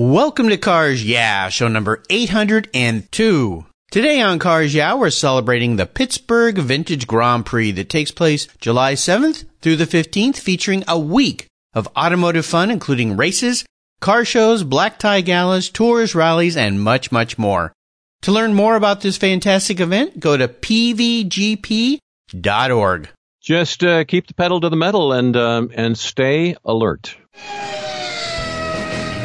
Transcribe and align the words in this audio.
Welcome 0.00 0.48
to 0.50 0.56
Cars 0.56 1.04
Yeah, 1.04 1.48
show 1.48 1.66
number 1.66 2.04
802. 2.08 3.66
Today 3.90 4.20
on 4.20 4.38
Cars 4.38 4.72
Yeah, 4.72 4.94
we're 4.94 5.10
celebrating 5.10 5.74
the 5.74 5.86
Pittsburgh 5.86 6.56
Vintage 6.56 7.08
Grand 7.08 7.44
Prix 7.44 7.72
that 7.72 7.90
takes 7.90 8.12
place 8.12 8.46
July 8.60 8.92
7th 8.92 9.44
through 9.60 9.74
the 9.74 9.86
15th, 9.86 10.36
featuring 10.36 10.84
a 10.86 10.96
week 10.96 11.48
of 11.74 11.88
automotive 11.96 12.46
fun, 12.46 12.70
including 12.70 13.16
races, 13.16 13.64
car 13.98 14.24
shows, 14.24 14.62
black 14.62 15.00
tie 15.00 15.20
galas, 15.20 15.68
tours, 15.68 16.14
rallies, 16.14 16.56
and 16.56 16.80
much, 16.80 17.10
much 17.10 17.36
more. 17.36 17.72
To 18.22 18.30
learn 18.30 18.54
more 18.54 18.76
about 18.76 19.00
this 19.00 19.16
fantastic 19.16 19.80
event, 19.80 20.20
go 20.20 20.36
to 20.36 20.46
pvgp.org. 20.46 21.98
Just 23.42 23.82
uh, 23.82 24.04
keep 24.04 24.28
the 24.28 24.34
pedal 24.34 24.60
to 24.60 24.68
the 24.68 24.76
metal 24.76 25.12
and 25.12 25.36
um, 25.36 25.72
and 25.74 25.98
stay 25.98 26.54
alert. 26.64 27.16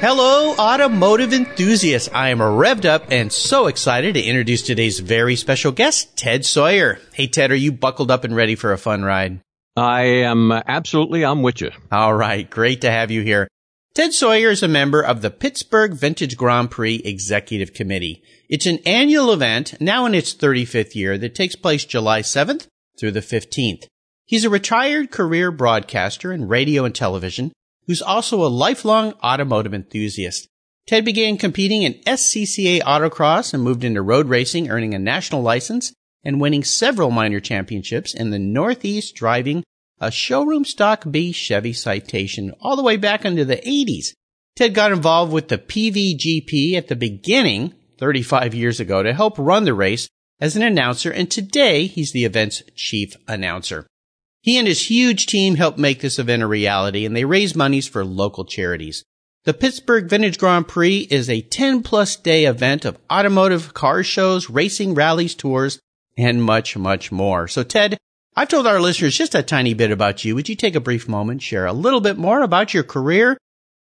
Hello, 0.00 0.54
automotive 0.56 1.34
enthusiasts. 1.34 2.08
I 2.14 2.30
am 2.30 2.38
revved 2.38 2.86
up 2.86 3.08
and 3.10 3.30
so 3.30 3.66
excited 3.66 4.14
to 4.14 4.22
introduce 4.22 4.62
today's 4.62 4.98
very 4.98 5.36
special 5.36 5.72
guest, 5.72 6.16
Ted 6.16 6.46
Sawyer. 6.46 6.98
Hey, 7.12 7.26
Ted, 7.26 7.50
are 7.50 7.54
you 7.54 7.70
buckled 7.70 8.10
up 8.10 8.24
and 8.24 8.34
ready 8.34 8.54
for 8.54 8.72
a 8.72 8.78
fun 8.78 9.02
ride? 9.02 9.42
I 9.76 10.04
am 10.04 10.52
uh, 10.52 10.62
absolutely, 10.66 11.22
I'm 11.22 11.42
with 11.42 11.60
you. 11.60 11.72
All 11.92 12.14
right. 12.14 12.48
Great 12.48 12.80
to 12.80 12.90
have 12.90 13.10
you 13.10 13.20
here. 13.20 13.46
Ted 13.94 14.14
Sawyer 14.14 14.48
is 14.48 14.62
a 14.62 14.68
member 14.68 15.02
of 15.02 15.20
the 15.20 15.30
Pittsburgh 15.30 15.92
Vintage 15.92 16.34
Grand 16.34 16.70
Prix 16.70 17.02
Executive 17.04 17.74
Committee. 17.74 18.22
It's 18.48 18.64
an 18.64 18.78
annual 18.86 19.34
event, 19.34 19.78
now 19.82 20.06
in 20.06 20.14
its 20.14 20.34
35th 20.34 20.94
year, 20.94 21.18
that 21.18 21.34
takes 21.34 21.56
place 21.56 21.84
July 21.84 22.22
7th 22.22 22.68
through 22.98 23.12
the 23.12 23.20
15th. 23.20 23.84
He's 24.24 24.46
a 24.46 24.50
retired 24.50 25.10
career 25.10 25.50
broadcaster 25.50 26.32
in 26.32 26.48
radio 26.48 26.86
and 26.86 26.94
television 26.94 27.52
who's 27.90 28.00
also 28.00 28.44
a 28.44 28.46
lifelong 28.46 29.12
automotive 29.14 29.74
enthusiast. 29.74 30.46
Ted 30.86 31.04
began 31.04 31.36
competing 31.36 31.82
in 31.82 31.94
SCCA 32.06 32.80
autocross 32.82 33.52
and 33.52 33.64
moved 33.64 33.82
into 33.82 34.00
road 34.00 34.28
racing, 34.28 34.70
earning 34.70 34.94
a 34.94 34.98
national 35.00 35.42
license 35.42 35.92
and 36.22 36.40
winning 36.40 36.62
several 36.62 37.10
minor 37.10 37.40
championships 37.40 38.14
in 38.14 38.30
the 38.30 38.38
Northeast 38.38 39.16
driving 39.16 39.64
a 39.98 40.12
showroom 40.12 40.64
stock 40.64 41.02
B 41.10 41.32
Chevy 41.32 41.72
Citation 41.72 42.54
all 42.60 42.76
the 42.76 42.84
way 42.84 42.96
back 42.96 43.24
into 43.24 43.44
the 43.44 43.56
80s. 43.56 44.14
Ted 44.54 44.72
got 44.72 44.92
involved 44.92 45.32
with 45.32 45.48
the 45.48 45.58
PVGP 45.58 46.74
at 46.74 46.86
the 46.86 46.94
beginning, 46.94 47.74
35 47.98 48.54
years 48.54 48.78
ago, 48.78 49.02
to 49.02 49.12
help 49.12 49.36
run 49.36 49.64
the 49.64 49.74
race 49.74 50.08
as 50.40 50.54
an 50.54 50.62
announcer, 50.62 51.10
and 51.10 51.28
today 51.28 51.86
he's 51.86 52.12
the 52.12 52.24
event's 52.24 52.62
chief 52.76 53.16
announcer. 53.26 53.88
He 54.42 54.56
and 54.56 54.66
his 54.66 54.88
huge 54.88 55.26
team 55.26 55.56
helped 55.56 55.78
make 55.78 56.00
this 56.00 56.18
event 56.18 56.42
a 56.42 56.46
reality 56.46 57.04
and 57.04 57.14
they 57.14 57.24
raise 57.24 57.54
monies 57.54 57.86
for 57.86 58.04
local 58.04 58.44
charities. 58.44 59.04
The 59.44 59.54
Pittsburgh 59.54 60.08
Vintage 60.08 60.38
Grand 60.38 60.68
Prix 60.68 61.08
is 61.10 61.28
a 61.28 61.40
10 61.40 61.82
plus 61.82 62.16
day 62.16 62.44
event 62.44 62.84
of 62.84 62.98
automotive 63.10 63.74
car 63.74 64.02
shows, 64.02 64.50
racing, 64.50 64.94
rallies, 64.94 65.34
tours, 65.34 65.78
and 66.16 66.42
much, 66.42 66.76
much 66.76 67.10
more. 67.10 67.48
So 67.48 67.62
Ted, 67.62 67.98
I've 68.36 68.48
told 68.48 68.66
our 68.66 68.80
listeners 68.80 69.16
just 69.16 69.34
a 69.34 69.42
tiny 69.42 69.74
bit 69.74 69.90
about 69.90 70.24
you. 70.24 70.34
Would 70.34 70.48
you 70.48 70.56
take 70.56 70.74
a 70.74 70.80
brief 70.80 71.08
moment, 71.08 71.42
share 71.42 71.66
a 71.66 71.72
little 71.72 72.00
bit 72.00 72.16
more 72.16 72.42
about 72.42 72.74
your 72.74 72.82
career, 72.82 73.36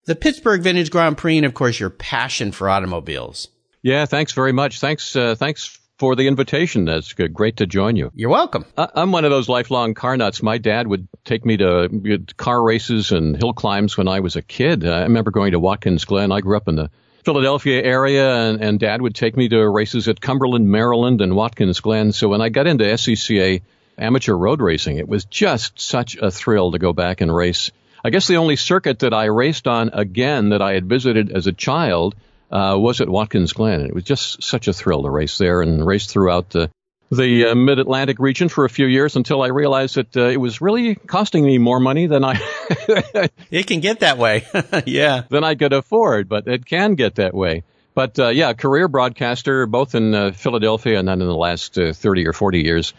the 0.06 0.16
Pittsburgh 0.16 0.62
Vintage 0.62 0.90
Grand 0.90 1.18
Prix, 1.18 1.36
and 1.36 1.46
of 1.46 1.54
course 1.54 1.78
your 1.78 1.90
passion 1.90 2.52
for 2.52 2.68
automobiles? 2.68 3.48
Yeah, 3.82 4.06
thanks 4.06 4.32
very 4.32 4.52
much. 4.52 4.80
Thanks, 4.80 5.14
uh, 5.14 5.34
thanks 5.34 5.78
for 5.98 6.14
the 6.14 6.28
invitation. 6.28 6.84
That's 6.84 7.12
great 7.12 7.58
to 7.58 7.66
join 7.66 7.96
you. 7.96 8.10
You're 8.14 8.30
welcome. 8.30 8.64
I'm 8.76 9.12
one 9.12 9.24
of 9.24 9.30
those 9.30 9.48
lifelong 9.48 9.94
car 9.94 10.16
nuts. 10.16 10.42
My 10.42 10.58
dad 10.58 10.86
would 10.86 11.08
take 11.24 11.44
me 11.44 11.56
to 11.56 11.84
uh, 11.84 11.88
car 12.36 12.62
races 12.62 13.12
and 13.12 13.36
hill 13.36 13.52
climbs 13.52 13.96
when 13.96 14.08
I 14.08 14.20
was 14.20 14.36
a 14.36 14.42
kid. 14.42 14.86
I 14.86 15.02
remember 15.02 15.30
going 15.30 15.52
to 15.52 15.60
Watkins 15.60 16.04
Glen. 16.04 16.30
I 16.32 16.40
grew 16.40 16.56
up 16.56 16.68
in 16.68 16.76
the 16.76 16.90
Philadelphia 17.24 17.82
area, 17.82 18.32
and, 18.32 18.62
and 18.62 18.80
dad 18.80 19.02
would 19.02 19.14
take 19.14 19.36
me 19.36 19.48
to 19.48 19.68
races 19.68 20.08
at 20.08 20.20
Cumberland, 20.20 20.68
Maryland, 20.68 21.20
and 21.20 21.34
Watkins 21.34 21.80
Glen. 21.80 22.12
So 22.12 22.28
when 22.28 22.40
I 22.40 22.48
got 22.48 22.68
into 22.68 22.84
SCCA 22.84 23.62
amateur 23.98 24.34
road 24.34 24.60
racing, 24.60 24.98
it 24.98 25.08
was 25.08 25.24
just 25.24 25.80
such 25.80 26.16
a 26.16 26.30
thrill 26.30 26.72
to 26.72 26.78
go 26.78 26.92
back 26.92 27.20
and 27.20 27.34
race. 27.34 27.72
I 28.04 28.10
guess 28.10 28.28
the 28.28 28.36
only 28.36 28.54
circuit 28.54 29.00
that 29.00 29.12
I 29.12 29.24
raced 29.24 29.66
on 29.66 29.90
again 29.92 30.50
that 30.50 30.62
I 30.62 30.74
had 30.74 30.86
visited 30.86 31.32
as 31.32 31.48
a 31.48 31.52
child– 31.52 32.14
uh, 32.50 32.76
was 32.78 33.00
at 33.00 33.08
Watkins 33.08 33.52
Glen. 33.52 33.82
It 33.82 33.94
was 33.94 34.04
just 34.04 34.42
such 34.42 34.68
a 34.68 34.72
thrill 34.72 35.02
to 35.02 35.10
race 35.10 35.38
there 35.38 35.60
and 35.62 35.86
race 35.86 36.06
throughout 36.06 36.50
the 36.50 36.70
the 37.10 37.46
uh, 37.46 37.54
Mid 37.54 37.78
Atlantic 37.78 38.18
region 38.18 38.48
for 38.48 38.64
a 38.64 38.70
few 38.70 38.86
years 38.86 39.16
until 39.16 39.42
I 39.42 39.48
realized 39.48 39.96
that 39.96 40.16
uh, 40.16 40.24
it 40.24 40.36
was 40.36 40.60
really 40.60 40.94
costing 40.94 41.44
me 41.44 41.58
more 41.58 41.80
money 41.80 42.06
than 42.06 42.24
I. 42.24 42.38
it 43.50 43.66
can 43.66 43.80
get 43.80 44.00
that 44.00 44.18
way, 44.18 44.44
yeah. 44.86 45.22
Than 45.28 45.44
I 45.44 45.54
could 45.54 45.72
afford, 45.72 46.28
but 46.28 46.46
it 46.46 46.66
can 46.66 46.94
get 46.94 47.16
that 47.16 47.34
way. 47.34 47.64
But 47.94 48.18
uh, 48.18 48.28
yeah, 48.28 48.52
career 48.52 48.88
broadcaster, 48.88 49.66
both 49.66 49.94
in 49.94 50.14
uh, 50.14 50.32
Philadelphia 50.32 50.98
and 50.98 51.08
then 51.08 51.20
in 51.20 51.26
the 51.26 51.34
last 51.34 51.78
uh, 51.78 51.92
thirty 51.92 52.26
or 52.26 52.32
forty 52.32 52.60
years. 52.60 52.94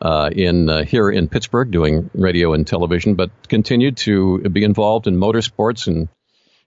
Uh, 0.00 0.30
in 0.30 0.68
here 0.86 1.10
in 1.10 1.26
Pittsburgh, 1.26 1.72
doing 1.72 2.08
radio 2.14 2.52
and 2.52 2.64
television, 2.64 3.16
but 3.16 3.32
continued 3.48 3.96
to 3.96 4.38
be 4.42 4.62
involved 4.62 5.08
in 5.08 5.16
motorsports 5.16 5.88
and 5.88 6.08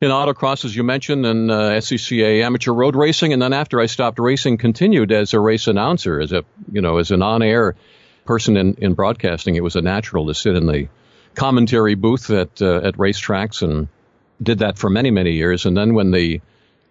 in 0.01 0.09
autocross, 0.09 0.65
as 0.65 0.75
you 0.75 0.83
mentioned, 0.83 1.25
and 1.25 1.51
uh, 1.51 1.71
SCCA 1.73 2.43
amateur 2.43 2.73
road 2.73 2.95
racing. 2.95 3.33
And 3.33 3.41
then 3.41 3.53
after 3.53 3.79
I 3.79 3.85
stopped 3.85 4.17
racing, 4.17 4.57
continued 4.57 5.11
as 5.11 5.33
a 5.33 5.39
race 5.39 5.67
announcer, 5.67 6.19
as 6.19 6.31
a, 6.31 6.43
you 6.71 6.81
know, 6.81 6.97
as 6.97 7.11
an 7.11 7.21
on-air 7.21 7.75
person 8.25 8.57
in, 8.57 8.73
in 8.75 8.93
broadcasting. 8.95 9.55
It 9.55 9.63
was 9.63 9.75
a 9.75 9.81
natural 9.81 10.27
to 10.27 10.33
sit 10.33 10.55
in 10.55 10.65
the 10.65 10.87
commentary 11.35 11.95
booth 11.95 12.29
at, 12.31 12.61
uh, 12.61 12.81
at 12.83 12.95
racetracks 12.95 13.61
and 13.61 13.87
did 14.41 14.59
that 14.59 14.77
for 14.77 14.89
many, 14.89 15.11
many 15.11 15.33
years. 15.33 15.65
And 15.65 15.77
then 15.77 15.93
when 15.93 16.09
the 16.11 16.41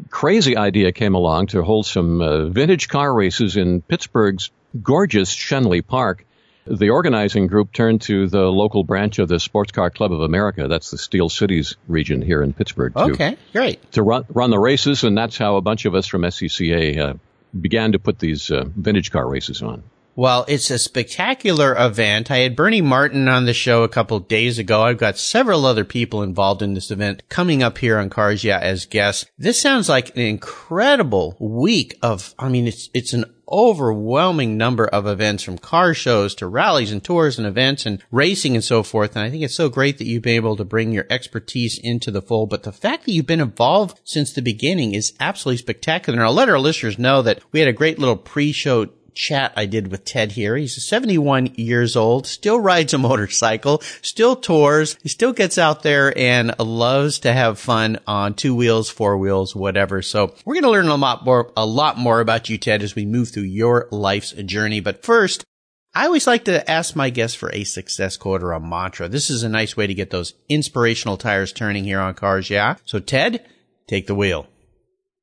crazy 0.09 0.57
idea 0.57 0.93
came 0.93 1.15
along 1.15 1.49
to 1.49 1.63
hold 1.63 1.87
some 1.87 2.21
uh, 2.21 2.47
vintage 2.47 2.89
car 2.89 3.13
races 3.13 3.57
in 3.57 3.83
Pittsburgh's 3.83 4.51
gorgeous 4.81 5.35
Schenley 5.35 5.85
Park, 5.85 6.25
the 6.67 6.91
organizing 6.91 7.47
group 7.47 7.73
turned 7.73 8.03
to 8.03 8.29
the 8.29 8.43
local 8.43 8.85
branch 8.85 9.19
of 9.19 9.29
the 9.29 9.41
Sports 9.41 9.73
Car 9.73 9.91
Club 9.91 10.13
of 10.13 10.21
America. 10.21 10.69
That's 10.69 10.91
the 10.91 10.99
Steel 10.99 11.29
Cities 11.29 11.77
region 11.89 12.23
here 12.23 12.43
in 12.43 12.53
Pittsburgh. 12.53 12.95
To, 12.95 13.01
okay, 13.13 13.37
great. 13.53 13.93
To 13.93 14.03
run, 14.03 14.25
run 14.29 14.51
the 14.51 14.59
races, 14.59 15.05
and 15.05 15.17
that's 15.17 15.37
how 15.37 15.57
a 15.57 15.61
bunch 15.61 15.85
of 15.85 15.95
us 15.95 16.07
from 16.07 16.23
SCCA 16.23 16.99
uh, 16.99 17.15
began 17.59 17.93
to 17.93 17.99
put 17.99 18.19
these 18.19 18.51
uh, 18.51 18.65
vintage 18.67 19.11
car 19.11 19.29
races 19.29 19.63
on. 19.63 19.83
Well, 20.21 20.45
it's 20.49 20.71
a 20.71 20.79
spectacular 20.79 21.75
event. 21.79 22.31
I 22.31 22.41
had 22.41 22.55
Bernie 22.55 22.83
Martin 22.83 23.27
on 23.27 23.47
the 23.47 23.55
show 23.55 23.85
a 23.85 23.89
couple 23.89 24.21
days 24.21 24.59
ago. 24.59 24.83
I've 24.83 24.99
got 24.99 25.17
several 25.17 25.65
other 25.65 25.83
people 25.83 26.23
involved 26.23 26.61
in 26.61 26.75
this 26.75 26.91
event 26.91 27.23
coming 27.31 27.63
up 27.63 27.79
here 27.79 27.97
on 27.97 28.11
Cars 28.11 28.45
Yeah 28.45 28.59
as 28.59 28.85
guests. 28.85 29.25
This 29.39 29.59
sounds 29.59 29.89
like 29.89 30.15
an 30.15 30.21
incredible 30.21 31.39
week 31.41 31.97
of, 32.03 32.35
I 32.39 32.51
mean, 32.51 32.67
it's, 32.67 32.91
it's 32.93 33.15
an 33.15 33.25
overwhelming 33.51 34.59
number 34.59 34.87
of 34.87 35.07
events 35.07 35.43
from 35.43 35.57
car 35.57 35.95
shows 35.95 36.35
to 36.35 36.47
rallies 36.47 36.93
and 36.93 37.03
tours 37.03 37.39
and 37.39 37.47
events 37.47 37.87
and 37.87 38.05
racing 38.11 38.55
and 38.55 38.63
so 38.63 38.83
forth. 38.83 39.17
And 39.17 39.25
I 39.25 39.31
think 39.31 39.43
it's 39.43 39.57
so 39.57 39.71
great 39.71 39.97
that 39.97 40.07
you've 40.07 40.23
been 40.23 40.37
able 40.37 40.57
to 40.57 40.67
bring 40.67 40.93
your 40.93 41.07
expertise 41.09 41.81
into 41.83 42.11
the 42.11 42.21
fold. 42.21 42.51
But 42.51 42.65
the 42.65 42.73
fact 42.73 43.07
that 43.07 43.13
you've 43.13 43.27
been 43.27 43.41
involved 43.41 44.01
since 44.05 44.35
the 44.35 44.43
beginning 44.43 44.95
is 44.95 45.15
absolutely 45.19 45.57
spectacular. 45.57 46.19
And 46.19 46.27
I'll 46.27 46.35
let 46.35 46.51
our 46.51 46.61
listeners 46.61 46.99
know 46.99 47.23
that 47.23 47.43
we 47.53 47.61
had 47.61 47.71
a 47.71 47.73
great 47.73 47.99
little 47.99 48.19
pre-show 48.19 48.91
chat 49.15 49.53
I 49.57 49.67
did 49.67 49.91
with 49.91 50.05
Ted 50.05 50.33
here. 50.33 50.57
He's 50.57 50.83
71 50.87 51.55
years 51.57 51.97
old, 51.97 52.27
still 52.27 52.59
rides 52.59 52.95
a 52.95 52.99
motorcycle, 52.99 53.83
still 54.03 54.37
tours, 54.37 54.97
he 55.03 55.09
still 55.09 55.33
gets 55.33 55.59
out 55.59 55.83
there 55.83 56.17
and 56.17 56.59
loves 56.59 57.21
to 57.21 57.33
have 57.33 57.59
fun 57.59 57.99
on 58.07 58.35
two 58.35 58.55
wheels, 58.55 58.91
four 58.91 59.19
wheels, 59.19 59.55
whatever. 59.55 60.03
So 60.03 60.35
we're 60.45 60.55
going 60.55 60.65
to 60.65 60.71
learn 60.71 60.89
a 60.89 60.95
lot 60.97 61.25
more, 61.25 61.53
a 61.57 61.67
lot 61.67 61.99
more 61.99 62.21
about 62.21 62.49
you, 62.49 62.59
Ted, 62.59 62.83
as 62.83 62.95
we 62.95 63.07
move 63.07 63.31
through 63.31 63.45
your 63.45 63.89
life's 63.91 64.33
journey. 64.33 64.81
But 64.81 65.05
first, 65.05 65.45
I 65.93 66.07
always 66.07 66.27
like 66.27 66.45
to 66.45 66.71
ask 66.71 66.95
my 66.95 67.11
guests 67.11 67.37
for 67.37 67.53
a 67.53 67.65
success 67.65 68.17
quote 68.17 68.43
or 68.43 68.53
a 68.53 68.61
mantra. 68.61 69.09
This 69.09 69.29
is 69.29 69.43
a 69.43 69.49
nice 69.49 69.77
way 69.77 69.87
to 69.89 69.95
get 69.95 70.11
those 70.11 70.35
inspirational 70.49 71.17
tires 71.17 71.53
turning 71.53 71.85
here 71.85 72.01
on 72.01 72.15
cars. 72.15 72.49
Yeah. 72.49 72.77
So 72.85 73.01
Ted, 73.01 73.45
take 73.89 74.07
the 74.07 74.15
wheel. 74.15 74.47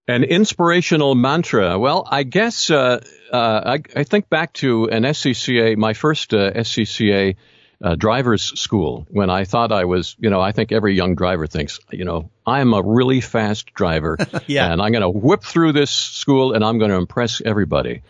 An 0.07 0.23
inspirational 0.23 1.15
mantra. 1.15 1.77
Well, 1.77 2.07
I 2.09 2.23
guess 2.23 2.69
uh, 2.69 3.01
uh, 3.31 3.61
I, 3.65 3.99
I, 3.99 4.03
think 4.03 4.29
back 4.29 4.53
to 4.53 4.85
an 4.85 5.03
SCCA, 5.03 5.75
my 5.75 5.93
first 5.93 6.33
uh, 6.33 6.51
SCCA 6.53 7.35
uh, 7.83 7.95
driver's 7.95 8.57
school, 8.59 9.05
when 9.09 9.29
I 9.29 9.43
thought 9.43 9.73
I 9.73 9.83
was, 9.83 10.15
you 10.17 10.29
know, 10.29 10.39
I 10.39 10.53
think 10.53 10.71
every 10.71 10.95
young 10.95 11.15
driver 11.15 11.45
thinks, 11.45 11.79
you 11.91 12.05
know, 12.05 12.31
I'm 12.45 12.73
a 12.73 12.81
really 12.81 13.19
fast 13.19 13.73
driver, 13.73 14.17
yeah. 14.47 14.71
and 14.71 14.81
I'm 14.81 14.91
going 14.91 15.01
to 15.01 15.09
whip 15.09 15.43
through 15.43 15.73
this 15.73 15.91
school 15.91 16.53
and 16.53 16.63
I'm 16.63 16.79
going 16.79 16.91
to 16.91 16.97
impress 16.97 17.41
everybody. 17.43 18.01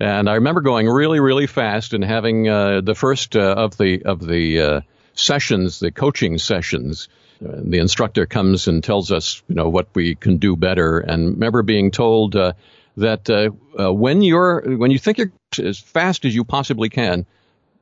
And 0.00 0.28
I 0.28 0.34
remember 0.34 0.60
going 0.60 0.88
really, 0.88 1.20
really 1.20 1.46
fast 1.46 1.94
and 1.94 2.04
having 2.04 2.48
uh, 2.48 2.80
the 2.80 2.94
first 2.94 3.36
uh, 3.36 3.54
of 3.56 3.76
the 3.76 4.02
of 4.04 4.18
the 4.26 4.60
uh, 4.60 4.80
sessions, 5.14 5.78
the 5.78 5.92
coaching 5.92 6.38
sessions. 6.38 7.08
Uh, 7.42 7.60
the 7.62 7.78
instructor 7.78 8.26
comes 8.26 8.68
and 8.68 8.82
tells 8.82 9.10
us, 9.10 9.42
you 9.48 9.54
know, 9.54 9.68
what 9.68 9.88
we 9.94 10.14
can 10.14 10.38
do 10.38 10.56
better. 10.56 10.98
And 10.98 11.32
remember 11.32 11.62
being 11.62 11.90
told 11.90 12.36
uh, 12.36 12.52
that 12.96 13.28
uh, 13.30 13.92
when 13.92 14.22
you're 14.22 14.76
when 14.76 14.90
you 14.90 14.98
think 14.98 15.18
you're 15.18 15.32
as 15.58 15.78
fast 15.78 16.24
as 16.24 16.34
you 16.34 16.44
possibly 16.44 16.88
can, 16.88 17.26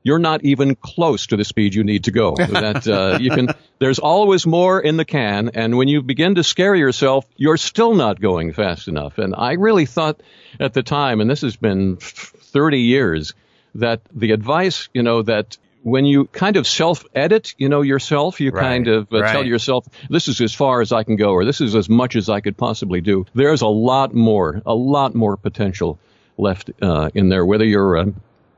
you're 0.03 0.19
not 0.19 0.45
even 0.45 0.75
close 0.75 1.29
to 1.29 1.37
the 1.37 1.45
speed 1.45 1.75
you 1.75 1.85
need 1.85 2.05
to 2.05 2.11
go. 2.11 2.35
that 2.37 2.87
uh, 2.89 3.19
you 3.21 3.31
can. 3.31 3.49
There's 3.79 3.99
always 3.99 4.47
more 4.47 4.81
in 4.81 4.97
the 4.97 5.05
can, 5.05 5.51
and 5.55 5.77
when 5.77 5.89
you 5.89 6.03
begin 6.03 6.37
to 6.37 6.45
scare 6.45 6.75
yourself, 6.75 7.27
you're 7.37 7.57
still 7.57 7.95
not 7.95 8.21
going 8.21 8.53
fast 8.53 8.89
enough. 8.89 9.19
And 9.19 9.35
I 9.37 9.53
really 9.53 9.87
thought 9.87 10.21
at 10.61 10.73
the 10.73 10.83
time, 10.83 11.21
and 11.21 11.29
this 11.29 11.41
has 11.41 11.57
been 11.57 11.97
30 11.97 12.81
years, 12.81 13.35
that 13.75 14.01
the 14.15 14.33
advice, 14.33 14.89
you 14.95 15.03
know, 15.03 15.23
that 15.23 15.57
when 15.83 16.05
you 16.05 16.27
kind 16.27 16.57
of 16.57 16.67
self-edit, 16.67 17.55
you 17.59 17.69
know, 17.69 17.83
yourself, 17.83 18.41
you 18.41 18.51
right, 18.51 18.63
kind 18.63 18.89
of 18.89 19.13
uh, 19.13 19.21
right. 19.21 19.33
tell 19.33 19.45
yourself, 19.45 19.87
this 20.09 20.29
is 20.29 20.41
as 20.41 20.55
far 20.55 20.81
as 20.81 20.93
I 20.93 21.03
can 21.03 21.17
go, 21.17 21.33
or 21.33 21.45
this 21.45 21.61
is 21.61 21.75
as 21.75 21.89
much 21.89 22.17
as 22.17 22.29
I 22.29 22.41
could 22.41 22.57
possibly 22.57 23.01
do. 23.01 23.27
There's 23.35 23.63
a 23.63 23.69
lot 23.69 24.15
more, 24.15 24.63
a 24.65 24.75
lot 24.75 25.15
more 25.15 25.37
potential 25.37 25.99
left 26.39 26.71
uh, 26.81 27.11
in 27.15 27.29
there, 27.29 27.45
whether 27.45 27.65
you're 27.65 27.97
uh, 27.99 28.07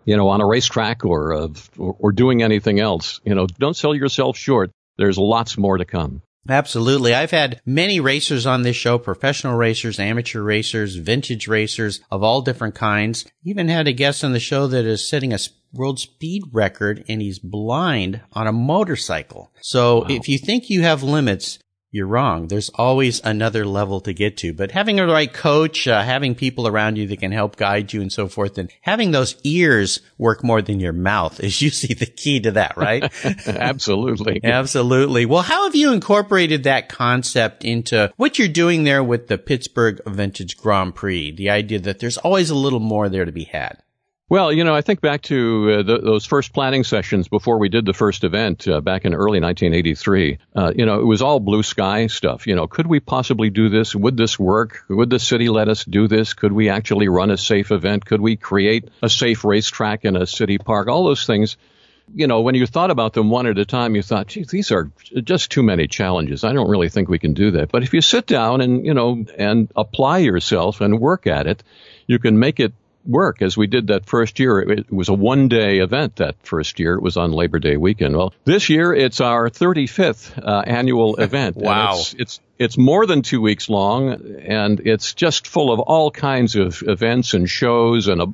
you 0.05 0.17
know, 0.17 0.29
on 0.29 0.41
a 0.41 0.47
racetrack 0.47 1.05
or, 1.05 1.35
uh, 1.35 1.49
or, 1.79 1.97
or 1.99 2.13
doing 2.13 2.43
anything 2.43 2.79
else. 2.79 3.21
You 3.25 3.35
know, 3.35 3.47
don't 3.47 3.77
sell 3.77 3.95
yourself 3.95 4.37
short. 4.37 4.71
There's 4.97 5.19
lots 5.19 5.57
more 5.59 5.79
to 5.79 5.85
come. 5.85 6.23
Absolutely. 6.49 7.15
I've 7.15 7.31
had 7.31 7.61
many 7.65 8.01
racers 8.01 8.47
on 8.47 8.63
this 8.63 8.77
show, 8.77 8.99
professional 8.99 9.57
racers, 9.57 9.99
amateur 9.99 10.43
racers, 10.43 10.97
vintage 10.97 11.49
racers 11.49 12.01
of 12.11 12.23
all 12.23 12.43
different 12.43 12.75
kinds. 12.75 13.25
Even 13.45 13.69
had 13.69 13.89
a 13.89 13.93
guest 13.93 14.25
on 14.25 14.33
the 14.33 14.41
show 14.41 14.67
that 14.67 14.85
is 14.85 15.09
setting 15.09 15.33
a 15.33 15.39
world 15.73 15.99
speed 15.99 16.43
record 16.53 17.05
and 17.09 17.21
he's 17.21 17.39
blind 17.39 18.21
on 18.33 18.47
a 18.47 18.53
motorcycle. 18.53 19.51
So 19.63 20.01
wow. 20.01 20.07
if 20.09 20.29
you 20.29 20.39
think 20.39 20.71
you 20.71 20.83
have 20.83 21.03
limits, 21.03 21.59
you're 21.95 22.09
wrong. 22.09 22.49
There's 22.49 22.71
always 22.71 23.21
another 23.23 23.65
level 23.65 24.01
to 24.01 24.13
get 24.13 24.37
to, 24.39 24.53
but 24.53 24.73
having 24.73 24.99
a 24.99 25.07
right 25.07 25.33
coach, 25.33 25.87
uh, 25.87 26.03
having 26.03 26.35
people 26.35 26.67
around 26.67 26.99
you 26.99 27.07
that 27.07 27.21
can 27.21 27.31
help 27.31 27.55
guide 27.55 27.93
you 27.93 28.01
and 28.03 28.13
so 28.13 28.27
forth, 28.27 28.59
and 28.59 28.69
having 28.81 29.13
those 29.13 29.37
ears 29.45 30.01
work 30.19 30.43
more 30.43 30.61
than 30.61 30.81
your 30.81 30.93
mouth 30.93 31.39
is 31.39 31.63
usually 31.63 31.95
the 31.95 32.07
key 32.07 32.41
to 32.41 32.51
that, 32.51 32.77
right? 32.77 33.05
Absolutely. 33.47 34.41
Absolutely. 34.45 35.25
Well, 35.25 35.43
how 35.43 35.67
have 35.67 35.77
you 35.77 35.93
incorporated 35.93 36.65
that 36.65 36.89
concept 36.89 37.65
into 37.65 38.13
what 38.17 38.41
you're 38.41 38.49
doing 38.49 38.83
there 38.83 39.05
with 39.05 39.29
the 39.29 39.39
Pittsburgh 39.39 40.01
Vintage 40.05 40.57
Grand 40.57 40.97
Prix? 40.97 41.31
The 41.31 41.51
idea 41.51 41.79
that 41.79 42.01
there's 42.01 42.19
always 42.19 42.51
a 42.51 42.57
little 42.57 42.81
more 42.81 43.09
there 43.09 43.25
to 43.25 43.31
be 43.31 43.45
had. 43.45 43.81
Well, 44.31 44.51
you 44.51 44.65
know, 44.65 44.75
I 44.75 44.81
think 44.81 45.03
back 45.03 45.21
to 45.23 45.71
uh, 45.71 45.83
the, 45.83 45.99
those 45.99 46.25
first 46.25 46.55
planning 46.55 46.83
sessions 46.83 47.29
before 47.29 47.59
we 47.59 47.69
did 47.69 47.85
the 47.85 47.93
first 47.93 48.25
event 48.25 48.67
uh, 48.67 48.81
back 48.81 49.05
in 49.05 49.13
early 49.13 49.39
1983. 49.39 50.39
Uh, 50.57 50.73
you 50.75 50.87
know, 50.87 50.99
it 50.99 51.05
was 51.05 51.21
all 51.21 51.41
blue 51.41 51.63
sky 51.63 52.07
stuff. 52.07 52.47
You 52.47 52.57
know, 52.57 52.67
could 52.67 52.87
we 52.87 53.01
possibly 53.01 53.51
do 53.51 53.69
this? 53.69 53.95
Would 53.95 54.17
this 54.17 54.39
work? 54.39 54.87
Would 54.89 55.11
the 55.11 55.19
city 55.19 55.51
let 55.51 55.69
us 55.69 55.85
do 55.85 56.09
this? 56.09 56.33
Could 56.33 56.53
we 56.53 56.71
actually 56.71 57.09
run 57.09 57.31
a 57.31 57.37
safe 57.37 57.71
event? 57.71 58.07
Could 58.07 58.23
we 58.23 58.37
create 58.37 58.89
a 59.03 59.11
safe 59.11 59.45
racetrack 59.45 60.07
in 60.07 60.17
a 60.17 60.27
city 60.27 60.57
park? 60.57 60.89
All 60.89 61.05
those 61.05 61.27
things. 61.27 61.59
You 62.15 62.27
know, 62.27 62.41
when 62.41 62.55
you 62.55 62.67
thought 62.67 62.91
about 62.91 63.13
them 63.13 63.29
one 63.29 63.47
at 63.47 63.59
a 63.59 63.67
time, 63.67 63.95
you 63.95 64.03
thought, 64.03 64.29
geez, 64.29 64.49
these 64.49 64.73
are 64.73 64.91
just 65.23 65.51
too 65.51 65.63
many 65.63 65.87
challenges. 65.87 66.45
I 66.45 66.55
don't 66.55 66.71
really 66.71 66.89
think 66.89 67.11
we 67.11 67.19
can 67.19 67.35
do 67.35 67.51
that. 67.53 67.71
But 67.71 67.83
if 67.83 67.93
you 67.93 68.01
sit 68.01 68.27
down 68.27 68.63
and, 68.63 68.87
you 68.87 68.95
know, 68.95 69.27
and 69.37 69.71
apply 69.77 70.19
yourself 70.19 70.81
and 70.81 70.99
work 70.99 71.27
at 71.27 71.47
it, 71.47 71.63
you 72.07 72.19
can 72.19 72.39
make 72.39 72.59
it 72.59 72.73
work 73.07 73.43
as 73.43 73.57
we 73.57 73.67
did 73.67 73.89
that 73.89 74.07
first 74.07 74.39
year. 74.39 74.61
It, 74.61 74.93
was 74.93 75.09
a 75.09 75.15
one 75.15 75.49
day 75.49 75.79
event 75.79 76.17
that 76.17 76.37
first 76.43 76.79
year. 76.79 76.95
It 76.95 77.03
was 77.03 77.17
on 77.17 77.33
Labor 77.33 77.59
Day 77.59 77.77
weekend. 77.77 78.17
Well, 78.17 78.33
this 78.45 78.69
year 78.69 78.95
it's 78.95 79.21
our 79.21 79.51
35th 79.51 80.39
uh, 80.43 80.63
annual 80.67 81.17
event. 81.19 81.57
wow. 81.57 81.95
It's, 81.95 82.15
it's, 82.15 82.41
it's 82.59 82.79
more 82.79 83.07
than 83.07 83.23
two 83.23 83.41
weeks 83.41 83.69
long 83.69 84.37
and 84.41 84.81
it's 84.81 85.15
just 85.15 85.47
full 85.47 85.73
of 85.73 85.81
all 85.81 86.11
kinds 86.11 86.57
of 86.57 86.83
events 86.87 87.35
and 87.35 87.49
shows 87.49 88.09
and 88.09 88.23
a, 88.23 88.27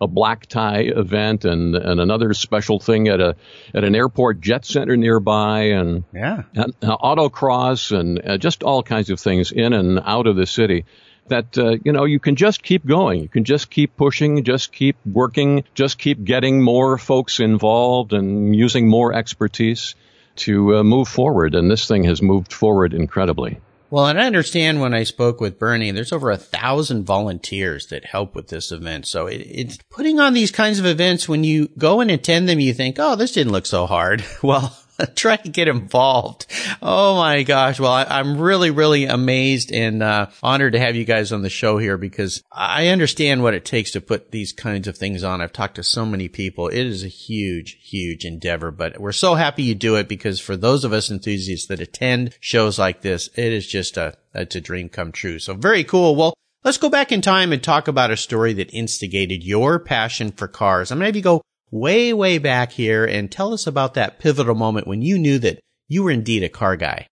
a 0.00 0.06
black 0.06 0.46
tie 0.46 0.80
event 0.80 1.44
and, 1.44 1.74
and 1.76 2.00
another 2.00 2.34
special 2.34 2.80
thing 2.80 3.08
at 3.08 3.20
a, 3.20 3.36
at 3.74 3.84
an 3.84 3.94
airport 3.94 4.40
jet 4.40 4.64
center 4.64 4.96
nearby 4.96 5.60
and, 5.70 6.04
yeah. 6.12 6.42
and 6.54 6.74
uh, 6.82 6.96
autocross 6.96 7.96
and 7.96 8.20
uh, 8.28 8.36
just 8.36 8.62
all 8.62 8.82
kinds 8.82 9.10
of 9.10 9.20
things 9.20 9.52
in 9.52 9.72
and 9.72 10.00
out 10.04 10.26
of 10.26 10.36
the 10.36 10.46
city 10.46 10.84
that 11.28 11.56
uh, 11.58 11.76
you 11.84 11.92
know 11.92 12.04
you 12.04 12.18
can 12.18 12.36
just 12.36 12.62
keep 12.62 12.86
going 12.86 13.20
you 13.22 13.28
can 13.28 13.44
just 13.44 13.70
keep 13.70 13.96
pushing 13.96 14.44
just 14.44 14.72
keep 14.72 14.96
working 15.06 15.64
just 15.74 15.98
keep 15.98 16.22
getting 16.24 16.62
more 16.62 16.98
folks 16.98 17.40
involved 17.40 18.12
and 18.12 18.54
using 18.54 18.88
more 18.88 19.12
expertise 19.12 19.94
to 20.36 20.76
uh, 20.76 20.82
move 20.82 21.08
forward 21.08 21.54
and 21.54 21.70
this 21.70 21.86
thing 21.86 22.04
has 22.04 22.22
moved 22.22 22.52
forward 22.52 22.94
incredibly 22.94 23.60
well, 23.90 24.06
and 24.06 24.20
I 24.20 24.26
understand 24.26 24.82
when 24.82 24.92
I 24.92 25.04
spoke 25.04 25.40
with 25.40 25.58
Bernie, 25.58 25.90
there's 25.92 26.12
over 26.12 26.30
a 26.30 26.36
thousand 26.36 27.04
volunteers 27.04 27.86
that 27.86 28.04
help 28.04 28.34
with 28.34 28.48
this 28.48 28.70
event. 28.70 29.06
So 29.06 29.26
it, 29.26 29.36
it's 29.36 29.78
putting 29.90 30.20
on 30.20 30.34
these 30.34 30.50
kinds 30.50 30.78
of 30.78 30.84
events 30.84 31.26
when 31.26 31.42
you 31.42 31.68
go 31.78 32.00
and 32.00 32.10
attend 32.10 32.50
them, 32.50 32.60
you 32.60 32.74
think, 32.74 32.96
oh, 32.98 33.16
this 33.16 33.32
didn't 33.32 33.52
look 33.52 33.66
so 33.66 33.86
hard. 33.86 34.24
Well, 34.42 34.78
try 35.14 35.36
to 35.36 35.48
get 35.48 35.68
involved. 35.68 36.46
Oh 36.82 37.16
my 37.16 37.42
gosh. 37.42 37.78
Well, 37.78 37.92
I, 37.92 38.20
am 38.20 38.38
really, 38.38 38.70
really 38.70 39.04
amazed 39.04 39.72
and 39.72 40.02
uh, 40.02 40.28
honored 40.42 40.72
to 40.72 40.80
have 40.80 40.96
you 40.96 41.04
guys 41.04 41.32
on 41.32 41.42
the 41.42 41.50
show 41.50 41.78
here 41.78 41.96
because 41.96 42.42
I 42.50 42.88
understand 42.88 43.42
what 43.42 43.54
it 43.54 43.64
takes 43.64 43.92
to 43.92 44.00
put 44.00 44.30
these 44.30 44.52
kinds 44.52 44.88
of 44.88 44.96
things 44.96 45.22
on. 45.22 45.40
I've 45.40 45.52
talked 45.52 45.76
to 45.76 45.82
so 45.82 46.04
many 46.04 46.28
people. 46.28 46.68
It 46.68 46.86
is 46.86 47.04
a 47.04 47.08
huge, 47.08 47.78
huge 47.80 48.24
endeavor, 48.24 48.70
but 48.70 49.00
we're 49.00 49.12
so 49.12 49.34
happy 49.34 49.62
you 49.62 49.74
do 49.74 49.96
it 49.96 50.08
because 50.08 50.40
for 50.40 50.56
those 50.56 50.84
of 50.84 50.92
us 50.92 51.10
enthusiasts 51.10 51.66
that 51.68 51.80
attend 51.80 52.36
shows 52.40 52.78
like 52.78 53.02
this, 53.02 53.28
it 53.36 53.52
is 53.52 53.66
just 53.66 53.96
a, 53.96 54.16
it's 54.34 54.56
a 54.56 54.60
dream 54.60 54.88
come 54.88 55.12
true. 55.12 55.38
So 55.38 55.54
very 55.54 55.84
cool. 55.84 56.16
Well, 56.16 56.34
Let's 56.64 56.76
go 56.76 56.90
back 56.90 57.12
in 57.12 57.22
time 57.22 57.52
and 57.52 57.62
talk 57.62 57.86
about 57.86 58.10
a 58.10 58.16
story 58.16 58.52
that 58.54 58.74
instigated 58.74 59.44
your 59.44 59.78
passion 59.78 60.32
for 60.32 60.48
cars. 60.48 60.90
I'm 60.90 60.98
going 60.98 61.04
to 61.04 61.06
have 61.06 61.16
you 61.16 61.22
go 61.22 61.40
way, 61.70 62.12
way 62.12 62.38
back 62.38 62.72
here 62.72 63.04
and 63.04 63.30
tell 63.30 63.52
us 63.52 63.66
about 63.66 63.94
that 63.94 64.18
pivotal 64.18 64.54
moment 64.54 64.86
when 64.86 65.02
you 65.02 65.18
knew 65.18 65.38
that 65.38 65.60
you 65.88 66.02
were 66.02 66.10
indeed 66.10 66.42
a 66.42 66.48
car 66.48 66.76
guy. 66.76 67.06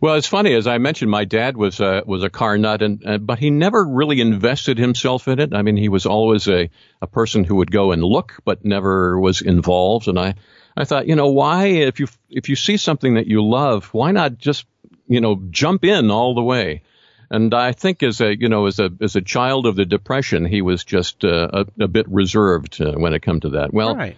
Well, 0.00 0.14
it's 0.14 0.26
funny 0.26 0.54
as 0.54 0.66
I 0.66 0.78
mentioned, 0.78 1.10
my 1.10 1.26
dad 1.26 1.58
was 1.58 1.78
a 1.78 2.02
was 2.06 2.24
a 2.24 2.30
car 2.30 2.56
nut, 2.56 2.80
and 2.80 3.06
uh, 3.06 3.18
but 3.18 3.38
he 3.38 3.50
never 3.50 3.84
really 3.84 4.22
invested 4.22 4.78
himself 4.78 5.28
in 5.28 5.38
it. 5.38 5.54
I 5.54 5.60
mean, 5.60 5.76
he 5.76 5.90
was 5.90 6.06
always 6.06 6.48
a 6.48 6.70
a 7.02 7.06
person 7.06 7.44
who 7.44 7.56
would 7.56 7.70
go 7.70 7.92
and 7.92 8.02
look, 8.02 8.40
but 8.46 8.64
never 8.64 9.20
was 9.20 9.42
involved. 9.42 10.08
And 10.08 10.18
I 10.18 10.36
I 10.74 10.84
thought, 10.84 11.06
you 11.06 11.16
know, 11.16 11.30
why 11.30 11.66
if 11.66 12.00
you 12.00 12.06
if 12.30 12.48
you 12.48 12.56
see 12.56 12.78
something 12.78 13.14
that 13.14 13.26
you 13.26 13.46
love, 13.46 13.92
why 13.92 14.12
not 14.12 14.38
just 14.38 14.64
you 15.06 15.20
know 15.20 15.42
jump 15.50 15.84
in 15.84 16.10
all 16.10 16.34
the 16.34 16.42
way? 16.42 16.82
And 17.30 17.54
I 17.54 17.72
think 17.72 18.02
as 18.02 18.20
a, 18.20 18.36
you 18.36 18.48
know, 18.48 18.66
as 18.66 18.80
a, 18.80 18.90
as 19.00 19.14
a 19.14 19.20
child 19.20 19.66
of 19.66 19.76
the 19.76 19.84
depression, 19.84 20.44
he 20.44 20.62
was 20.62 20.84
just 20.84 21.24
uh, 21.24 21.48
a, 21.52 21.84
a, 21.84 21.88
bit 21.88 22.08
reserved 22.08 22.80
uh, 22.80 22.92
when 22.92 23.14
it 23.14 23.20
come 23.20 23.38
to 23.40 23.50
that. 23.50 23.72
Well, 23.72 23.94
right. 23.94 24.16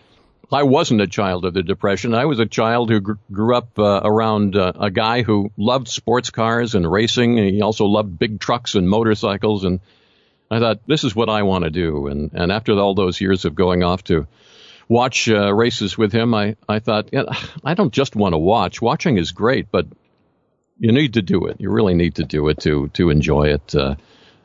I 0.50 0.62
wasn't 0.62 1.02
a 1.02 1.06
child 1.06 1.44
of 1.44 1.52
the 1.52 1.62
depression. 1.62 2.14
I 2.14 2.24
was 2.24 2.38
a 2.38 2.46
child 2.46 2.90
who 2.90 3.00
gr- 3.00 3.12
grew 3.30 3.54
up 3.54 3.78
uh, 3.78 4.00
around 4.02 4.56
uh, 4.56 4.72
a 4.78 4.90
guy 4.90 5.22
who 5.22 5.50
loved 5.56 5.88
sports 5.88 6.30
cars 6.30 6.74
and 6.74 6.90
racing. 6.90 7.38
And 7.38 7.48
he 7.48 7.62
also 7.62 7.84
loved 7.84 8.18
big 8.18 8.40
trucks 8.40 8.74
and 8.74 8.88
motorcycles. 8.88 9.64
And 9.64 9.80
I 10.50 10.58
thought, 10.58 10.80
this 10.86 11.04
is 11.04 11.14
what 11.14 11.28
I 11.28 11.42
want 11.42 11.64
to 11.64 11.70
do. 11.70 12.06
And, 12.06 12.32
and 12.32 12.50
after 12.50 12.72
all 12.78 12.94
those 12.94 13.20
years 13.20 13.44
of 13.44 13.54
going 13.54 13.82
off 13.82 14.04
to 14.04 14.26
watch 14.88 15.28
uh, 15.28 15.52
races 15.54 15.96
with 15.96 16.12
him, 16.12 16.34
I, 16.34 16.56
I 16.68 16.78
thought, 16.78 17.10
yeah, 17.12 17.24
I 17.64 17.74
don't 17.74 17.92
just 17.92 18.16
want 18.16 18.32
to 18.34 18.38
watch. 18.38 18.80
Watching 18.82 19.18
is 19.18 19.32
great, 19.32 19.70
but 19.70 19.86
you 20.78 20.92
need 20.92 21.14
to 21.14 21.22
do 21.22 21.46
it. 21.46 21.60
You 21.60 21.70
really 21.70 21.94
need 21.94 22.16
to 22.16 22.24
do 22.24 22.48
it 22.48 22.60
to 22.60 22.88
to 22.94 23.10
enjoy 23.10 23.48
it. 23.48 23.74
Uh, 23.74 23.96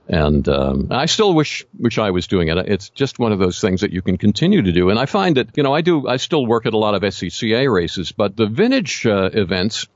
and 0.08 0.48
um, 0.48 0.88
I 0.90 1.06
still 1.06 1.34
wish 1.34 1.66
wish 1.78 1.98
I 1.98 2.12
was 2.12 2.28
doing 2.28 2.48
it. 2.48 2.58
It's 2.58 2.90
just 2.90 3.20
one 3.20 3.32
of 3.32 3.40
those 3.40 3.60
things 3.60 3.82
that 3.82 3.92
you 3.92 4.02
can 4.02 4.18
continue 4.18 4.62
to 4.62 4.72
do. 4.72 4.90
And 4.90 4.98
I 4.98 5.06
find 5.06 5.38
that 5.38 5.58
you 5.58 5.64
know 5.64 5.74
I 5.74 5.82
do 5.82 6.08
I 6.08 6.18
still 6.18 6.46
work 6.46 6.66
at 6.66 6.74
a 6.74 6.78
lot 6.78 6.96
of 6.96 7.02
SCCA 7.02 7.72
races, 7.72 8.12
but 8.12 8.36
the 8.36 8.48
vintage 8.48 9.06
uh, 9.06 9.30
events 9.34 9.88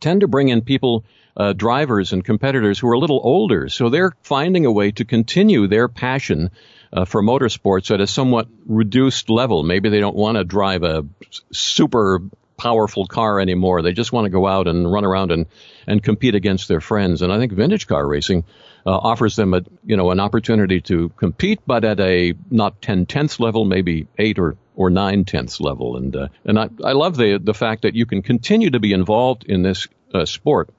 tend 0.00 0.22
to 0.22 0.28
bring 0.28 0.48
in 0.48 0.62
people. 0.62 1.04
Uh, 1.36 1.52
drivers 1.52 2.12
and 2.12 2.24
competitors 2.24 2.80
who 2.80 2.88
are 2.88 2.94
a 2.94 2.98
little 2.98 3.20
older, 3.22 3.68
so 3.68 3.88
they're 3.88 4.12
finding 4.20 4.66
a 4.66 4.72
way 4.72 4.90
to 4.90 5.04
continue 5.04 5.68
their 5.68 5.86
passion 5.86 6.50
uh, 6.92 7.04
for 7.04 7.22
motorsports 7.22 7.94
at 7.94 8.00
a 8.00 8.06
somewhat 8.06 8.48
reduced 8.66 9.30
level. 9.30 9.62
Maybe 9.62 9.88
they 9.88 10.00
don't 10.00 10.16
want 10.16 10.38
to 10.38 10.44
drive 10.44 10.82
a 10.82 11.06
super 11.52 12.20
powerful 12.60 13.06
car 13.06 13.40
anymore. 13.40 13.80
They 13.80 13.94
just 13.94 14.12
want 14.12 14.26
to 14.26 14.30
go 14.30 14.46
out 14.46 14.68
and 14.68 14.90
run 14.92 15.06
around 15.06 15.32
and, 15.32 15.46
and 15.86 16.02
compete 16.02 16.34
against 16.34 16.68
their 16.68 16.82
friends. 16.82 17.22
And 17.22 17.32
I 17.32 17.38
think 17.38 17.52
vintage 17.52 17.86
car 17.86 18.06
racing 18.06 18.44
uh, 18.84 18.90
offers 18.90 19.34
them 19.34 19.54
a 19.54 19.62
you 19.84 19.96
know 19.96 20.10
an 20.10 20.20
opportunity 20.20 20.82
to 20.82 21.08
compete, 21.16 21.60
but 21.66 21.84
at 21.84 21.98
a 22.00 22.34
not 22.50 22.82
ten 22.82 23.06
tenths 23.06 23.40
level, 23.40 23.64
maybe 23.64 24.08
eight 24.18 24.38
or 24.38 24.56
or 24.76 24.90
nine 24.90 25.24
tenths 25.24 25.58
level. 25.58 25.96
And 25.96 26.14
uh, 26.14 26.28
and 26.44 26.58
I, 26.58 26.68
I 26.84 26.92
love 26.92 27.16
the 27.16 27.40
the 27.42 27.54
fact 27.54 27.82
that 27.82 27.94
you 27.94 28.04
can 28.04 28.20
continue 28.20 28.70
to 28.70 28.80
be 28.80 28.92
involved 28.92 29.44
in 29.44 29.62
this 29.62 29.88
uh, 30.12 30.26
sport. 30.26 30.70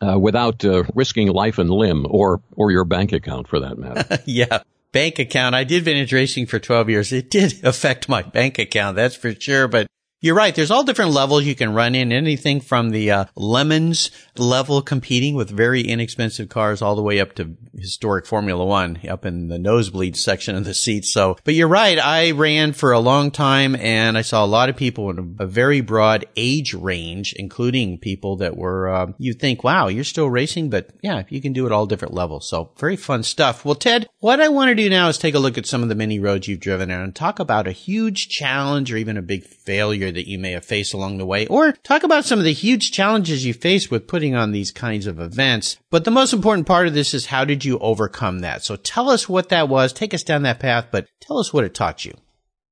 Uh, 0.00 0.16
without 0.16 0.64
uh, 0.64 0.84
risking 0.94 1.26
life 1.26 1.58
and 1.58 1.68
limb, 1.68 2.06
or 2.08 2.40
or 2.54 2.70
your 2.70 2.84
bank 2.84 3.12
account, 3.12 3.48
for 3.48 3.58
that 3.58 3.76
matter. 3.76 4.22
yeah, 4.26 4.62
bank 4.92 5.18
account. 5.18 5.56
I 5.56 5.64
did 5.64 5.82
vintage 5.82 6.12
racing 6.12 6.46
for 6.46 6.60
12 6.60 6.88
years. 6.88 7.12
It 7.12 7.30
did 7.30 7.54
affect 7.64 8.08
my 8.08 8.22
bank 8.22 8.60
account. 8.60 8.94
That's 8.94 9.16
for 9.16 9.34
sure. 9.34 9.66
But 9.66 9.88
you're 10.20 10.34
right. 10.34 10.54
There's 10.54 10.72
all 10.72 10.82
different 10.82 11.12
levels 11.12 11.44
you 11.44 11.54
can 11.54 11.74
run 11.74 11.94
in. 11.94 12.10
Anything 12.10 12.60
from 12.60 12.90
the 12.90 13.10
uh, 13.10 13.24
lemons 13.36 14.10
level 14.36 14.82
competing 14.82 15.34
with 15.34 15.48
very 15.50 15.82
inexpensive 15.82 16.48
cars 16.48 16.82
all 16.82 16.96
the 16.96 17.02
way 17.02 17.20
up 17.20 17.34
to 17.36 17.56
historic 17.76 18.26
Formula 18.26 18.64
One 18.64 18.98
up 19.08 19.24
in 19.24 19.46
the 19.46 19.58
nosebleed 19.58 20.16
section 20.16 20.56
of 20.56 20.64
the 20.64 20.74
seats. 20.74 21.12
So, 21.12 21.36
but 21.44 21.54
you're 21.54 21.68
right. 21.68 21.98
I 21.98 22.32
ran 22.32 22.72
for 22.72 22.92
a 22.92 22.98
long 22.98 23.30
time 23.30 23.76
and 23.76 24.18
I 24.18 24.22
saw 24.22 24.44
a 24.44 24.46
lot 24.46 24.68
of 24.68 24.76
people 24.76 25.08
in 25.10 25.36
a 25.38 25.46
very 25.46 25.80
broad 25.80 26.26
age 26.34 26.74
range, 26.74 27.32
including 27.34 27.98
people 27.98 28.36
that 28.38 28.56
were, 28.56 28.88
uh, 28.88 29.12
you 29.18 29.34
think, 29.34 29.62
wow, 29.62 29.86
you're 29.86 30.02
still 30.02 30.28
racing, 30.28 30.68
but 30.68 30.90
yeah, 31.00 31.22
you 31.28 31.40
can 31.40 31.52
do 31.52 31.66
it 31.66 31.72
all 31.72 31.86
different 31.86 32.14
levels. 32.14 32.48
So 32.48 32.72
very 32.76 32.96
fun 32.96 33.22
stuff. 33.22 33.64
Well, 33.64 33.76
Ted, 33.76 34.08
what 34.18 34.40
I 34.40 34.48
want 34.48 34.70
to 34.70 34.74
do 34.74 34.90
now 34.90 35.08
is 35.08 35.16
take 35.16 35.36
a 35.36 35.38
look 35.38 35.56
at 35.56 35.66
some 35.66 35.84
of 35.84 35.88
the 35.88 35.94
mini 35.94 36.18
roads 36.18 36.48
you've 36.48 36.58
driven 36.58 36.90
and 36.90 37.14
talk 37.14 37.38
about 37.38 37.68
a 37.68 37.72
huge 37.72 38.28
challenge 38.28 38.92
or 38.92 38.96
even 38.96 39.16
a 39.16 39.22
big 39.22 39.44
failure 39.44 40.07
that 40.10 40.28
you 40.28 40.38
may 40.38 40.52
have 40.52 40.64
faced 40.64 40.94
along 40.94 41.18
the 41.18 41.26
way, 41.26 41.46
or 41.46 41.72
talk 41.72 42.02
about 42.02 42.24
some 42.24 42.38
of 42.38 42.44
the 42.44 42.52
huge 42.52 42.92
challenges 42.92 43.44
you 43.44 43.54
faced 43.54 43.90
with 43.90 44.06
putting 44.06 44.34
on 44.34 44.52
these 44.52 44.70
kinds 44.70 45.06
of 45.06 45.20
events. 45.20 45.78
But 45.90 46.04
the 46.04 46.10
most 46.10 46.32
important 46.32 46.66
part 46.66 46.86
of 46.86 46.94
this 46.94 47.14
is 47.14 47.26
how 47.26 47.44
did 47.44 47.64
you 47.64 47.78
overcome 47.78 48.40
that? 48.40 48.62
So 48.62 48.76
tell 48.76 49.10
us 49.10 49.28
what 49.28 49.48
that 49.48 49.68
was. 49.68 49.92
Take 49.92 50.14
us 50.14 50.22
down 50.22 50.42
that 50.42 50.60
path, 50.60 50.88
but 50.90 51.06
tell 51.20 51.38
us 51.38 51.52
what 51.52 51.64
it 51.64 51.74
taught 51.74 52.04
you. 52.04 52.14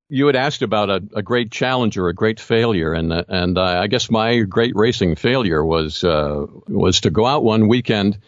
You 0.09 0.27
had 0.27 0.37
asked 0.37 0.61
about 0.61 0.89
a, 0.89 1.03
a 1.15 1.21
great 1.21 1.51
challenge 1.51 1.97
or 1.97 2.07
a 2.07 2.13
great 2.13 2.39
failure, 2.39 2.93
and 2.93 3.11
and 3.11 3.57
uh, 3.57 3.61
I 3.61 3.87
guess 3.87 4.09
my 4.09 4.39
great 4.39 4.73
racing 4.73 5.15
failure 5.15 5.63
was 5.63 6.03
uh, 6.03 6.45
was 6.67 7.01
to 7.01 7.09
go 7.09 7.25
out 7.25 7.43
one 7.43 7.67
weekend 7.67 8.19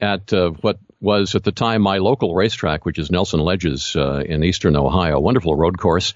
at 0.00 0.32
uh, 0.32 0.50
what 0.60 0.78
was 1.00 1.34
at 1.34 1.42
the 1.42 1.52
time 1.52 1.82
my 1.82 1.98
local 1.98 2.34
racetrack, 2.34 2.86
which 2.86 2.98
is 2.98 3.10
Nelson 3.10 3.40
Ledges 3.40 3.96
uh, 3.96 4.22
in 4.24 4.44
eastern 4.44 4.76
Ohio, 4.76 5.18
wonderful 5.20 5.56
road 5.56 5.76
course 5.76 6.14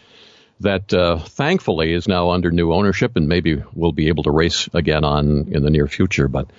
that 0.61 0.93
uh, 0.93 1.19
thankfully 1.19 1.93
is 1.93 2.09
now 2.09 2.31
under 2.31 2.51
new 2.51 2.73
ownership 2.73 3.17
and 3.17 3.29
maybe 3.29 3.63
we'll 3.75 3.93
be 3.93 4.09
able 4.09 4.25
to 4.25 4.31
race 4.31 4.69
again 4.75 5.05
on 5.05 5.49
in 5.53 5.63
the 5.63 5.71
near 5.71 5.87
future. 5.87 6.29
But 6.29 6.51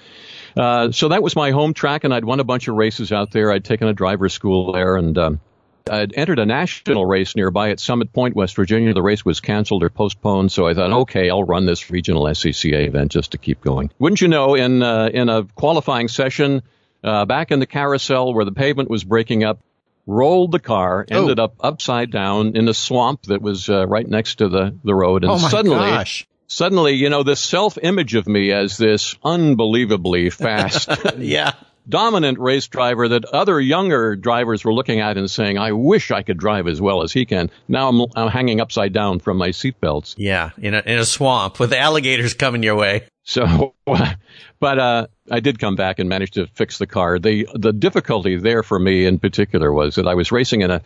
uh, 0.56 0.92
so 0.92 1.10
that 1.10 1.24
was 1.24 1.36
my 1.36 1.52
home 1.52 1.74
track, 1.74 2.04
and 2.04 2.14
I'd 2.14 2.26
won 2.26 2.40
a 2.40 2.44
bunch 2.44 2.68
of 2.68 2.76
races 2.76 3.12
out 3.12 3.32
there. 3.32 3.52
I'd 3.52 3.64
taken 3.64 3.88
a 3.88 3.94
driver's 3.94 4.34
school 4.34 4.72
there, 4.72 4.96
and 4.96 5.18
um, 5.18 5.40
I'd 5.90 6.14
entered 6.16 6.40
a 6.40 6.46
national 6.46 7.06
race 7.06 7.36
nearby 7.36 7.70
at 7.70 7.80
Summit 7.80 8.14
Point, 8.14 8.36
West 8.36 8.56
Virginia. 8.56 8.94
The 8.94 9.02
race 9.02 9.24
was 9.24 9.40
canceled 9.40 9.84
or 9.84 9.90
postponed, 9.90 10.52
so 10.52 10.68
I 10.68 10.74
thought, 10.74 10.92
okay, 10.92 11.30
I'll 11.30 11.44
run 11.44 11.66
this 11.66 11.90
regional 11.90 12.24
SCCA 12.24 12.88
event 12.88 13.12
just 13.12 13.32
to 13.32 13.38
keep 13.38 13.62
going. 13.62 13.92
Wouldn't 14.00 14.22
you 14.22 14.28
know, 14.28 14.56
in 14.56 14.82
uh, 14.82 15.10
in 15.14 15.30
a 15.30 15.44
qualifying 15.44 16.08
session. 16.08 16.62
Uh, 17.02 17.24
back 17.24 17.50
in 17.50 17.60
the 17.60 17.66
carousel 17.66 18.34
where 18.34 18.44
the 18.44 18.52
pavement 18.52 18.90
was 18.90 19.06
breaking 19.06 19.46
up, 19.46 19.62
rolled 20.10 20.52
the 20.52 20.60
car, 20.60 21.06
Oh. 21.12 21.22
ended 21.22 21.40
up 21.40 21.56
upside 21.60 22.12
down 22.12 22.56
in 22.56 22.68
a 22.68 22.74
swamp 22.74 23.24
that 23.24 23.42
was 23.42 23.70
uh, 23.70 23.86
right 23.88 24.08
next 24.08 24.36
to 24.40 24.50
the, 24.50 24.76
the 24.84 24.96
road. 24.96 25.24
And 25.24 25.32
oh 25.32 25.38
suddenly, 25.38 25.78
gosh. 25.78 26.28
suddenly, 26.48 26.94
you 26.94 27.10
know, 27.10 27.24
this 27.24 27.40
self 27.40 27.78
image 27.82 28.16
of 28.16 28.28
me 28.28 28.52
as 28.52 28.78
this 28.78 29.16
unbelievably 29.24 30.32
fast, 30.32 30.90
Yeah. 31.18 31.54
dominant 31.88 32.40
race 32.40 32.68
driver 32.68 33.08
that 33.10 33.26
other 33.26 33.60
younger 33.60 34.16
drivers 34.16 34.64
were 34.66 34.74
looking 34.74 35.00
at 35.00 35.18
and 35.18 35.30
saying, 35.30 35.58
I 35.58 35.72
wish 35.74 36.12
I 36.12 36.24
could 36.24 36.38
drive 36.38 36.68
as 36.68 36.80
well 36.82 37.04
as 37.04 37.12
he 37.14 37.26
can. 37.26 37.50
Now 37.68 37.90
I'm, 37.90 38.02
I'm 38.16 38.30
hanging 38.30 38.62
upside 38.62 38.94
down 38.94 39.20
from 39.20 39.38
my 39.38 39.50
seatbelts. 39.50 40.16
Yeah. 40.18 40.52
In 40.58 40.74
a, 40.74 40.82
in 40.86 40.98
a 41.00 41.06
swamp 41.06 41.60
with 41.60 41.74
alligators 41.74 42.34
coming 42.34 42.64
your 42.64 42.76
way. 42.76 43.04
So, 43.30 43.76
but 44.60 44.80
uh, 44.80 45.08
I 45.30 45.40
did 45.40 45.60
come 45.60 45.76
back 45.76 46.00
and 46.00 46.10
managed 46.10 46.34
to 46.34 46.48
fix 46.48 46.80
the 46.80 46.88
car. 46.88 47.20
The 47.20 47.48
the 47.54 47.72
difficulty 47.72 48.38
there 48.38 48.64
for 48.64 48.80
me 48.80 49.06
in 49.06 49.20
particular 49.20 49.72
was 49.72 49.96
that 49.96 50.08
I 50.08 50.16
was 50.16 50.32
racing 50.32 50.62
in 50.62 50.72
a 50.72 50.82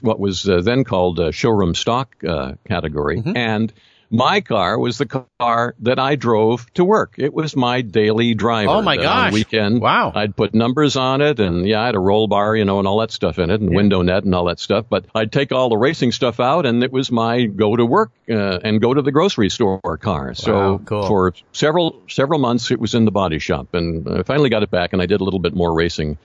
what 0.00 0.18
was 0.18 0.48
uh, 0.48 0.62
then 0.62 0.84
called 0.84 1.18
a 1.18 1.32
showroom 1.32 1.74
stock 1.74 2.16
uh, 2.26 2.52
category, 2.66 3.22
and 3.26 3.72
my 4.10 4.40
car 4.40 4.78
was 4.78 4.98
the 4.98 5.06
car 5.06 5.74
that 5.80 5.98
I 5.98 6.14
drove 6.16 6.72
to 6.74 6.84
work. 6.84 7.14
It 7.18 7.32
was 7.32 7.56
my 7.56 7.80
daily 7.80 8.34
driver. 8.34 8.70
Oh, 8.70 8.82
my 8.82 8.96
gosh. 8.96 9.28
On 9.28 9.32
weekend, 9.32 9.80
Wow. 9.80 10.12
I'd 10.14 10.36
put 10.36 10.54
numbers 10.54 10.96
on 10.96 11.20
it, 11.20 11.40
and 11.40 11.66
yeah, 11.66 11.82
I 11.82 11.86
had 11.86 11.94
a 11.94 12.00
roll 12.00 12.28
bar, 12.28 12.54
you 12.54 12.64
know, 12.64 12.78
and 12.78 12.86
all 12.86 13.00
that 13.00 13.10
stuff 13.10 13.38
in 13.38 13.50
it, 13.50 13.60
and 13.60 13.74
window 13.74 14.02
net 14.02 14.24
and 14.24 14.34
all 14.34 14.44
that 14.46 14.60
stuff. 14.60 14.86
But 14.88 15.06
I'd 15.14 15.32
take 15.32 15.52
all 15.52 15.68
the 15.68 15.76
racing 15.76 16.12
stuff 16.12 16.40
out, 16.40 16.66
and 16.66 16.82
it 16.82 16.92
was 16.92 17.10
my 17.10 17.44
go 17.46 17.74
to 17.74 17.84
work 17.84 18.12
uh, 18.30 18.58
and 18.62 18.80
go 18.80 18.94
to 18.94 19.02
the 19.02 19.12
grocery 19.12 19.50
store 19.50 19.80
car. 20.00 20.34
So 20.34 20.54
Wow, 20.54 20.80
cool. 20.84 21.06
for 21.08 21.34
several 21.66 22.00
several 22.08 22.38
months, 22.38 22.70
it 22.70 22.78
was 22.78 22.94
in 22.94 23.04
the 23.06 23.10
body 23.10 23.40
shop, 23.40 23.74
and 23.74 24.08
I 24.08 24.22
finally 24.22 24.48
got 24.48 24.62
it 24.62 24.70
back, 24.70 24.92
and 24.92 25.02
I 25.02 25.06
did 25.06 25.20
a 25.20 25.24
little 25.24 25.40
bit 25.40 25.54
more 25.54 25.74
racing 25.74 26.16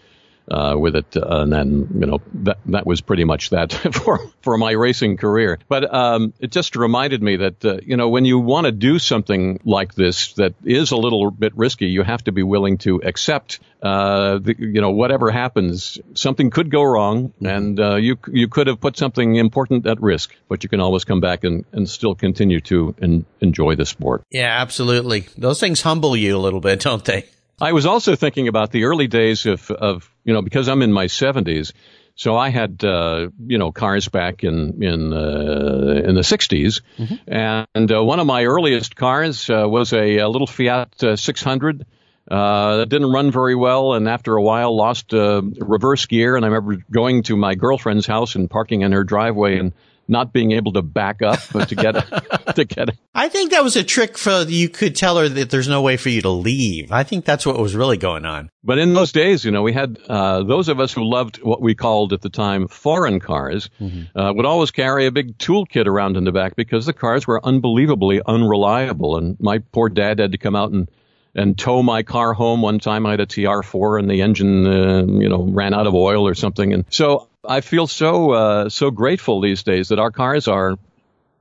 uh, 0.52 0.76
with 0.78 0.96
it, 0.96 1.16
uh, 1.16 1.42
and 1.42 1.54
then 1.54 1.88
you 2.00 2.06
know 2.06 2.22
that 2.34 2.58
that 2.66 2.86
was 2.86 3.02
pretty 3.02 3.24
much 3.24 3.52
that 3.52 3.72
for 3.94 4.20
for 4.42 4.58
my 4.58 4.72
racing 4.72 5.18
career. 5.18 5.58
But 5.68 5.94
um, 5.94 6.34
it 6.40 6.52
just 6.52 6.76
reminded 6.76 7.24
me 7.24 7.38
that 7.38 7.64
uh, 7.64 7.78
you 7.84 7.96
know 7.96 8.10
when 8.10 8.26
you 8.26 8.40
want 8.40 8.66
to 8.66 8.72
do 8.72 9.00
something 9.00 9.62
like 9.64 9.96
this 9.96 10.34
that 10.34 10.54
is 10.64 10.92
a 10.92 10.98
little 10.98 11.32
bit 11.32 11.56
risky, 11.56 11.88
you 11.88 12.04
have 12.04 12.24
to 12.26 12.32
be 12.32 12.44
willing 12.44 12.78
to 12.80 13.02
accept. 13.04 13.60
Uh, 13.82 14.38
the, 14.38 14.56
you 14.60 14.80
know, 14.80 14.92
whatever 14.92 15.32
happens, 15.32 15.98
something 16.14 16.52
could 16.52 16.70
go 16.70 16.84
wrong, 16.84 17.34
and 17.42 17.80
uh, 17.80 17.96
you 17.96 18.18
you 18.28 18.48
could 18.48 18.68
have 18.68 18.80
put 18.80 18.96
something 18.96 19.38
important 19.38 19.88
at 19.88 20.00
risk, 20.02 20.36
but 20.50 20.64
you 20.64 20.70
can 20.70 20.80
always 20.80 21.04
come 21.04 21.20
back 21.20 21.44
and, 21.44 21.66
and 21.72 21.90
still 21.90 22.14
continue 22.14 22.62
to 22.62 22.94
en- 23.02 23.26
enjoy 23.40 23.76
the 23.76 23.86
sport. 23.86 24.24
Yeah, 24.30 24.62
absolutely. 24.62 25.22
Those 25.36 25.60
things 25.60 25.82
humble 25.82 26.16
you 26.16 26.38
a 26.38 26.40
little 26.40 26.60
bit, 26.60 26.82
don't 26.82 27.04
they? 27.04 27.26
I 27.62 27.74
was 27.74 27.86
also 27.86 28.16
thinking 28.16 28.48
about 28.48 28.72
the 28.72 28.86
early 28.86 29.08
days 29.08 29.46
of, 29.46 29.70
of 29.70 30.12
you 30.24 30.34
know, 30.34 30.42
because 30.42 30.68
I'm 30.68 30.82
in 30.82 30.92
my 30.92 31.06
70s, 31.06 31.74
so 32.16 32.36
I 32.36 32.50
had, 32.50 32.84
uh, 32.84 33.30
you 33.46 33.58
know, 33.60 33.72
cars 33.72 34.10
back 34.10 34.44
in 34.44 34.84
in 34.84 35.14
uh, 35.14 36.02
in 36.04 36.16
the 36.16 36.22
60s, 36.22 36.82
and 37.28 37.92
uh, 37.92 38.04
one 38.04 38.20
of 38.20 38.26
my 38.26 38.46
earliest 38.46 38.96
cars 38.96 39.50
uh, 39.50 39.66
was 39.68 39.94
a, 39.94 40.18
a 40.18 40.28
little 40.28 40.48
Fiat 40.48 41.04
uh, 41.04 41.16
600. 41.16 41.86
Uh, 42.30 42.78
that 42.78 42.90
didn't 42.90 43.12
run 43.12 43.32
very 43.32 43.56
well, 43.56 43.94
and 43.94 44.08
after 44.08 44.36
a 44.36 44.42
while, 44.42 44.76
lost 44.76 45.14
uh, 45.14 45.42
reverse 45.60 46.06
gear. 46.06 46.36
And 46.36 46.46
I 46.46 46.50
remember 46.50 46.84
going 46.90 47.24
to 47.24 47.36
my 47.36 47.56
girlfriend's 47.56 48.06
house 48.08 48.36
and 48.36 48.50
parking 48.50 48.82
in 48.82 48.92
her 48.92 49.04
driveway 49.04 49.58
and 49.58 49.74
not 50.12 50.34
being 50.34 50.52
able 50.52 50.74
to 50.74 50.82
back 50.82 51.22
up 51.22 51.40
but 51.52 51.70
to 51.70 51.76
get 51.76 51.94
to 52.56 52.66
get 52.66 52.90
I 53.16 53.30
think 53.30 53.52
that 53.52 53.64
was 53.64 53.76
a 53.76 53.84
trick 53.84 54.18
for 54.18 54.44
you 54.44 54.70
could 54.70 54.96
tell 54.96 55.18
her 55.18 55.28
that 55.28 55.50
there's 55.50 55.68
no 55.68 55.82
way 55.82 55.98
for 55.98 56.10
you 56.10 56.22
to 56.22 56.30
leave. 56.30 56.92
I 56.92 57.04
think 57.04 57.26
that's 57.26 57.46
what 57.46 57.60
was 57.60 57.76
really 57.76 57.98
going 57.98 58.26
on. 58.26 58.50
But 58.64 58.78
in 58.78 58.94
those 58.94 59.12
days, 59.12 59.44
you 59.44 59.52
know, 59.52 59.64
we 59.64 59.74
had 59.74 59.98
uh, 60.08 60.44
those 60.44 60.70
of 60.70 60.80
us 60.80 60.94
who 60.94 61.04
loved 61.04 61.42
what 61.42 61.62
we 61.62 61.76
called 61.76 62.14
at 62.14 62.22
the 62.22 62.30
time 62.30 62.68
foreign 62.68 63.20
cars 63.20 63.70
uh, 64.16 64.32
would 64.36 64.46
always 64.46 64.72
carry 64.72 65.08
a 65.08 65.12
big 65.12 65.38
toolkit 65.38 65.88
around 65.88 66.16
in 66.16 66.24
the 66.24 66.32
back 66.32 66.56
because 66.56 66.86
the 66.86 66.94
cars 66.94 67.28
were 67.28 67.46
unbelievably 67.46 68.22
unreliable. 68.26 69.18
And 69.18 69.38
my 69.40 69.60
poor 69.60 69.90
dad 69.90 70.20
had 70.20 70.32
to 70.32 70.38
come 70.38 70.56
out 70.56 70.72
and 70.72 70.90
and 71.34 71.58
tow 71.58 71.82
my 71.82 72.04
car 72.04 72.34
home 72.34 72.62
one 72.62 72.80
time. 72.80 73.06
I 73.06 73.12
had 73.12 73.22
a 73.22 73.26
TR4 73.26 74.00
and 74.00 74.10
the 74.10 74.22
engine, 74.22 74.68
uh, 74.68 75.06
you 75.06 75.30
know, 75.30 75.44
ran 75.44 75.74
out 75.74 75.88
of 75.88 75.96
oil 75.96 76.28
or 76.28 76.36
something. 76.36 76.74
And 76.74 76.86
so 76.90 77.30
I 77.44 77.62
feel 77.62 77.88
so 77.88 78.32
uh, 78.32 78.70
so 78.70 78.92
grateful 78.92 79.42
these 79.42 79.64
days 79.64 79.90
that 79.90 80.00
our 80.00 80.12
cars 80.12 80.48
are, 80.48 80.76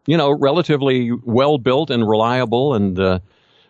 you 0.07 0.16
know, 0.16 0.30
relatively 0.30 1.12
well 1.12 1.59
built 1.59 1.90
and 1.90 2.09
reliable 2.09 2.75
and. 2.75 2.99
Uh, 2.99 3.19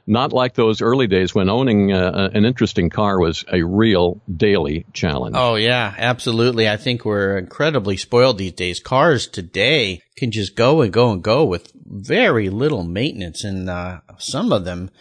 not 0.06 0.32
like 0.32 0.54
those 0.54 0.82
early 0.82 1.06
days 1.06 1.34
when 1.34 1.48
owning 1.48 1.92
uh, 1.92 2.30
an 2.34 2.44
interesting 2.44 2.90
car 2.90 3.20
was 3.20 3.44
a 3.52 3.62
real 3.62 4.20
daily 4.34 4.84
challenge. 4.92 5.36
Oh 5.38 5.54
yeah, 5.54 5.94
absolutely. 5.96 6.68
I 6.68 6.76
think 6.78 7.04
we're 7.04 7.38
incredibly 7.38 7.96
spoiled 7.96 8.38
these 8.38 8.52
days. 8.52 8.80
Cars 8.80 9.28
today 9.28 10.02
can 10.16 10.32
just 10.32 10.56
go 10.56 10.80
and 10.80 10.92
go 10.92 11.12
and 11.12 11.22
go 11.22 11.44
with 11.44 11.70
very 11.86 12.48
little 12.50 12.82
maintenance, 12.82 13.44
and 13.44 13.70
uh, 13.70 14.00
some 14.18 14.52
of 14.52 14.64
them, 14.64 14.90
uh, 14.90 14.96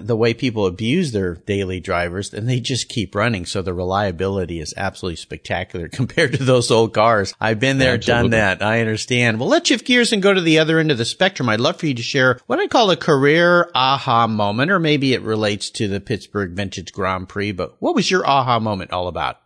the 0.00 0.16
way 0.16 0.34
people 0.34 0.66
abuse 0.66 1.12
their 1.12 1.34
daily 1.34 1.80
drivers, 1.80 2.32
and 2.32 2.48
they 2.48 2.60
just 2.60 2.88
keep 2.88 3.14
running. 3.14 3.46
So 3.46 3.62
the 3.62 3.74
reliability 3.74 4.60
is 4.60 4.74
absolutely 4.76 5.16
spectacular 5.16 5.88
compared 5.92 6.32
to 6.32 6.44
those 6.44 6.70
old 6.70 6.94
cars. 6.94 7.34
I've 7.40 7.60
been 7.60 7.78
there, 7.78 7.98
done 7.98 8.30
that. 8.30 8.62
I 8.62 8.80
understand. 8.80 9.38
Well, 9.38 9.48
let's 9.48 9.68
shift 9.68 9.86
gears 9.86 10.12
and 10.12 10.22
go 10.22 10.32
to 10.32 10.40
the 10.40 10.58
other 10.58 10.78
end 10.78 10.90
of 10.90 10.98
the 10.98 11.04
spectrum. 11.04 11.48
I'd 11.48 11.60
love 11.60 11.78
for 11.78 11.86
you 11.86 11.94
to 11.94 12.02
share 12.02 12.38
what 12.46 12.60
I 12.60 12.66
call 12.66 12.90
a 12.90 12.96
career 12.96 13.70
aha 13.74 14.26
moment, 14.26 14.70
or 14.70 14.78
maybe 14.78 15.14
it 15.14 15.22
relates 15.22 15.70
to 15.70 15.88
the 15.88 16.00
Pittsburgh 16.00 16.52
Vintage 16.52 16.92
Grand 16.92 17.28
Prix. 17.28 17.52
But 17.52 17.76
what 17.80 17.94
was 17.94 18.10
your 18.10 18.26
aha 18.26 18.58
moment 18.58 18.92
all 18.92 19.08
about? 19.08 19.38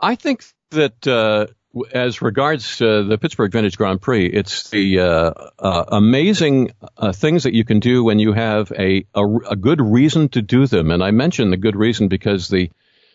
I 0.00 0.16
think 0.16 0.44
that 0.70 1.06
uh, 1.06 1.46
as 1.92 2.22
regards 2.22 2.80
uh, 2.80 3.02
the 3.02 3.18
Pittsburgh 3.18 3.52
Vintage 3.52 3.76
Grand 3.76 4.00
Prix, 4.00 4.26
it's 4.26 4.70
the 4.70 5.00
uh, 5.00 5.32
uh, 5.58 5.84
amazing 5.88 6.72
uh, 6.96 7.12
things 7.12 7.44
that 7.44 7.54
you 7.54 7.64
can 7.64 7.80
do 7.80 8.04
when 8.04 8.18
you 8.18 8.32
have 8.32 8.72
a, 8.72 9.04
a 9.14 9.24
a 9.50 9.56
good 9.56 9.80
reason 9.80 10.28
to 10.30 10.42
do 10.42 10.66
them. 10.66 10.90
And 10.90 11.02
I 11.02 11.10
mention 11.10 11.50
the 11.50 11.56
good 11.56 11.76
reason 11.76 12.08
because 12.08 12.48
the 12.48 12.70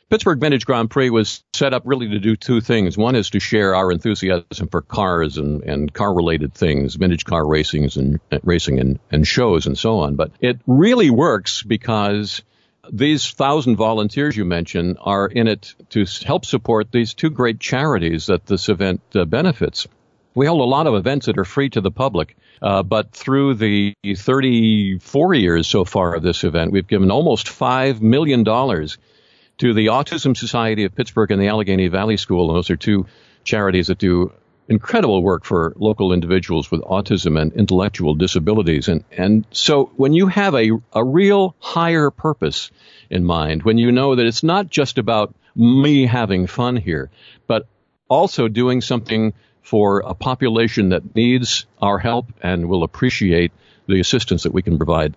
Pittsburgh 0.10 0.40
Vintage 0.40 0.66
Grand 0.66 0.90
Prix 0.90 1.10
was 1.10 1.44
set 1.54 1.74
up 1.74 1.84
really 1.86 2.08
to 2.10 2.20
do 2.20 2.38
two 2.38 2.62
things. 2.62 2.98
One 2.98 3.16
is 3.16 3.30
to 3.32 3.42
share 3.42 3.76
our 3.76 3.92
enthusiasm 3.92 4.70
for 4.72 4.82
cars 4.82 5.38
and, 5.38 5.64
and 5.64 5.94
car 5.94 6.14
related 6.14 6.54
things, 6.54 6.96
vintage 6.96 7.26
car 7.26 7.44
racings 7.44 7.98
and 7.98 8.20
racing 8.44 8.80
and, 8.80 9.00
and 9.12 9.28
shows 9.28 9.68
and 9.68 9.78
so 9.78 10.00
on. 10.00 10.16
But 10.16 10.32
it 10.40 10.60
really 10.66 11.10
works 11.10 11.62
because 11.62 12.42
these 12.92 13.32
thousand 13.32 13.76
volunteers 13.76 14.36
you 14.36 14.46
mentioned 14.46 14.98
are 15.00 15.28
in 15.28 15.48
it 15.48 15.76
to 15.90 16.06
help 16.26 16.46
support 16.46 16.92
these 16.92 17.14
two 17.14 17.30
great 17.30 17.60
charities 17.60 18.28
that 18.28 18.46
this 18.46 18.70
event 18.70 19.02
uh, 19.16 19.26
benefits. 19.26 19.88
We 20.36 20.46
hold 20.46 20.62
a 20.62 20.66
lot 20.66 20.88
of 20.88 20.94
events 20.94 21.26
that 21.26 21.38
are 21.38 21.46
free 21.46 21.70
to 21.72 21.82
the 21.82 21.92
public, 21.92 22.38
uh, 22.62 22.84
but 22.84 23.12
through 23.12 23.56
the 23.56 23.96
34 24.16 25.34
years 25.34 25.68
so 25.68 25.84
far 25.84 26.16
of 26.16 26.22
this 26.22 26.44
event, 26.44 26.72
we've 26.72 26.88
given 26.88 27.10
almost 27.10 27.48
$5 27.48 28.02
million 28.02 28.46
to 28.46 29.74
the 29.74 29.88
Autism 29.88 30.38
Society 30.38 30.84
of 30.84 30.94
Pittsburgh 30.96 31.32
and 31.32 31.42
the 31.42 31.48
Allegheny 31.48 31.88
Valley 31.88 32.18
School. 32.18 32.50
And 32.50 32.58
those 32.58 32.70
are 32.70 32.76
two 32.76 33.08
charities 33.44 33.88
that 33.88 33.98
do 33.98 34.32
incredible 34.70 35.24
work 35.24 35.46
for 35.46 35.74
local 35.78 36.14
individuals 36.14 36.70
with 36.70 36.82
autism 36.82 37.40
and 37.40 37.54
intellectual 37.54 38.16
disabilities. 38.16 38.88
And, 38.88 39.04
and 39.12 39.46
so 39.52 39.92
when 39.96 40.14
you 40.14 40.28
have 40.28 40.56
a, 40.56 40.72
a 40.94 41.04
real 41.04 41.56
higher 41.60 42.10
purpose 42.12 42.72
in 43.10 43.24
mind, 43.24 43.64
when 43.64 43.78
you 43.78 43.92
know 43.92 44.16
that 44.16 44.26
it's 44.26 44.44
not 44.44 44.70
just 44.70 44.98
about 44.98 45.34
me 45.56 46.06
having 46.06 46.48
fun 46.48 46.76
here, 46.76 47.10
but 47.48 47.68
also 48.10 48.48
doing 48.48 48.82
something 48.82 49.34
for 49.62 50.00
a 50.00 50.14
population 50.14 50.90
that 50.90 51.16
needs 51.16 51.66
our 51.82 51.98
help 51.98 52.28
and 52.42 52.70
will 52.70 52.84
appreciate 52.84 53.52
the 53.88 54.00
assistance 54.00 54.44
that 54.44 54.54
we 54.54 54.62
can 54.62 54.78
provide. 54.78 55.16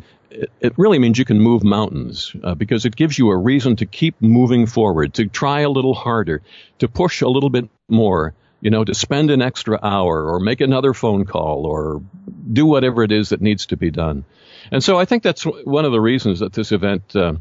It, 0.61 0.73
really 0.77 0.99
means 0.99 1.19
you 1.19 1.25
can 1.25 1.41
move 1.41 1.65
mountains 1.65 2.35
uh, 2.43 2.55
because 2.55 2.85
it 2.85 2.95
gives 2.95 3.19
you 3.19 3.31
a 3.31 3.37
reason 3.37 3.77
to 3.77 3.87
keep 3.87 4.21
moving 4.21 4.67
forward, 4.67 5.15
to 5.15 5.27
try 5.27 5.61
a 5.61 5.71
little 5.71 5.95
harder, 5.95 6.43
to 6.79 6.89
push 6.89 7.21
a 7.21 7.29
little 7.29 7.51
bit 7.51 7.69
more, 7.89 8.33
you 8.61 8.71
know, 8.71 8.85
to 8.85 8.95
spend 8.95 9.31
an 9.31 9.43
extra 9.43 9.79
hour 9.83 10.31
or 10.31 10.41
make 10.41 10.61
another 10.61 10.95
phone 10.95 11.25
call 11.25 11.67
or 11.67 12.03
do 12.53 12.67
whatever 12.67 13.03
it 13.03 13.13
is 13.13 13.31
that 13.31 13.41
needs 13.41 13.67
to 13.67 13.77
be 13.77 13.91
done. 13.91 14.25
And 14.71 14.85
so 14.85 14.99
I 14.99 15.05
think 15.05 15.23
that's 15.23 15.45
one 15.45 15.85
of 15.85 15.93
the 15.93 16.01
reasons 16.01 16.41
that 16.41 16.53
this 16.53 16.73
event 16.73 17.17
uh, 17.17 17.35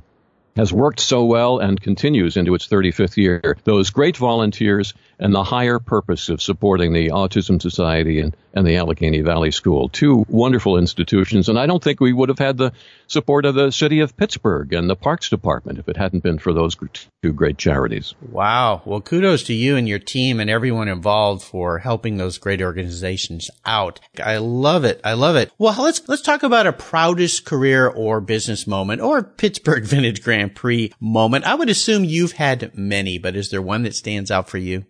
has 0.60 0.74
worked 0.74 1.00
so 1.00 1.24
well 1.24 1.60
and 1.60 1.80
continues 1.80 2.36
into 2.36 2.54
its 2.54 2.68
35th 2.68 3.16
year. 3.16 3.58
Those 3.64 3.92
great 3.92 4.18
volunteers 4.18 4.94
and 5.18 5.34
the 5.34 5.44
higher 5.44 5.80
purpose 5.80 6.28
of 6.28 6.42
supporting 6.42 6.92
the 6.92 7.10
Autism 7.10 7.62
Society 7.62 8.20
and, 8.20 8.36
and 8.54 8.68
the 8.68 8.76
Allegheny 8.76 9.22
Valley 9.22 9.52
School. 9.52 9.88
Two 9.88 10.26
wonderful 10.28 10.78
institutions. 10.78 11.48
And 11.48 11.58
I 11.58 11.66
don't 11.66 11.82
think 11.82 12.02
we 12.02 12.12
would 12.12 12.28
have 12.30 12.40
had 12.40 12.58
the 12.58 12.74
support 13.08 13.46
of 13.46 13.56
the 13.56 13.72
city 13.72 14.02
of 14.02 14.16
Pittsburgh 14.18 14.74
and 14.74 14.90
the 14.90 14.98
Parks 14.98 15.30
Department 15.30 15.80
if 15.80 15.88
it 15.88 15.96
hadn't 15.96 16.24
been 16.24 16.40
for 16.40 16.54
those 16.54 16.76
two 17.22 17.34
great 17.34 17.58
charities. 17.58 18.14
Wow. 18.30 18.82
Well, 18.86 19.02
kudos 19.02 19.44
to 19.44 19.54
you 19.54 19.78
and 19.78 19.88
your 19.88 20.00
team 20.00 20.42
and 20.42 20.50
everyone 20.50 20.90
involved 20.90 21.44
for 21.44 21.80
helping 21.80 22.18
those 22.18 22.38
great 22.38 22.62
organizations 22.62 23.50
out. 23.66 24.02
I 24.22 24.38
love 24.38 24.84
it. 24.84 25.00
I 25.06 25.14
love 25.14 25.38
it. 25.38 25.52
Well, 25.58 25.82
let's, 25.82 26.08
let's 26.10 26.22
talk 26.22 26.44
about 26.44 26.68
a 26.68 26.74
proudest 26.74 27.46
career 27.46 27.88
or 27.88 28.20
business 28.20 28.68
moment 28.68 29.02
or 29.02 29.24
Pittsburgh 29.24 29.84
Vintage 29.86 30.22
Grand 30.22 30.49
Prix 30.50 30.92
moment. 31.00 31.46
I 31.46 31.56
would 31.56 31.70
assume 31.70 32.04
you've 32.04 32.34
had 32.34 32.76
many, 32.78 33.18
but 33.18 33.36
is 33.36 33.50
there 33.50 33.62
one 33.62 33.84
that 33.84 33.96
stands 33.96 34.32
out 34.32 34.50
for 34.50 34.58
you? 34.58 34.86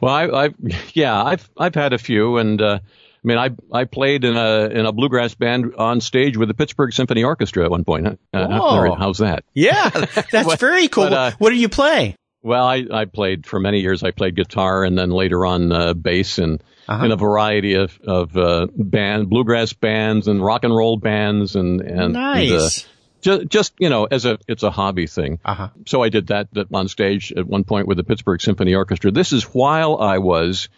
Well, 0.00 0.14
I, 0.14 0.42
have 0.42 0.54
yeah, 0.94 1.22
I've 1.22 1.48
I've 1.56 1.74
had 1.74 1.92
a 1.92 1.98
few, 1.98 2.36
and 2.36 2.60
uh, 2.60 2.78
I 2.82 2.88
mean, 3.22 3.38
I 3.38 3.50
I 3.72 3.84
played 3.84 4.24
in 4.24 4.36
a 4.36 4.66
in 4.66 4.86
a 4.86 4.92
bluegrass 4.92 5.34
band 5.34 5.74
on 5.76 6.00
stage 6.00 6.36
with 6.36 6.48
the 6.48 6.54
Pittsburgh 6.54 6.92
Symphony 6.92 7.24
Orchestra 7.24 7.64
at 7.64 7.70
one 7.70 7.84
point. 7.84 8.18
Uh, 8.32 8.94
how's 8.96 9.18
that? 9.18 9.44
Yeah, 9.54 9.90
that's 10.30 10.56
very 10.56 10.88
cool. 10.88 11.04
But, 11.04 11.12
uh, 11.12 11.30
what 11.38 11.50
do 11.50 11.56
you 11.56 11.68
play? 11.68 12.16
Well, 12.42 12.64
I 12.64 12.84
I 12.92 13.04
played 13.06 13.46
for 13.46 13.58
many 13.58 13.80
years. 13.80 14.04
I 14.04 14.12
played 14.12 14.36
guitar, 14.36 14.84
and 14.84 14.96
then 14.96 15.10
later 15.10 15.44
on 15.44 15.72
uh, 15.72 15.94
bass, 15.94 16.38
and 16.38 16.62
uh-huh. 16.86 17.04
in 17.04 17.10
a 17.10 17.16
variety 17.16 17.74
of 17.74 17.98
of 18.06 18.36
uh, 18.36 18.68
band 18.76 19.28
bluegrass 19.28 19.72
bands 19.72 20.28
and 20.28 20.44
rock 20.44 20.62
and 20.64 20.74
roll 20.74 20.96
bands, 20.96 21.56
and 21.56 21.80
and 21.80 22.12
nice. 22.12 22.84
And, 22.84 22.95
just, 23.20 23.48
just 23.48 23.74
you 23.78 23.88
know, 23.88 24.04
as 24.04 24.24
a 24.24 24.38
it's 24.46 24.62
a 24.62 24.70
hobby 24.70 25.06
thing. 25.06 25.38
Uh-huh. 25.44 25.68
So 25.86 26.02
I 26.02 26.08
did 26.08 26.28
that, 26.28 26.48
that 26.52 26.68
on 26.72 26.88
stage 26.88 27.32
at 27.32 27.46
one 27.46 27.64
point 27.64 27.88
with 27.88 27.96
the 27.96 28.04
Pittsburgh 28.04 28.40
Symphony 28.40 28.74
Orchestra. 28.74 29.10
This 29.10 29.32
is 29.32 29.44
while 29.44 29.98
I 29.98 30.18
was 30.18 30.68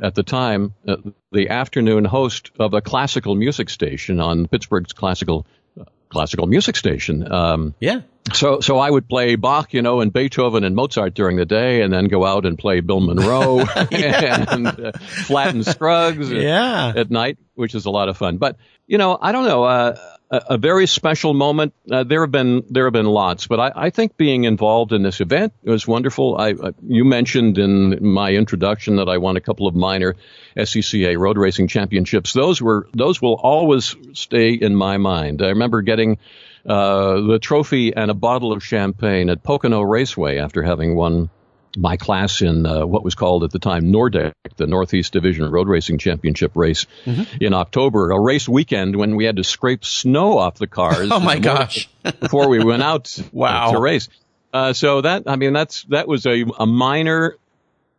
at 0.00 0.14
the 0.14 0.22
time 0.22 0.74
uh, 0.86 0.96
the 1.32 1.50
afternoon 1.50 2.04
host 2.04 2.50
of 2.58 2.74
a 2.74 2.80
classical 2.80 3.34
music 3.34 3.70
station 3.70 4.20
on 4.20 4.46
Pittsburgh's 4.46 4.92
classical 4.92 5.46
uh, 5.78 5.84
classical 6.08 6.46
music 6.46 6.76
station. 6.76 7.30
Um, 7.30 7.74
yeah. 7.80 8.00
So 8.32 8.60
so 8.60 8.78
I 8.78 8.90
would 8.90 9.08
play 9.08 9.34
Bach, 9.34 9.72
you 9.72 9.82
know, 9.82 10.00
and 10.00 10.12
Beethoven 10.12 10.62
and 10.64 10.76
Mozart 10.76 11.14
during 11.14 11.36
the 11.36 11.46
day, 11.46 11.82
and 11.82 11.92
then 11.92 12.06
go 12.06 12.24
out 12.24 12.46
and 12.46 12.58
play 12.58 12.80
Bill 12.80 13.00
Monroe 13.00 13.60
and 13.92 14.66
uh, 14.66 14.92
Flatt 15.26 15.64
Scruggs 15.64 16.30
yeah. 16.30 16.92
at 16.94 17.10
night, 17.10 17.38
which 17.54 17.74
is 17.74 17.86
a 17.86 17.90
lot 17.90 18.08
of 18.08 18.16
fun. 18.16 18.38
But 18.38 18.56
you 18.86 18.98
know, 18.98 19.18
I 19.20 19.32
don't 19.32 19.46
know. 19.46 19.64
Uh, 19.64 19.96
a, 20.30 20.58
very 20.58 20.86
special 20.86 21.34
moment. 21.34 21.74
Uh, 21.90 22.04
there 22.04 22.20
have 22.20 22.30
been 22.30 22.62
there 22.70 22.84
have 22.84 22.92
been 22.92 23.06
lots, 23.06 23.46
but 23.46 23.58
I, 23.58 23.86
I, 23.86 23.90
think 23.90 24.16
being 24.16 24.44
involved 24.44 24.92
in 24.92 25.02
this 25.02 25.20
event 25.20 25.52
was 25.62 25.86
wonderful. 25.86 26.36
I, 26.38 26.52
uh, 26.52 26.72
you 26.86 27.04
mentioned 27.04 27.58
in 27.58 28.04
my 28.04 28.32
introduction 28.32 28.96
that 28.96 29.08
I 29.08 29.18
won 29.18 29.36
a 29.36 29.40
couple 29.40 29.66
of 29.66 29.74
minor 29.74 30.14
SCCA 30.56 31.18
road 31.18 31.36
racing 31.36 31.68
championships. 31.68 32.32
Those 32.32 32.62
were 32.62 32.88
those 32.94 33.20
will 33.20 33.34
always 33.34 33.96
stay 34.12 34.52
in 34.52 34.76
my 34.76 34.98
mind. 34.98 35.42
I 35.42 35.48
remember 35.48 35.82
getting 35.82 36.18
uh, 36.64 37.20
the 37.22 37.38
trophy 37.40 37.94
and 37.94 38.10
a 38.10 38.14
bottle 38.14 38.52
of 38.52 38.62
champagne 38.62 39.30
at 39.30 39.42
Pocono 39.42 39.80
Raceway 39.82 40.38
after 40.38 40.62
having 40.62 40.94
won 40.94 41.30
my 41.76 41.96
class 41.96 42.42
in 42.42 42.66
uh, 42.66 42.84
what 42.84 43.04
was 43.04 43.14
called 43.14 43.44
at 43.44 43.50
the 43.50 43.58
time 43.58 43.92
Nordec, 43.92 44.32
the 44.56 44.66
Northeast 44.66 45.12
Division 45.12 45.50
Road 45.50 45.68
Racing 45.68 45.98
Championship 45.98 46.52
race 46.54 46.86
mm-hmm. 47.04 47.42
in 47.42 47.54
October, 47.54 48.10
a 48.10 48.20
race 48.20 48.48
weekend 48.48 48.96
when 48.96 49.16
we 49.16 49.24
had 49.24 49.36
to 49.36 49.44
scrape 49.44 49.84
snow 49.84 50.38
off 50.38 50.56
the 50.56 50.66
cars. 50.66 51.08
oh 51.12 51.20
my 51.20 51.38
gosh! 51.38 51.88
before 52.20 52.48
we 52.48 52.62
went 52.62 52.82
out 52.82 53.16
wow. 53.32 53.72
to 53.72 53.80
race. 53.80 54.08
Uh, 54.52 54.72
so 54.72 55.00
that 55.00 55.24
I 55.26 55.36
mean 55.36 55.52
that's 55.52 55.84
that 55.84 56.08
was 56.08 56.26
a, 56.26 56.44
a 56.58 56.66
minor 56.66 57.36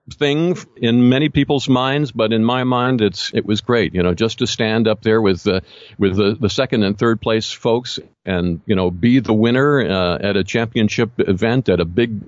thing 0.09 0.57
in 0.75 1.07
many 1.09 1.29
people's 1.29 1.69
minds, 1.69 2.11
but 2.11 2.33
in 2.33 2.43
my 2.43 2.63
mind, 2.63 3.01
it's 3.01 3.31
it 3.33 3.45
was 3.45 3.61
great. 3.61 3.93
You 3.93 4.03
know, 4.03 4.13
just 4.13 4.39
to 4.39 4.47
stand 4.47 4.87
up 4.87 5.01
there 5.01 5.21
with 5.21 5.43
the 5.43 5.61
with 5.97 6.17
the, 6.17 6.35
the 6.39 6.49
second 6.49 6.83
and 6.83 6.97
third 6.97 7.21
place 7.21 7.51
folks, 7.51 7.99
and 8.25 8.61
you 8.65 8.75
know, 8.75 8.91
be 8.91 9.19
the 9.19 9.33
winner 9.33 9.81
uh, 9.81 10.17
at 10.17 10.35
a 10.35 10.43
championship 10.43 11.11
event 11.19 11.69
at 11.69 11.79
a 11.79 11.85
big 11.85 12.21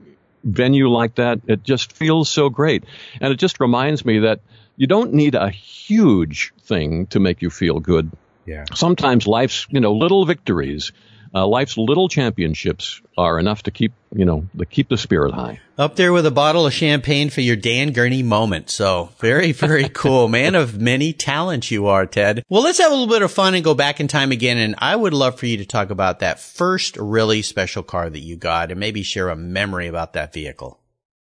venue 0.43 0.89
like 0.89 1.15
that, 1.15 1.41
it 1.47 1.63
just 1.63 1.93
feels 1.93 2.29
so 2.29 2.49
great. 2.49 2.83
And 3.21 3.31
it 3.31 3.37
just 3.37 3.59
reminds 3.59 4.05
me 4.05 4.19
that 4.19 4.41
you 4.75 4.87
don't 4.87 5.13
need 5.13 5.35
a 5.35 5.49
huge 5.49 6.53
thing 6.61 7.07
to 7.07 7.19
make 7.19 7.41
you 7.41 7.49
feel 7.49 7.79
good. 7.79 8.11
Yeah. 8.45 8.65
Sometimes 8.73 9.27
life's, 9.27 9.67
you 9.69 9.79
know, 9.79 9.93
little 9.93 10.25
victories 10.25 10.91
uh, 11.33 11.47
life's 11.47 11.77
little 11.77 12.07
championships 12.07 13.01
are 13.17 13.39
enough 13.39 13.63
to 13.63 13.71
keep, 13.71 13.93
you 14.15 14.25
know, 14.25 14.47
to 14.57 14.65
keep 14.65 14.89
the 14.89 14.97
spirit 14.97 15.33
high. 15.33 15.59
Up 15.77 15.95
there 15.95 16.13
with 16.13 16.25
a 16.27 16.31
bottle 16.31 16.67
of 16.67 16.73
champagne 16.73 17.29
for 17.29 17.41
your 17.41 17.55
Dan 17.55 17.91
Gurney 17.91 18.21
moment. 18.21 18.69
So 18.69 19.09
very, 19.17 19.51
very 19.51 19.89
cool. 19.93 20.27
Man 20.27 20.53
of 20.53 20.79
many 20.79 21.11
talents 21.11 21.71
you 21.71 21.87
are, 21.87 22.05
Ted. 22.05 22.43
Well, 22.49 22.61
let's 22.61 22.77
have 22.77 22.91
a 22.91 22.95
little 22.95 23.13
bit 23.13 23.23
of 23.23 23.31
fun 23.31 23.55
and 23.55 23.63
go 23.63 23.73
back 23.73 23.99
in 23.99 24.07
time 24.07 24.31
again. 24.31 24.57
And 24.57 24.75
I 24.77 24.95
would 24.95 25.13
love 25.13 25.39
for 25.39 25.47
you 25.47 25.57
to 25.57 25.65
talk 25.65 25.89
about 25.89 26.19
that 26.19 26.39
first 26.39 26.97
really 26.97 27.41
special 27.41 27.81
car 27.81 28.09
that 28.09 28.19
you 28.19 28.35
got 28.35 28.69
and 28.69 28.79
maybe 28.79 29.01
share 29.01 29.29
a 29.29 29.35
memory 29.35 29.87
about 29.87 30.13
that 30.13 30.33
vehicle. 30.33 30.79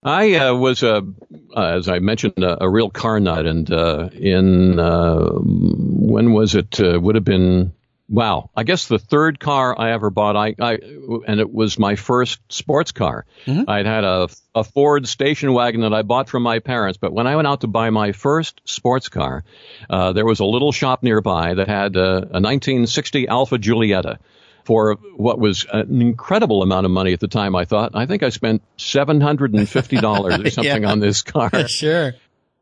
I 0.02 0.34
uh, 0.36 0.54
was 0.54 0.82
a, 0.82 1.02
uh, 1.54 1.76
as 1.76 1.88
I 1.88 1.98
mentioned, 1.98 2.38
a, 2.38 2.64
a 2.64 2.70
real 2.70 2.88
car 2.88 3.20
nut, 3.20 3.44
and 3.44 3.70
uh, 3.70 4.08
in 4.14 4.78
uh, 4.78 5.28
when 5.34 6.32
was 6.32 6.54
it? 6.54 6.80
Uh, 6.80 6.98
would 6.98 7.16
have 7.16 7.24
been 7.24 7.74
Wow. 8.10 8.50
I 8.56 8.64
guess 8.64 8.88
the 8.88 8.98
third 8.98 9.38
car 9.38 9.78
I 9.78 9.92
ever 9.92 10.10
bought, 10.10 10.36
I, 10.36 10.56
I 10.58 10.72
and 11.28 11.38
it 11.38 11.52
was 11.52 11.78
my 11.78 11.94
first 11.94 12.40
sports 12.48 12.90
car. 12.90 13.24
Mm-hmm. 13.46 13.70
I'd 13.70 13.86
had 13.86 14.02
a, 14.02 14.28
a 14.52 14.64
Ford 14.64 15.06
station 15.06 15.52
wagon 15.52 15.82
that 15.82 15.94
I 15.94 16.02
bought 16.02 16.28
from 16.28 16.42
my 16.42 16.58
parents, 16.58 16.98
but 16.98 17.12
when 17.12 17.28
I 17.28 17.36
went 17.36 17.46
out 17.46 17.60
to 17.60 17.68
buy 17.68 17.90
my 17.90 18.10
first 18.10 18.62
sports 18.64 19.08
car, 19.08 19.44
uh, 19.88 20.12
there 20.12 20.26
was 20.26 20.40
a 20.40 20.44
little 20.44 20.72
shop 20.72 21.04
nearby 21.04 21.54
that 21.54 21.68
had 21.68 21.94
a, 21.94 22.16
a 22.16 22.40
1960 22.42 23.28
Alfa 23.28 23.58
Giulietta 23.58 24.18
for 24.64 24.96
what 25.16 25.38
was 25.38 25.64
an 25.72 26.02
incredible 26.02 26.64
amount 26.64 26.86
of 26.86 26.90
money 26.90 27.12
at 27.12 27.20
the 27.20 27.28
time. 27.28 27.54
I 27.54 27.64
thought 27.64 27.92
I 27.94 28.06
think 28.06 28.24
I 28.24 28.30
spent 28.30 28.62
seven 28.76 29.20
hundred 29.20 29.54
and 29.54 29.68
fifty 29.68 30.00
dollars 30.00 30.40
or 30.40 30.50
something 30.50 30.82
yeah. 30.82 30.90
on 30.90 30.98
this 30.98 31.22
car. 31.22 31.50
sure. 31.68 32.14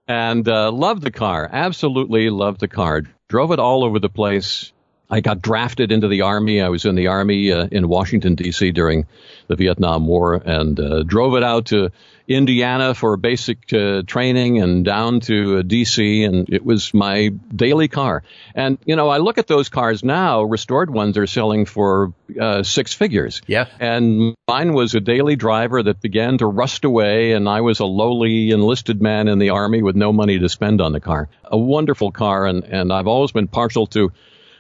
And 0.06 0.46
uh, 0.46 0.70
loved 0.72 1.02
the 1.02 1.10
car. 1.10 1.48
Absolutely 1.50 2.28
loved 2.28 2.60
the 2.60 2.68
car. 2.68 3.02
Drove 3.28 3.52
it 3.52 3.58
all 3.58 3.84
over 3.84 3.98
the 3.98 4.08
place 4.08 4.72
I 5.10 5.20
got 5.20 5.40
drafted 5.40 5.90
into 5.90 6.08
the 6.08 6.22
army. 6.22 6.60
I 6.60 6.68
was 6.68 6.84
in 6.84 6.94
the 6.94 7.06
army 7.06 7.50
uh, 7.50 7.66
in 7.70 7.88
Washington 7.88 8.34
D.C. 8.34 8.72
during 8.72 9.06
the 9.46 9.56
Vietnam 9.56 10.06
War, 10.06 10.34
and 10.34 10.78
uh, 10.78 11.02
drove 11.02 11.34
it 11.34 11.42
out 11.42 11.66
to 11.66 11.90
Indiana 12.26 12.94
for 12.94 13.16
basic 13.16 13.72
uh, 13.72 14.02
training, 14.06 14.60
and 14.60 14.84
down 14.84 15.20
to 15.20 15.58
uh, 15.58 15.62
D.C. 15.62 16.24
And 16.24 16.50
it 16.50 16.62
was 16.62 16.92
my 16.92 17.30
daily 17.54 17.88
car. 17.88 18.22
And 18.54 18.76
you 18.84 18.96
know, 18.96 19.08
I 19.08 19.16
look 19.16 19.38
at 19.38 19.46
those 19.46 19.70
cars 19.70 20.04
now. 20.04 20.42
Restored 20.42 20.90
ones 20.90 21.16
are 21.16 21.26
selling 21.26 21.64
for 21.64 22.12
uh, 22.38 22.62
six 22.62 22.92
figures. 22.92 23.40
Yeah. 23.46 23.66
And 23.80 24.34
mine 24.46 24.74
was 24.74 24.94
a 24.94 25.00
daily 25.00 25.36
driver 25.36 25.82
that 25.82 26.02
began 26.02 26.36
to 26.38 26.46
rust 26.46 26.84
away, 26.84 27.32
and 27.32 27.48
I 27.48 27.62
was 27.62 27.80
a 27.80 27.86
lowly 27.86 28.50
enlisted 28.50 29.00
man 29.00 29.28
in 29.28 29.38
the 29.38 29.50
army 29.50 29.82
with 29.82 29.96
no 29.96 30.12
money 30.12 30.38
to 30.38 30.50
spend 30.50 30.82
on 30.82 30.92
the 30.92 31.00
car. 31.00 31.30
A 31.44 31.56
wonderful 31.56 32.12
car, 32.12 32.46
and 32.46 32.62
and 32.64 32.92
I've 32.92 33.06
always 33.06 33.32
been 33.32 33.48
partial 33.48 33.86
to 33.88 34.12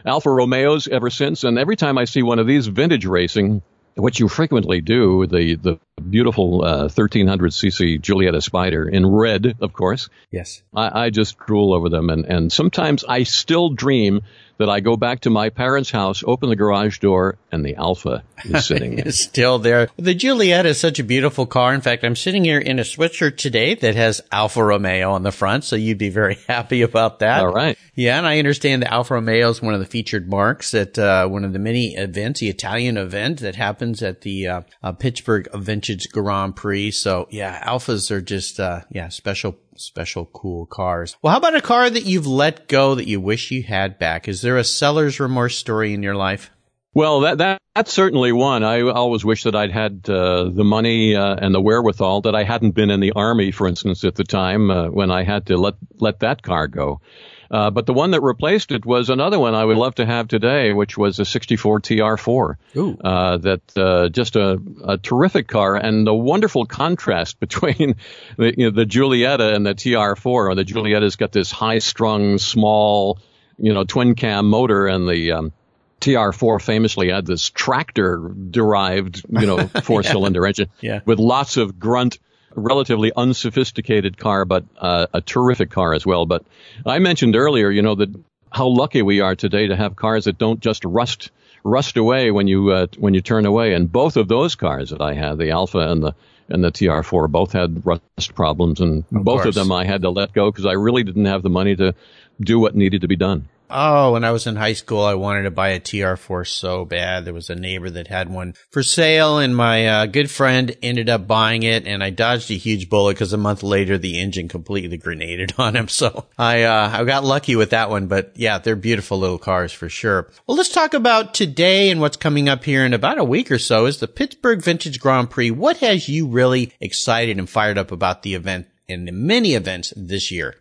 Alfa 0.04 0.30
Romeos 0.30 0.88
ever 0.88 1.10
since. 1.10 1.44
And 1.44 1.58
every 1.58 1.76
time 1.76 1.98
I 1.98 2.04
see 2.04 2.22
one 2.22 2.38
of 2.38 2.46
these 2.46 2.66
vintage 2.66 3.06
racing, 3.06 3.62
what 3.94 4.18
you 4.18 4.28
frequently 4.28 4.80
do, 4.80 5.26
the 5.26 5.56
the 5.56 5.78
beautiful 6.00 6.64
uh, 6.64 6.88
1300cc 6.88 8.00
Giulietta 8.00 8.40
Spider 8.40 8.88
in 8.88 9.06
red, 9.06 9.56
of 9.60 9.72
course. 9.72 10.08
Yes. 10.30 10.62
I, 10.74 11.06
I 11.06 11.10
just 11.10 11.38
drool 11.38 11.74
over 11.74 11.88
them, 11.88 12.10
and 12.10 12.24
and 12.24 12.52
sometimes 12.52 13.04
I 13.04 13.24
still 13.24 13.70
dream 13.70 14.22
that 14.58 14.68
I 14.68 14.80
go 14.80 14.96
back 14.96 15.20
to 15.20 15.30
my 15.30 15.48
parents' 15.50 15.90
house, 15.90 16.22
open 16.26 16.48
the 16.48 16.56
garage 16.56 16.98
door, 16.98 17.38
and 17.50 17.64
the 17.64 17.76
Alfa 17.76 18.22
is 18.44 18.66
sitting 18.66 18.96
there. 18.96 19.08
It's 19.08 19.20
still 19.20 19.58
there. 19.58 19.88
The 19.96 20.14
Giulietta 20.14 20.68
is 20.68 20.80
such 20.80 20.98
a 20.98 21.04
beautiful 21.04 21.46
car. 21.46 21.74
In 21.74 21.80
fact, 21.80 22.04
I'm 22.04 22.16
sitting 22.16 22.44
here 22.44 22.58
in 22.58 22.78
a 22.78 22.82
sweatshirt 22.82 23.36
today 23.36 23.74
that 23.76 23.94
has 23.94 24.20
Alfa 24.30 24.62
Romeo 24.62 25.12
on 25.12 25.22
the 25.22 25.32
front, 25.32 25.64
so 25.64 25.76
you'd 25.76 25.98
be 25.98 26.10
very 26.10 26.34
happy 26.48 26.82
about 26.82 27.20
that. 27.20 27.40
All 27.40 27.52
right. 27.52 27.78
Yeah, 27.94 28.18
and 28.18 28.26
I 28.26 28.38
understand 28.38 28.82
the 28.82 28.92
Alfa 28.92 29.14
Romeo 29.14 29.48
is 29.48 29.62
one 29.62 29.74
of 29.74 29.80
the 29.80 29.86
featured 29.86 30.28
marques 30.28 30.74
at 30.74 30.98
uh, 30.98 31.26
one 31.28 31.44
of 31.44 31.52
the 31.52 31.58
many 31.58 31.94
events, 31.94 32.40
the 32.40 32.48
Italian 32.48 32.96
event 32.96 33.40
that 33.40 33.56
happens 33.56 34.02
at 34.02 34.22
the 34.22 34.46
uh, 34.46 34.60
uh, 34.82 34.92
Pittsburgh 34.92 35.48
Vintage 35.54 36.08
Grand 36.10 36.56
Prix. 36.56 36.92
So 36.92 37.26
yeah, 37.30 37.62
Alfas 37.64 38.10
are 38.10 38.20
just 38.20 38.60
uh, 38.60 38.82
yeah 38.90 39.08
special 39.08 39.56
special 39.80 40.26
cool 40.26 40.66
cars. 40.66 41.16
Well, 41.22 41.32
how 41.32 41.38
about 41.38 41.54
a 41.54 41.60
car 41.60 41.88
that 41.88 42.04
you've 42.04 42.26
let 42.26 42.68
go 42.68 42.94
that 42.94 43.06
you 43.06 43.20
wish 43.20 43.50
you 43.50 43.62
had 43.62 43.98
back? 43.98 44.28
Is 44.28 44.42
there 44.42 44.56
a 44.56 44.64
seller's 44.64 45.20
remorse 45.20 45.56
story 45.56 45.94
in 45.94 46.02
your 46.02 46.14
life? 46.14 46.50
Well, 46.94 47.20
that, 47.20 47.38
that 47.38 47.60
that's 47.74 47.92
certainly 47.92 48.32
one. 48.32 48.64
I 48.64 48.80
always 48.80 49.24
wish 49.24 49.44
that 49.44 49.54
I'd 49.54 49.70
had 49.70 50.08
uh, 50.08 50.48
the 50.50 50.64
money 50.64 51.14
uh, 51.14 51.36
and 51.36 51.54
the 51.54 51.60
wherewithal 51.60 52.22
that 52.22 52.34
I 52.34 52.42
hadn't 52.42 52.72
been 52.72 52.90
in 52.90 52.98
the 52.98 53.12
army, 53.12 53.52
for 53.52 53.68
instance, 53.68 54.02
at 54.04 54.16
the 54.16 54.24
time 54.24 54.70
uh, 54.70 54.88
when 54.88 55.10
I 55.10 55.22
had 55.22 55.46
to 55.46 55.56
let 55.56 55.74
let 56.00 56.20
that 56.20 56.42
car 56.42 56.66
go. 56.66 57.00
Uh, 57.50 57.70
but 57.70 57.86
the 57.86 57.94
one 57.94 58.10
that 58.10 58.20
replaced 58.20 58.72
it 58.72 58.84
was 58.84 59.08
another 59.08 59.38
one 59.38 59.54
I 59.54 59.64
would 59.64 59.76
love 59.76 59.94
to 59.96 60.06
have 60.06 60.28
today, 60.28 60.72
which 60.72 60.98
was 60.98 61.18
a 61.18 61.24
64 61.24 61.80
TR4. 61.80 62.54
Uh, 63.02 63.36
that 63.38 63.76
uh, 63.76 64.08
just 64.10 64.36
a, 64.36 64.60
a 64.84 64.98
terrific 64.98 65.48
car 65.48 65.76
and 65.76 66.06
a 66.06 66.14
wonderful 66.14 66.66
contrast 66.66 67.40
between 67.40 67.96
the, 68.36 68.54
you 68.56 68.66
know, 68.66 68.70
the 68.70 68.84
Giulietta 68.84 69.54
and 69.54 69.64
the 69.64 69.74
TR4. 69.74 70.56
The 70.56 70.64
Giulietta's 70.64 71.16
got 71.16 71.32
this 71.32 71.50
high-strung, 71.50 72.38
small, 72.38 73.18
you 73.58 73.72
know, 73.72 73.84
twin 73.84 74.14
cam 74.14 74.48
motor, 74.48 74.86
and 74.86 75.08
the 75.08 75.32
um, 75.32 75.52
TR4 76.00 76.60
famously 76.60 77.10
had 77.10 77.26
this 77.26 77.48
tractor 77.50 78.30
derived, 78.50 79.24
you 79.28 79.46
know, 79.46 79.66
four 79.82 80.02
cylinder 80.02 80.42
yeah. 80.42 80.48
engine 80.48 80.70
yeah. 80.80 81.00
with 81.04 81.18
lots 81.18 81.56
of 81.56 81.78
grunt 81.78 82.18
relatively 82.54 83.12
unsophisticated 83.16 84.16
car, 84.16 84.44
but 84.44 84.64
uh, 84.76 85.06
a 85.12 85.20
terrific 85.20 85.70
car 85.70 85.94
as 85.94 86.04
well. 86.04 86.26
But 86.26 86.44
I 86.84 86.98
mentioned 86.98 87.36
earlier, 87.36 87.70
you 87.70 87.82
know, 87.82 87.94
that 87.96 88.08
how 88.50 88.68
lucky 88.68 89.02
we 89.02 89.20
are 89.20 89.34
today 89.34 89.68
to 89.68 89.76
have 89.76 89.96
cars 89.96 90.24
that 90.24 90.38
don't 90.38 90.60
just 90.60 90.84
rust 90.84 91.30
rust 91.64 91.96
away 91.96 92.30
when 92.30 92.46
you 92.48 92.70
uh, 92.70 92.86
when 92.98 93.14
you 93.14 93.20
turn 93.20 93.46
away. 93.46 93.74
And 93.74 93.90
both 93.90 94.16
of 94.16 94.28
those 94.28 94.54
cars 94.54 94.90
that 94.90 95.00
I 95.00 95.14
had, 95.14 95.38
the 95.38 95.50
Alfa 95.50 95.78
and 95.78 96.02
the 96.02 96.14
and 96.48 96.64
the 96.64 96.72
TR4, 96.72 97.30
both 97.30 97.52
had 97.52 97.84
rust 97.84 98.34
problems, 98.34 98.80
and 98.80 99.04
of 99.14 99.24
both 99.24 99.42
course. 99.42 99.46
of 99.48 99.54
them 99.54 99.70
I 99.70 99.84
had 99.84 100.02
to 100.02 100.10
let 100.10 100.32
go 100.32 100.50
because 100.50 100.64
I 100.66 100.72
really 100.72 101.02
didn't 101.02 101.26
have 101.26 101.42
the 101.42 101.50
money 101.50 101.76
to 101.76 101.94
do 102.40 102.58
what 102.58 102.74
needed 102.74 103.02
to 103.02 103.08
be 103.08 103.16
done. 103.16 103.48
Oh, 103.70 104.12
when 104.12 104.24
I 104.24 104.30
was 104.30 104.46
in 104.46 104.56
high 104.56 104.72
school, 104.72 105.02
I 105.02 105.14
wanted 105.14 105.42
to 105.42 105.50
buy 105.50 105.70
a 105.70 105.80
TR4 105.80 106.46
so 106.46 106.84
bad. 106.84 107.24
There 107.24 107.34
was 107.34 107.50
a 107.50 107.54
neighbor 107.54 107.90
that 107.90 108.08
had 108.08 108.30
one 108.30 108.54
for 108.70 108.82
sale 108.82 109.38
and 109.38 109.54
my 109.54 109.86
uh, 109.86 110.06
good 110.06 110.30
friend 110.30 110.74
ended 110.82 111.08
up 111.08 111.26
buying 111.26 111.62
it 111.62 111.86
and 111.86 112.02
I 112.02 112.10
dodged 112.10 112.50
a 112.50 112.54
huge 112.54 112.88
bullet 112.88 113.14
because 113.14 113.32
a 113.32 113.36
month 113.38 113.62
later 113.62 113.98
the 113.98 114.18
engine 114.18 114.48
completely 114.48 114.96
grenaded 114.96 115.54
on 115.58 115.76
him. 115.76 115.88
So 115.88 116.26
I, 116.38 116.62
uh, 116.62 116.90
I 116.92 117.04
got 117.04 117.24
lucky 117.24 117.56
with 117.56 117.70
that 117.70 117.90
one, 117.90 118.06
but 118.06 118.32
yeah, 118.36 118.58
they're 118.58 118.76
beautiful 118.76 119.18
little 119.18 119.38
cars 119.38 119.72
for 119.72 119.88
sure. 119.88 120.30
Well, 120.46 120.56
let's 120.56 120.70
talk 120.70 120.94
about 120.94 121.34
today 121.34 121.90
and 121.90 122.00
what's 122.00 122.16
coming 122.16 122.48
up 122.48 122.64
here 122.64 122.84
in 122.84 122.94
about 122.94 123.18
a 123.18 123.24
week 123.24 123.50
or 123.50 123.58
so 123.58 123.86
is 123.86 123.98
the 123.98 124.08
Pittsburgh 124.08 124.62
Vintage 124.62 125.00
Grand 125.00 125.30
Prix. 125.30 125.50
What 125.50 125.78
has 125.78 126.08
you 126.08 126.26
really 126.26 126.72
excited 126.80 127.38
and 127.38 127.48
fired 127.48 127.78
up 127.78 127.92
about 127.92 128.22
the 128.22 128.34
event 128.34 128.66
and 128.88 129.06
the 129.06 129.12
many 129.12 129.54
events 129.54 129.92
this 129.96 130.30
year? 130.30 130.54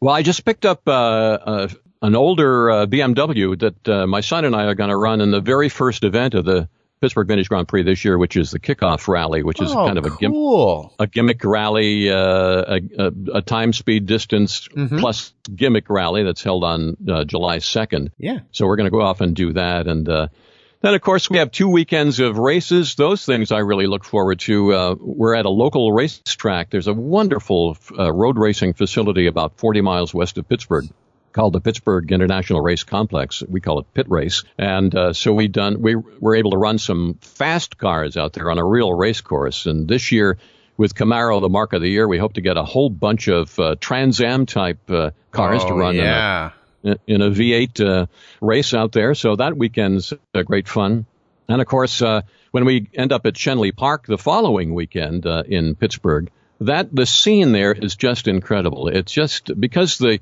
Well, 0.00 0.14
I 0.14 0.22
just 0.22 0.44
picked 0.44 0.64
up 0.64 0.82
uh, 0.86 0.90
uh, 0.92 1.68
an 2.02 2.14
older 2.14 2.70
uh, 2.70 2.86
BMW 2.86 3.58
that 3.58 3.88
uh, 3.88 4.06
my 4.06 4.20
son 4.20 4.44
and 4.44 4.54
I 4.54 4.64
are 4.64 4.74
going 4.74 4.90
to 4.90 4.96
run 4.96 5.20
in 5.20 5.30
the 5.30 5.40
very 5.40 5.68
first 5.68 6.04
event 6.04 6.34
of 6.34 6.44
the 6.44 6.68
Pittsburgh 7.00 7.28
Vintage 7.28 7.48
Grand 7.48 7.68
Prix 7.68 7.82
this 7.84 8.04
year, 8.04 8.18
which 8.18 8.36
is 8.36 8.50
the 8.50 8.58
kickoff 8.58 9.06
rally, 9.06 9.42
which 9.42 9.60
is 9.60 9.70
oh, 9.70 9.86
kind 9.86 9.98
of 9.98 10.06
a, 10.06 10.10
cool. 10.10 10.94
a 10.98 11.06
gimmick 11.06 11.44
rally, 11.44 12.10
uh, 12.10 12.16
a, 12.16 12.80
a, 12.98 13.12
a, 13.34 13.42
time, 13.42 13.72
speed, 13.72 14.06
distance 14.06 14.68
mm-hmm. 14.68 14.98
plus 14.98 15.32
gimmick 15.54 15.88
rally 15.88 16.24
that's 16.24 16.42
held 16.42 16.64
on 16.64 16.96
uh, 17.08 17.24
July 17.24 17.58
2nd. 17.58 18.10
Yeah. 18.18 18.40
So 18.50 18.66
we're 18.66 18.76
going 18.76 18.86
to 18.86 18.90
go 18.90 19.00
off 19.00 19.20
and 19.20 19.34
do 19.34 19.52
that. 19.52 19.86
And 19.86 20.08
uh, 20.08 20.28
then, 20.80 20.94
of 20.94 21.00
course, 21.00 21.30
we 21.30 21.38
have 21.38 21.52
two 21.52 21.68
weekends 21.68 22.18
of 22.18 22.36
races. 22.36 22.96
Those 22.96 23.24
things 23.24 23.52
I 23.52 23.58
really 23.58 23.86
look 23.86 24.04
forward 24.04 24.40
to. 24.40 24.72
Uh, 24.74 24.94
we're 24.98 25.34
at 25.34 25.46
a 25.46 25.50
local 25.50 25.92
racetrack. 25.92 26.70
There's 26.70 26.88
a 26.88 26.94
wonderful 26.94 27.76
uh, 27.96 28.12
road 28.12 28.38
racing 28.38 28.74
facility 28.74 29.26
about 29.26 29.56
40 29.58 29.82
miles 29.82 30.12
west 30.12 30.36
of 30.38 30.48
Pittsburgh 30.48 30.86
called 31.32 31.52
the 31.52 31.60
Pittsburgh 31.60 32.10
International 32.10 32.60
Race 32.60 32.84
Complex. 32.84 33.42
We 33.46 33.60
call 33.60 33.80
it 33.80 33.94
PittRace. 33.94 34.44
And 34.56 34.94
uh, 34.94 35.12
so 35.12 35.32
we 35.32 35.48
done 35.48 35.80
we 35.80 35.94
were 35.94 36.34
able 36.34 36.52
to 36.52 36.58
run 36.58 36.78
some 36.78 37.14
fast 37.20 37.78
cars 37.78 38.16
out 38.16 38.32
there 38.32 38.50
on 38.50 38.58
a 38.58 38.64
real 38.64 38.92
race 38.92 39.20
course. 39.20 39.66
And 39.66 39.86
this 39.88 40.12
year, 40.12 40.38
with 40.76 40.94
Camaro, 40.94 41.40
the 41.40 41.48
marque 41.48 41.72
of 41.72 41.82
the 41.82 41.90
year, 41.90 42.06
we 42.06 42.18
hope 42.18 42.34
to 42.34 42.40
get 42.40 42.56
a 42.56 42.64
whole 42.64 42.88
bunch 42.88 43.28
of 43.28 43.58
uh, 43.58 43.74
Trans 43.80 44.20
Am 44.20 44.46
type 44.46 44.90
uh, 44.90 45.10
cars 45.30 45.62
oh, 45.64 45.68
to 45.68 45.74
run 45.74 45.96
yeah. 45.96 46.52
in, 46.82 46.92
a, 46.92 46.96
in 47.06 47.22
a 47.22 47.30
V8 47.30 47.84
uh, 47.84 48.06
race 48.40 48.74
out 48.74 48.92
there. 48.92 49.14
So 49.14 49.36
that 49.36 49.56
weekend's 49.56 50.12
uh, 50.34 50.42
great 50.42 50.68
fun. 50.68 51.06
And 51.48 51.60
of 51.60 51.66
course, 51.66 52.00
uh, 52.00 52.22
when 52.52 52.64
we 52.64 52.88
end 52.94 53.12
up 53.12 53.26
at 53.26 53.34
Schenley 53.34 53.74
Park 53.74 54.06
the 54.06 54.18
following 54.18 54.74
weekend 54.74 55.26
uh, 55.26 55.42
in 55.46 55.74
Pittsburgh, 55.74 56.30
that 56.60 56.94
the 56.94 57.06
scene 57.06 57.52
there 57.52 57.72
is 57.72 57.96
just 57.96 58.28
incredible. 58.28 58.88
It's 58.88 59.12
just 59.12 59.50
because 59.58 59.98
the 59.98 60.20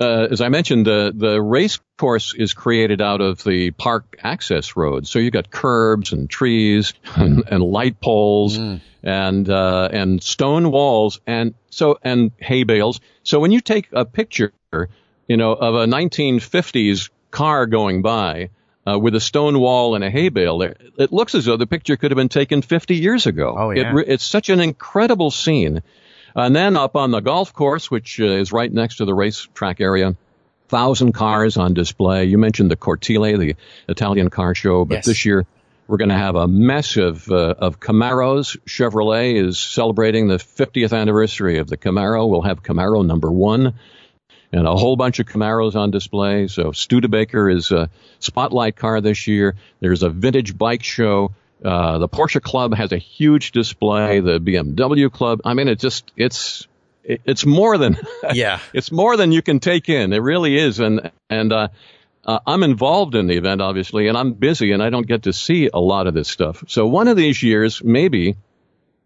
uh, 0.00 0.28
as 0.30 0.40
I 0.40 0.48
mentioned, 0.48 0.86
the 0.86 1.12
the 1.14 1.40
race 1.40 1.78
course 1.98 2.34
is 2.34 2.54
created 2.54 3.00
out 3.00 3.20
of 3.20 3.44
the 3.44 3.70
park 3.70 4.16
access 4.22 4.76
road. 4.76 5.06
So 5.06 5.18
you've 5.18 5.32
got 5.32 5.50
curbs 5.50 6.12
and 6.12 6.28
trees 6.28 6.94
and, 7.14 7.44
and 7.48 7.62
light 7.62 8.00
poles 8.00 8.58
Mm. 8.58 8.80
and 9.02 9.48
uh, 9.48 9.88
and 9.92 10.22
stone 10.22 10.70
walls 10.72 11.20
and 11.26 11.54
so 11.70 11.98
and 12.02 12.32
hay 12.38 12.64
bales. 12.64 13.00
So 13.22 13.38
when 13.38 13.52
you 13.52 13.60
take 13.60 13.88
a 13.92 14.04
picture, 14.04 14.52
you 15.28 15.36
know, 15.36 15.52
of 15.52 15.74
a 15.74 15.86
1950s 15.86 17.10
car 17.30 17.66
going 17.66 18.02
by. 18.02 18.50
Uh, 18.84 18.98
with 18.98 19.14
a 19.14 19.20
stone 19.20 19.60
wall 19.60 19.94
and 19.94 20.02
a 20.02 20.10
hay 20.10 20.28
bale 20.28 20.58
there, 20.58 20.74
it 20.98 21.12
looks 21.12 21.36
as 21.36 21.44
though 21.44 21.56
the 21.56 21.68
picture 21.68 21.96
could 21.96 22.10
have 22.10 22.16
been 22.16 22.28
taken 22.28 22.62
50 22.62 22.96
years 22.96 23.26
ago. 23.26 23.54
Oh, 23.56 23.70
yeah. 23.70 23.96
It 23.96 24.08
it's 24.08 24.24
such 24.24 24.48
an 24.48 24.58
incredible 24.58 25.30
scene. 25.30 25.82
And 26.34 26.54
then 26.54 26.76
up 26.76 26.96
on 26.96 27.10
the 27.10 27.20
golf 27.20 27.52
course, 27.52 27.90
which 27.90 28.20
uh, 28.20 28.24
is 28.24 28.52
right 28.52 28.72
next 28.72 28.96
to 28.96 29.04
the 29.04 29.14
racetrack 29.14 29.80
area, 29.80 30.16
thousand 30.68 31.12
cars 31.12 31.56
on 31.56 31.74
display. 31.74 32.24
You 32.24 32.38
mentioned 32.38 32.70
the 32.70 32.76
Cortile, 32.76 33.38
the 33.38 33.56
Italian 33.88 34.30
car 34.30 34.54
show, 34.54 34.84
but 34.84 34.96
Yes. 34.96 35.06
this 35.06 35.24
year 35.26 35.44
we're 35.88 35.98
going 35.98 36.08
to 36.08 36.16
have 36.16 36.36
a 36.36 36.48
mess 36.48 36.96
of, 36.96 37.30
uh, 37.30 37.54
of 37.58 37.78
Camaros. 37.78 38.56
Chevrolet 38.66 39.34
is 39.34 39.58
celebrating 39.58 40.28
the 40.28 40.36
50th 40.36 40.96
anniversary 40.98 41.58
of 41.58 41.68
the 41.68 41.76
Camaro. 41.76 42.28
We'll 42.28 42.42
have 42.42 42.62
Camaro 42.62 43.04
number 43.04 43.30
one 43.30 43.74
and 44.52 44.66
a 44.66 44.74
whole 44.74 44.96
bunch 44.96 45.18
of 45.18 45.26
Camaros 45.26 45.74
on 45.76 45.90
display. 45.90 46.46
So 46.46 46.72
Studebaker 46.72 47.50
is 47.50 47.70
a 47.72 47.90
spotlight 48.20 48.76
car 48.76 49.00
this 49.00 49.26
year. 49.26 49.56
There's 49.80 50.02
a 50.02 50.08
vintage 50.08 50.56
bike 50.56 50.82
show. 50.82 51.34
Uh, 51.64 51.98
the 51.98 52.08
Porsche 52.08 52.42
Club 52.42 52.74
has 52.74 52.92
a 52.92 52.98
huge 52.98 53.52
display. 53.52 54.20
The 54.20 54.38
BMW 54.40 55.10
Club. 55.12 55.40
I 55.44 55.54
mean, 55.54 55.68
it 55.68 55.78
just 55.78 56.10
it's 56.16 56.66
it, 57.04 57.20
it's 57.24 57.46
more 57.46 57.78
than 57.78 57.98
Yeah. 58.32 58.60
it's 58.72 58.90
more 58.90 59.16
than 59.16 59.32
you 59.32 59.42
can 59.42 59.60
take 59.60 59.88
in. 59.88 60.12
It 60.12 60.18
really 60.22 60.56
is. 60.58 60.80
And 60.80 61.10
and 61.30 61.52
uh, 61.52 61.68
uh, 62.24 62.38
I'm 62.46 62.62
involved 62.62 63.14
in 63.14 63.26
the 63.26 63.36
event, 63.36 63.60
obviously, 63.60 64.08
and 64.08 64.16
I'm 64.16 64.32
busy, 64.32 64.72
and 64.72 64.82
I 64.82 64.90
don't 64.90 65.06
get 65.06 65.24
to 65.24 65.32
see 65.32 65.70
a 65.72 65.80
lot 65.80 66.06
of 66.06 66.14
this 66.14 66.28
stuff. 66.28 66.64
So 66.68 66.86
one 66.86 67.08
of 67.08 67.16
these 67.16 67.42
years, 67.42 67.82
maybe, 67.82 68.36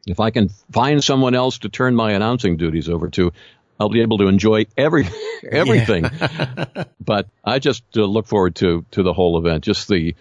if 0.07 0.21
I 0.21 0.31
can 0.31 0.51
find 0.71 1.03
someone 1.03 1.35
else 1.35 1.59
to 1.59 1.69
turn 1.69 1.95
my 1.95 2.13
announcing 2.13 2.57
duties 2.59 2.89
over 2.89 3.09
to, 3.11 3.33
I'll 3.81 3.89
be 3.89 4.03
able 4.03 4.19
to 4.19 4.27
enjoy 4.29 4.67
every 4.77 5.09
everything. 5.51 6.11
but 7.01 7.29
I 7.45 7.59
just 7.59 7.85
uh, 7.97 8.03
look 8.05 8.27
forward 8.27 8.55
to 8.57 8.85
to 8.93 9.03
the 9.03 9.13
whole 9.13 9.39
event, 9.39 9.65
just 9.65 9.89
the 9.89 10.15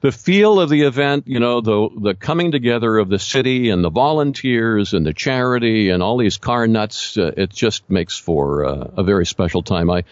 the 0.00 0.12
feel 0.12 0.60
of 0.60 0.70
the 0.70 0.82
event, 0.82 1.24
you 1.26 1.40
know, 1.40 1.60
the 1.60 1.88
the 2.00 2.14
coming 2.14 2.52
together 2.52 2.98
of 2.98 3.08
the 3.08 3.18
city 3.18 3.70
and 3.70 3.84
the 3.84 3.90
volunteers 3.90 4.94
and 4.94 5.04
the 5.06 5.12
charity 5.12 5.90
and 5.90 6.02
all 6.02 6.16
these 6.16 6.38
car 6.38 6.66
nuts. 6.66 7.16
Uh, 7.16 7.32
it 7.36 7.50
just 7.50 7.88
makes 7.90 8.18
for 8.18 8.64
uh, 8.64 8.90
a 8.96 9.02
very 9.02 9.26
special 9.26 9.62
time. 9.62 9.90
I 9.90 10.04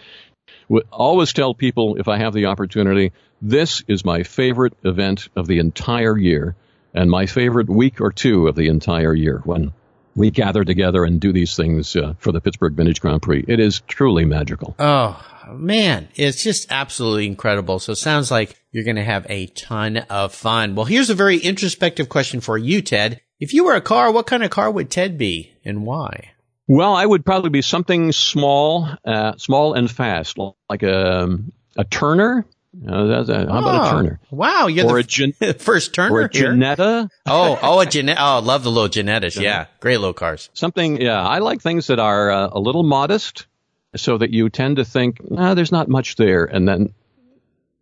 w- 0.69 0.85
always 0.91 1.33
tell 1.33 1.53
people 1.53 1.95
if 1.95 2.07
I 2.07 2.17
have 2.17 2.33
the 2.33 2.45
opportunity, 2.45 3.13
this 3.41 3.83
is 3.87 4.05
my 4.05 4.23
favorite 4.23 4.73
event 4.83 5.29
of 5.35 5.47
the 5.47 5.59
entire 5.59 6.17
year 6.17 6.55
and 6.93 7.09
my 7.09 7.25
favorite 7.25 7.69
week 7.69 8.01
or 8.01 8.11
two 8.11 8.47
of 8.47 8.55
the 8.55 8.67
entire 8.67 9.13
year 9.13 9.41
when 9.43 9.73
we 10.15 10.31
gather 10.31 10.63
together 10.63 11.05
and 11.05 11.19
do 11.19 11.31
these 11.31 11.55
things 11.55 11.95
uh, 11.95 12.13
for 12.19 12.31
the 12.31 12.41
Pittsburgh 12.41 12.73
Vintage 12.73 13.01
Grand 13.01 13.21
Prix. 13.21 13.45
It 13.47 13.59
is 13.59 13.81
truly 13.87 14.25
magical. 14.25 14.75
Oh, 14.79 15.21
man, 15.51 16.09
it's 16.15 16.43
just 16.43 16.67
absolutely 16.71 17.27
incredible. 17.27 17.79
So 17.79 17.93
it 17.93 17.97
sounds 17.97 18.31
like 18.31 18.61
you're 18.71 18.83
going 18.83 18.95
to 18.97 19.03
have 19.03 19.25
a 19.29 19.47
ton 19.47 19.97
of 19.97 20.33
fun. 20.33 20.75
Well, 20.75 20.85
here's 20.85 21.09
a 21.09 21.15
very 21.15 21.37
introspective 21.37 22.09
question 22.09 22.41
for 22.41 22.57
you, 22.57 22.81
Ted. 22.81 23.21
If 23.39 23.53
you 23.53 23.63
were 23.63 23.75
a 23.75 23.81
car, 23.81 24.11
what 24.11 24.27
kind 24.27 24.43
of 24.43 24.49
car 24.49 24.69
would 24.69 24.91
Ted 24.91 25.17
be 25.17 25.53
and 25.63 25.85
why? 25.85 26.31
Well, 26.67 26.93
I 26.93 27.05
would 27.05 27.25
probably 27.25 27.49
be 27.49 27.61
something 27.63 28.11
small, 28.11 28.87
uh, 29.03 29.37
small 29.37 29.73
and 29.73 29.89
fast, 29.89 30.37
like 30.69 30.83
a, 30.83 31.39
a 31.77 31.83
Turner. 31.85 32.45
Uh, 32.87 32.93
a, 32.93 33.51
how 33.51 33.59
about 33.59 33.87
a 33.87 33.91
Turner? 33.91 34.19
Wow, 34.31 34.67
you're 34.67 34.85
or 34.85 35.01
the 35.01 35.03
Gen- 35.03 35.33
first 35.59 35.93
Turner 35.93 36.15
or 36.15 36.21
a 36.21 36.29
Ginetta. 36.29 37.09
oh, 37.25 37.59
oh, 37.61 37.81
a 37.81 37.85
Ginetta. 37.85 38.15
Oh, 38.17 38.39
love 38.39 38.63
the 38.63 38.71
little 38.71 38.89
Ginettas. 38.89 39.39
Yeah, 39.39 39.65
great 39.79 39.97
little 39.97 40.13
cars. 40.13 40.49
Something. 40.53 41.01
Yeah, 41.01 41.21
I 41.21 41.39
like 41.39 41.61
things 41.61 41.87
that 41.87 41.99
are 41.99 42.31
uh, 42.31 42.49
a 42.51 42.59
little 42.59 42.83
modest, 42.83 43.47
so 43.95 44.17
that 44.17 44.31
you 44.31 44.49
tend 44.49 44.77
to 44.77 44.85
think, 44.85 45.19
ah, 45.37 45.53
there's 45.55 45.71
not 45.71 45.89
much 45.89 46.15
there, 46.15 46.45
and 46.45 46.67
then 46.67 46.93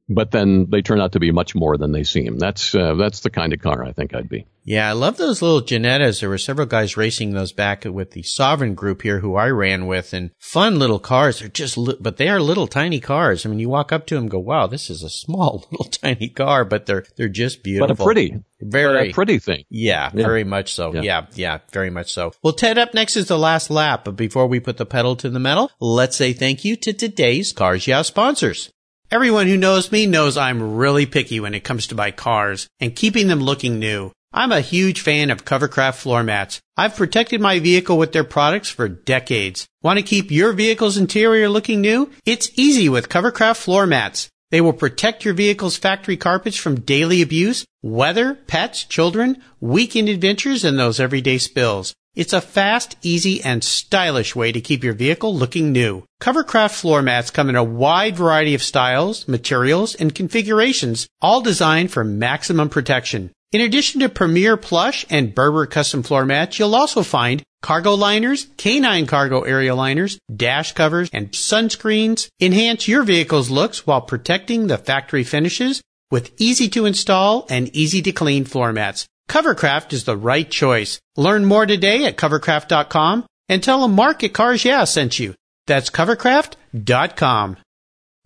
but 0.09 0.31
then 0.31 0.67
they 0.69 0.81
turn 0.81 1.01
out 1.01 1.11
to 1.13 1.19
be 1.19 1.31
much 1.31 1.55
more 1.55 1.77
than 1.77 1.91
they 1.91 2.03
seem. 2.03 2.37
That's 2.37 2.73
uh, 2.73 2.95
that's 2.95 3.21
the 3.21 3.29
kind 3.29 3.53
of 3.53 3.61
car 3.61 3.83
I 3.83 3.91
think 3.91 4.15
I'd 4.15 4.29
be. 4.29 4.45
Yeah, 4.63 4.89
I 4.89 4.91
love 4.91 5.15
those 5.15 5.41
little 5.41 5.61
Ginettas. 5.61 6.19
There 6.19 6.29
were 6.29 6.37
several 6.37 6.67
guys 6.67 6.97
racing 6.97 7.31
those 7.31 7.53
back 7.53 7.85
with 7.85 8.11
the 8.11 8.23
Sovereign 8.23 8.75
group 8.75 9.01
here, 9.01 9.19
who 9.19 9.35
I 9.35 9.47
ran 9.47 9.87
with, 9.87 10.13
and 10.13 10.31
fun 10.39 10.77
little 10.77 10.99
cars. 10.99 11.39
They're 11.39 11.47
just, 11.47 11.77
li- 11.77 11.95
but 12.01 12.17
they 12.17 12.27
are 12.27 12.41
little 12.41 12.67
tiny 12.67 12.99
cars. 12.99 13.45
I 13.45 13.49
mean, 13.49 13.59
you 13.59 13.69
walk 13.69 13.93
up 13.93 14.05
to 14.07 14.15
them, 14.15 14.25
and 14.25 14.31
go, 14.31 14.39
"Wow, 14.39 14.67
this 14.67 14.89
is 14.89 15.03
a 15.03 15.09
small 15.09 15.65
little 15.71 15.85
tiny 15.85 16.29
car," 16.29 16.65
but 16.65 16.85
they're 16.85 17.05
they're 17.15 17.29
just 17.29 17.63
beautiful. 17.63 17.95
But 17.95 18.01
a 18.01 18.03
pretty, 18.03 18.43
very 18.61 19.09
a 19.09 19.13
pretty 19.13 19.39
thing. 19.39 19.63
Yeah, 19.69 20.11
yeah, 20.13 20.25
very 20.25 20.43
much 20.43 20.73
so. 20.73 20.93
Yeah. 20.93 21.01
yeah, 21.01 21.25
yeah, 21.35 21.57
very 21.71 21.89
much 21.89 22.11
so. 22.11 22.33
Well, 22.43 22.53
Ted, 22.53 22.77
up 22.77 22.93
next 22.93 23.15
is 23.15 23.27
the 23.27 23.39
last 23.39 23.69
lap, 23.69 24.03
but 24.03 24.17
before 24.17 24.47
we 24.47 24.59
put 24.59 24.77
the 24.77 24.85
pedal 24.85 25.15
to 25.17 25.29
the 25.29 25.39
metal, 25.39 25.71
let's 25.79 26.17
say 26.17 26.33
thank 26.33 26.65
you 26.65 26.75
to 26.77 26.91
today's 26.93 27.53
Cars 27.53 27.87
Yeah 27.87 28.01
sponsors. 28.01 28.71
Everyone 29.09 29.47
who 29.47 29.55
knows 29.55 29.89
me 29.89 30.05
knows 30.05 30.35
I'm 30.35 30.75
really 30.75 31.05
picky 31.05 31.39
when 31.39 31.53
it 31.53 31.63
comes 31.63 31.87
to 31.87 31.95
my 31.95 32.11
cars 32.11 32.67
and 32.81 32.93
keeping 32.93 33.27
them 33.27 33.39
looking 33.39 33.79
new. 33.79 34.11
I'm 34.33 34.51
a 34.51 34.59
huge 34.59 34.99
fan 34.99 35.31
of 35.31 35.45
Covercraft 35.45 35.95
floor 35.95 36.23
mats. 36.23 36.59
I've 36.75 36.97
protected 36.97 37.39
my 37.39 37.59
vehicle 37.59 37.97
with 37.97 38.11
their 38.11 38.25
products 38.25 38.69
for 38.69 38.89
decades. 38.89 39.65
Want 39.81 39.97
to 39.97 40.03
keep 40.03 40.29
your 40.29 40.51
vehicle's 40.51 40.97
interior 40.97 41.47
looking 41.47 41.79
new? 41.79 42.11
It's 42.25 42.51
easy 42.55 42.89
with 42.89 43.07
Covercraft 43.07 43.55
floor 43.55 43.87
mats. 43.87 44.27
They 44.51 44.59
will 44.59 44.73
protect 44.73 45.23
your 45.23 45.33
vehicle's 45.33 45.77
factory 45.77 46.17
carpets 46.17 46.57
from 46.57 46.81
daily 46.81 47.21
abuse, 47.21 47.65
weather, 47.81 48.33
pets, 48.35 48.83
children, 48.83 49.41
weekend 49.61 50.09
adventures, 50.09 50.65
and 50.65 50.77
those 50.77 50.99
everyday 50.99 51.37
spills. 51.37 51.93
It's 52.17 52.33
a 52.33 52.41
fast, 52.41 52.95
easy, 53.03 53.43
and 53.43 53.63
stylish 53.63 54.35
way 54.35 54.51
to 54.51 54.59
keep 54.59 54.83
your 54.83 54.95
vehicle 54.95 55.35
looking 55.35 55.71
new. 55.71 56.03
Covercraft 56.19 56.73
floor 56.73 57.03
mats 57.03 57.29
come 57.29 57.47
in 57.47 57.55
a 57.55 57.63
wide 57.63 58.15
variety 58.15 58.55
of 58.55 58.63
styles, 58.63 59.27
materials, 59.27 59.93
and 59.93 60.15
configurations, 60.15 61.07
all 61.21 61.41
designed 61.41 61.91
for 61.91 62.03
maximum 62.03 62.69
protection. 62.69 63.29
In 63.51 63.61
addition 63.61 64.01
to 64.01 64.09
Premier 64.09 64.57
Plush 64.57 65.05
and 65.11 65.35
Berber 65.35 65.67
custom 65.67 66.01
floor 66.01 66.25
mats, 66.25 66.57
you'll 66.57 66.73
also 66.73 67.03
find 67.03 67.43
cargo 67.61 67.93
liners, 67.93 68.47
canine 68.57 69.05
cargo 69.05 69.41
area 69.41 69.75
liners, 69.75 70.17
dash 70.35 70.71
covers, 70.71 71.11
and 71.13 71.29
sunscreens. 71.33 72.29
Enhance 72.41 72.87
your 72.87 73.03
vehicle's 73.03 73.51
looks 73.51 73.85
while 73.85 74.01
protecting 74.01 74.65
the 74.65 74.79
factory 74.79 75.23
finishes 75.23 75.83
with 76.09 76.33
easy 76.41 76.67
to 76.69 76.87
install 76.87 77.45
and 77.47 77.69
easy 77.75 78.01
to 78.01 78.11
clean 78.11 78.43
floor 78.43 78.73
mats. 78.73 79.05
Covercraft 79.27 79.91
is 79.91 80.05
the 80.05 80.17
right 80.17 80.49
choice. 80.49 80.99
Learn 81.15 81.45
more 81.45 81.65
today 81.65 82.05
at 82.05 82.17
covercraft.com 82.17 83.25
and 83.49 83.61
tell 83.61 83.81
them 83.81 83.93
Market 83.93 84.29
Cars 84.33 84.63
Yeah 84.63 84.85
sent 84.85 85.19
you. 85.19 85.35
That's 85.65 85.89
covercraft.com. 85.89 87.57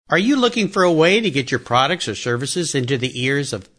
Are 0.09 0.17
you 0.17 0.35
looking 0.35 0.67
for 0.67 0.83
a 0.83 0.91
way 0.91 1.21
to 1.21 1.31
get 1.31 1.51
your 1.51 1.61
products 1.61 2.09
or 2.09 2.15
services 2.15 2.75
into 2.75 2.97
the 2.97 3.23
ears 3.23 3.53
of 3.53 3.69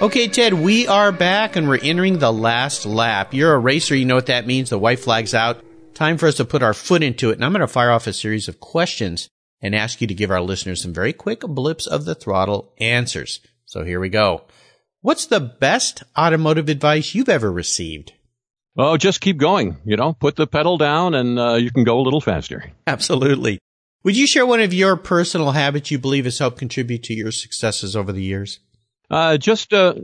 Okay, 0.00 0.28
Ted, 0.28 0.54
we 0.54 0.86
are 0.86 1.12
back 1.12 1.56
and 1.56 1.68
we're 1.68 1.76
entering 1.76 2.18
the 2.20 2.32
last 2.32 2.86
lap. 2.86 3.34
You're 3.34 3.52
a 3.52 3.58
racer, 3.58 3.94
you 3.94 4.06
know 4.06 4.14
what 4.14 4.26
that 4.26 4.46
means. 4.46 4.70
The 4.70 4.78
white 4.78 4.98
flag's 4.98 5.34
out. 5.34 5.62
Time 5.92 6.16
for 6.16 6.26
us 6.26 6.36
to 6.36 6.46
put 6.46 6.62
our 6.62 6.72
foot 6.72 7.02
into 7.02 7.28
it. 7.28 7.34
And 7.34 7.44
I'm 7.44 7.52
going 7.52 7.60
to 7.60 7.68
fire 7.68 7.90
off 7.90 8.06
a 8.06 8.14
series 8.14 8.48
of 8.48 8.60
questions 8.60 9.28
and 9.60 9.74
ask 9.74 10.00
you 10.00 10.06
to 10.06 10.14
give 10.14 10.30
our 10.30 10.40
listeners 10.40 10.82
some 10.82 10.94
very 10.94 11.12
quick 11.12 11.40
blips 11.40 11.86
of 11.86 12.06
the 12.06 12.14
throttle 12.14 12.72
answers. 12.80 13.40
So 13.66 13.84
here 13.84 14.00
we 14.00 14.08
go. 14.08 14.44
What's 15.02 15.26
the 15.26 15.38
best 15.38 16.02
automotive 16.16 16.70
advice 16.70 17.14
you've 17.14 17.28
ever 17.28 17.52
received? 17.52 18.14
Oh, 18.78 18.96
just 18.96 19.20
keep 19.20 19.36
going. 19.36 19.76
You 19.84 19.98
know, 19.98 20.14
put 20.14 20.36
the 20.36 20.46
pedal 20.46 20.78
down 20.78 21.14
and 21.14 21.38
uh, 21.38 21.54
you 21.56 21.70
can 21.70 21.84
go 21.84 22.00
a 22.00 22.04
little 22.04 22.22
faster. 22.22 22.72
Absolutely. 22.86 23.58
Would 24.04 24.16
you 24.16 24.26
share 24.26 24.46
one 24.46 24.60
of 24.60 24.72
your 24.72 24.96
personal 24.96 25.50
habits 25.50 25.90
you 25.90 25.98
believe 25.98 26.24
has 26.24 26.38
helped 26.38 26.58
contribute 26.58 27.02
to 27.02 27.12
your 27.12 27.32
successes 27.32 27.94
over 27.94 28.12
the 28.12 28.22
years? 28.22 28.60
Uh, 29.10 29.36
just, 29.36 29.72
uh, 29.72 29.94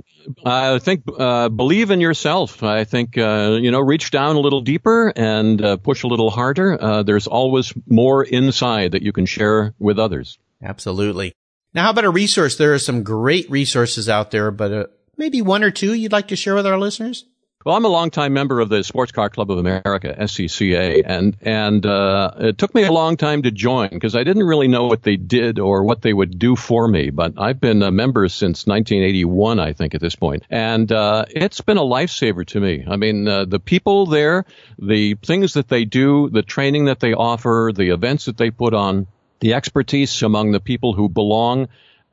I 0.44 0.80
think, 0.80 1.04
uh, 1.16 1.48
believe 1.48 1.92
in 1.92 2.00
yourself. 2.00 2.62
I 2.62 2.84
think, 2.84 3.16
uh, 3.16 3.56
you 3.60 3.70
know, 3.70 3.80
reach 3.80 4.10
down 4.10 4.34
a 4.34 4.40
little 4.40 4.60
deeper 4.60 5.12
and 5.14 5.62
uh, 5.62 5.76
push 5.76 6.02
a 6.02 6.08
little 6.08 6.30
harder. 6.30 6.82
Uh, 6.82 7.02
there's 7.04 7.28
always 7.28 7.72
more 7.86 8.24
inside 8.24 8.92
that 8.92 9.02
you 9.02 9.12
can 9.12 9.26
share 9.26 9.74
with 9.78 9.98
others. 9.98 10.38
Absolutely. 10.60 11.32
Now, 11.72 11.84
how 11.84 11.90
about 11.90 12.04
a 12.04 12.10
resource? 12.10 12.56
There 12.56 12.74
are 12.74 12.78
some 12.78 13.04
great 13.04 13.48
resources 13.50 14.08
out 14.08 14.32
there, 14.32 14.50
but 14.50 14.98
maybe 15.16 15.40
one 15.40 15.62
or 15.62 15.70
two 15.70 15.94
you'd 15.94 16.12
like 16.12 16.28
to 16.28 16.36
share 16.36 16.54
with 16.54 16.66
our 16.66 16.78
listeners? 16.78 17.26
Well, 17.66 17.74
I'm 17.74 17.84
a 17.84 17.88
longtime 17.88 18.32
member 18.32 18.60
of 18.60 18.68
the 18.68 18.84
Sports 18.84 19.10
Car 19.10 19.28
Club 19.28 19.50
of 19.50 19.58
America, 19.58 20.14
SCCA, 20.16 21.02
and 21.04 21.36
and 21.40 21.84
uh, 21.84 22.30
it 22.38 22.58
took 22.58 22.72
me 22.76 22.84
a 22.84 22.92
long 22.92 23.16
time 23.16 23.42
to 23.42 23.50
join 23.50 23.88
because 23.88 24.14
I 24.14 24.22
didn't 24.22 24.44
really 24.44 24.68
know 24.68 24.86
what 24.86 25.02
they 25.02 25.16
did 25.16 25.58
or 25.58 25.82
what 25.82 26.00
they 26.00 26.12
would 26.12 26.38
do 26.38 26.54
for 26.54 26.86
me. 26.86 27.10
But 27.10 27.32
I've 27.36 27.60
been 27.60 27.82
a 27.82 27.90
member 27.90 28.28
since 28.28 28.68
1981, 28.68 29.58
I 29.58 29.72
think, 29.72 29.96
at 29.96 30.00
this 30.00 30.14
point, 30.14 30.44
and 30.48 30.92
uh, 30.92 31.24
it's 31.28 31.60
been 31.60 31.76
a 31.76 31.82
lifesaver 31.82 32.46
to 32.46 32.60
me. 32.60 32.84
I 32.86 32.94
mean, 32.94 33.26
uh, 33.26 33.46
the 33.46 33.58
people 33.58 34.06
there, 34.06 34.44
the 34.78 35.16
things 35.16 35.54
that 35.54 35.66
they 35.66 35.84
do, 35.84 36.30
the 36.30 36.42
training 36.42 36.84
that 36.84 37.00
they 37.00 37.14
offer, 37.14 37.72
the 37.74 37.88
events 37.88 38.26
that 38.26 38.36
they 38.36 38.52
put 38.52 38.74
on, 38.74 39.08
the 39.40 39.54
expertise 39.54 40.22
among 40.22 40.52
the 40.52 40.60
people 40.60 40.92
who 40.92 41.08
belong, 41.08 41.66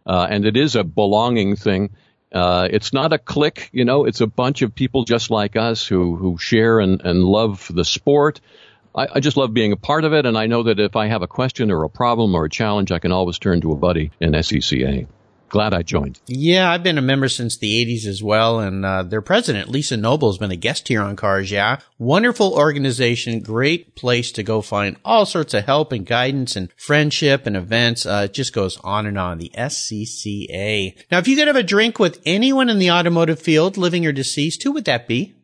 uh, 0.07 0.25
and 0.27 0.47
it 0.47 0.57
is 0.57 0.75
a 0.75 0.83
belonging 0.83 1.55
thing 1.55 1.91
uh, 2.33 2.67
it's 2.71 2.93
not 2.93 3.13
a 3.13 3.17
clique, 3.17 3.69
you 3.71 3.85
know, 3.85 4.05
it's 4.05 4.21
a 4.21 4.27
bunch 4.27 4.61
of 4.63 4.73
people 4.73 5.03
just 5.03 5.29
like 5.29 5.55
us 5.55 5.85
who, 5.85 6.15
who 6.15 6.37
share 6.37 6.79
and, 6.79 7.01
and 7.01 7.23
love 7.23 7.69
the 7.73 7.85
sport. 7.85 8.41
I, 8.95 9.07
I, 9.15 9.19
just 9.19 9.37
love 9.37 9.53
being 9.53 9.71
a 9.71 9.77
part 9.77 10.03
of 10.03 10.13
it, 10.13 10.25
and 10.25 10.37
I 10.37 10.47
know 10.47 10.63
that 10.63 10.79
if 10.79 10.95
I 10.95 11.07
have 11.07 11.21
a 11.21 11.27
question 11.27 11.71
or 11.71 11.83
a 11.83 11.89
problem 11.89 12.35
or 12.35 12.45
a 12.45 12.49
challenge, 12.49 12.91
I 12.91 12.99
can 12.99 13.11
always 13.11 13.39
turn 13.39 13.61
to 13.61 13.71
a 13.71 13.75
buddy 13.75 14.11
in 14.19 14.31
SCCA. 14.31 15.07
Glad 15.53 15.71
I 15.71 15.83
joined. 15.83 16.19
Yeah, 16.25 16.71
I've 16.71 16.81
been 16.81 16.97
a 16.97 17.01
member 17.01 17.29
since 17.29 17.57
the 17.57 17.85
80s 17.85 18.07
as 18.07 18.23
well. 18.23 18.59
And 18.59 18.83
uh, 18.83 19.03
their 19.03 19.21
president, 19.21 19.69
Lisa 19.69 19.95
Noble, 19.95 20.31
has 20.31 20.39
been 20.39 20.49
a 20.49 20.55
guest 20.55 20.87
here 20.87 21.03
on 21.03 21.15
Cars 21.15 21.51
Yeah. 21.51 21.79
Wonderful 21.99 22.53
organization, 22.53 23.39
great 23.39 23.95
place 23.95 24.31
to 24.31 24.41
go 24.41 24.61
find 24.61 24.97
all 25.05 25.27
sorts 25.27 25.53
of 25.53 25.63
help 25.63 25.91
and 25.91 26.07
guidance 26.07 26.55
and 26.55 26.69
friendship 26.75 27.45
and 27.45 27.55
events. 27.55 28.03
Uh, 28.03 28.23
it 28.25 28.33
just 28.33 28.51
goes 28.51 28.79
on 28.83 29.05
and 29.05 29.19
on. 29.19 29.37
The 29.37 29.51
SCCA. 29.55 30.95
Now, 31.11 31.19
if 31.19 31.27
you 31.27 31.37
could 31.37 31.47
have 31.47 31.55
a 31.55 31.61
drink 31.61 31.99
with 31.99 32.19
anyone 32.25 32.67
in 32.67 32.79
the 32.79 32.89
automotive 32.89 33.39
field, 33.39 33.77
living 33.77 34.07
or 34.07 34.11
deceased, 34.11 34.63
who 34.63 34.71
would 34.71 34.85
that 34.85 35.07
be? 35.07 35.35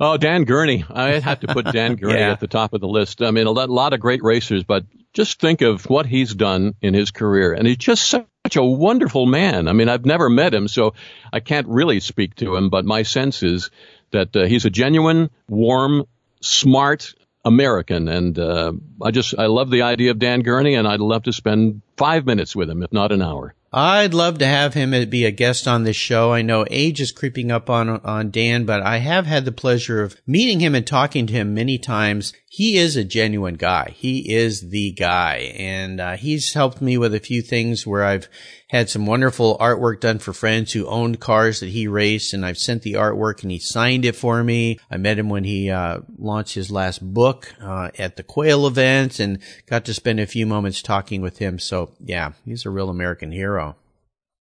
Oh, 0.00 0.16
Dan 0.16 0.42
Gurney. 0.42 0.84
I 0.90 1.20
have 1.20 1.38
to 1.40 1.46
put 1.46 1.66
Dan 1.66 1.94
Gurney 2.00 2.18
yeah. 2.18 2.32
at 2.32 2.40
the 2.40 2.48
top 2.48 2.72
of 2.72 2.80
the 2.80 2.88
list. 2.88 3.22
I 3.22 3.30
mean, 3.30 3.46
a 3.46 3.52
lot 3.52 3.92
of 3.92 4.00
great 4.00 4.24
racers, 4.24 4.64
but 4.64 4.84
just 5.12 5.40
think 5.40 5.60
of 5.60 5.88
what 5.88 6.06
he's 6.06 6.34
done 6.34 6.74
in 6.80 6.94
his 6.94 7.10
career. 7.10 7.52
And 7.52 7.66
he's 7.66 7.76
just 7.76 8.08
such 8.08 8.56
a 8.56 8.64
wonderful 8.64 9.26
man. 9.26 9.68
I 9.68 9.72
mean, 9.72 9.88
I've 9.88 10.06
never 10.06 10.28
met 10.28 10.54
him, 10.54 10.68
so 10.68 10.94
I 11.32 11.40
can't 11.40 11.68
really 11.68 12.00
speak 12.00 12.36
to 12.36 12.56
him, 12.56 12.70
but 12.70 12.84
my 12.84 13.02
sense 13.02 13.42
is 13.42 13.70
that 14.10 14.34
uh, 14.36 14.44
he's 14.44 14.64
a 14.64 14.70
genuine, 14.70 15.30
warm, 15.48 16.04
smart 16.40 17.14
American. 17.44 18.08
And 18.08 18.38
uh, 18.38 18.72
I 19.00 19.10
just, 19.10 19.38
I 19.38 19.46
love 19.46 19.70
the 19.70 19.82
idea 19.82 20.10
of 20.10 20.18
Dan 20.18 20.40
Gurney, 20.40 20.74
and 20.74 20.86
I'd 20.86 21.00
love 21.00 21.24
to 21.24 21.32
spend 21.32 21.82
five 21.96 22.24
minutes 22.24 22.56
with 22.56 22.70
him, 22.70 22.82
if 22.82 22.92
not 22.92 23.12
an 23.12 23.22
hour. 23.22 23.54
I'd 23.74 24.12
love 24.12 24.36
to 24.38 24.46
have 24.46 24.74
him 24.74 24.90
be 25.08 25.24
a 25.24 25.30
guest 25.30 25.66
on 25.66 25.84
this 25.84 25.96
show. 25.96 26.30
I 26.30 26.42
know 26.42 26.66
age 26.70 27.00
is 27.00 27.10
creeping 27.10 27.50
up 27.50 27.70
on 27.70 27.88
on 27.88 28.30
Dan, 28.30 28.66
but 28.66 28.82
I 28.82 28.98
have 28.98 29.24
had 29.24 29.46
the 29.46 29.52
pleasure 29.52 30.02
of 30.02 30.16
meeting 30.26 30.60
him 30.60 30.74
and 30.74 30.86
talking 30.86 31.26
to 31.26 31.32
him 31.32 31.54
many 31.54 31.78
times. 31.78 32.34
He 32.48 32.76
is 32.76 32.96
a 32.96 33.04
genuine 33.04 33.54
guy. 33.54 33.94
He 33.96 34.30
is 34.30 34.68
the 34.68 34.92
guy, 34.92 35.54
and 35.56 36.00
uh, 36.00 36.16
he's 36.18 36.52
helped 36.52 36.82
me 36.82 36.98
with 36.98 37.14
a 37.14 37.20
few 37.20 37.40
things 37.40 37.86
where 37.86 38.04
I've 38.04 38.28
had 38.72 38.88
some 38.88 39.04
wonderful 39.04 39.58
artwork 39.58 40.00
done 40.00 40.18
for 40.18 40.32
friends 40.32 40.72
who 40.72 40.86
owned 40.86 41.20
cars 41.20 41.60
that 41.60 41.68
he 41.68 41.86
raced, 41.86 42.32
and 42.32 42.44
I've 42.44 42.56
sent 42.56 42.82
the 42.82 42.94
artwork 42.94 43.42
and 43.42 43.52
he 43.52 43.58
signed 43.58 44.06
it 44.06 44.16
for 44.16 44.42
me. 44.42 44.78
I 44.90 44.96
met 44.96 45.18
him 45.18 45.28
when 45.28 45.44
he 45.44 45.70
uh, 45.70 46.00
launched 46.18 46.54
his 46.54 46.70
last 46.70 47.02
book 47.02 47.54
uh, 47.60 47.90
at 47.98 48.16
the 48.16 48.22
Quail 48.22 48.66
event 48.66 49.20
and 49.20 49.40
got 49.66 49.84
to 49.84 49.94
spend 49.94 50.20
a 50.20 50.26
few 50.26 50.46
moments 50.46 50.80
talking 50.80 51.20
with 51.20 51.36
him. 51.36 51.58
So 51.58 51.92
yeah, 52.00 52.32
he's 52.46 52.64
a 52.64 52.70
real 52.70 52.88
American 52.88 53.30
hero. 53.30 53.76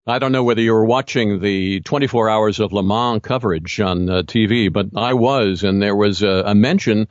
I 0.08 0.18
don't 0.18 0.32
know 0.32 0.44
whether 0.44 0.62
you 0.62 0.74
were 0.74 0.86
watching 0.86 1.42
the 1.42 1.82
24 1.82 2.28
hours 2.28 2.60
of 2.60 2.74
Le 2.74 2.82
Mans 2.82 3.22
coverage 3.22 3.80
on 3.80 4.10
uh, 4.10 4.24
TV, 4.24 4.74
but 4.74 4.88
I 4.96 5.14
was, 5.14 5.64
and 5.64 5.80
there 5.80 5.96
was 5.96 6.24
a, 6.24 6.44
a 6.48 6.56
mention 6.56 7.08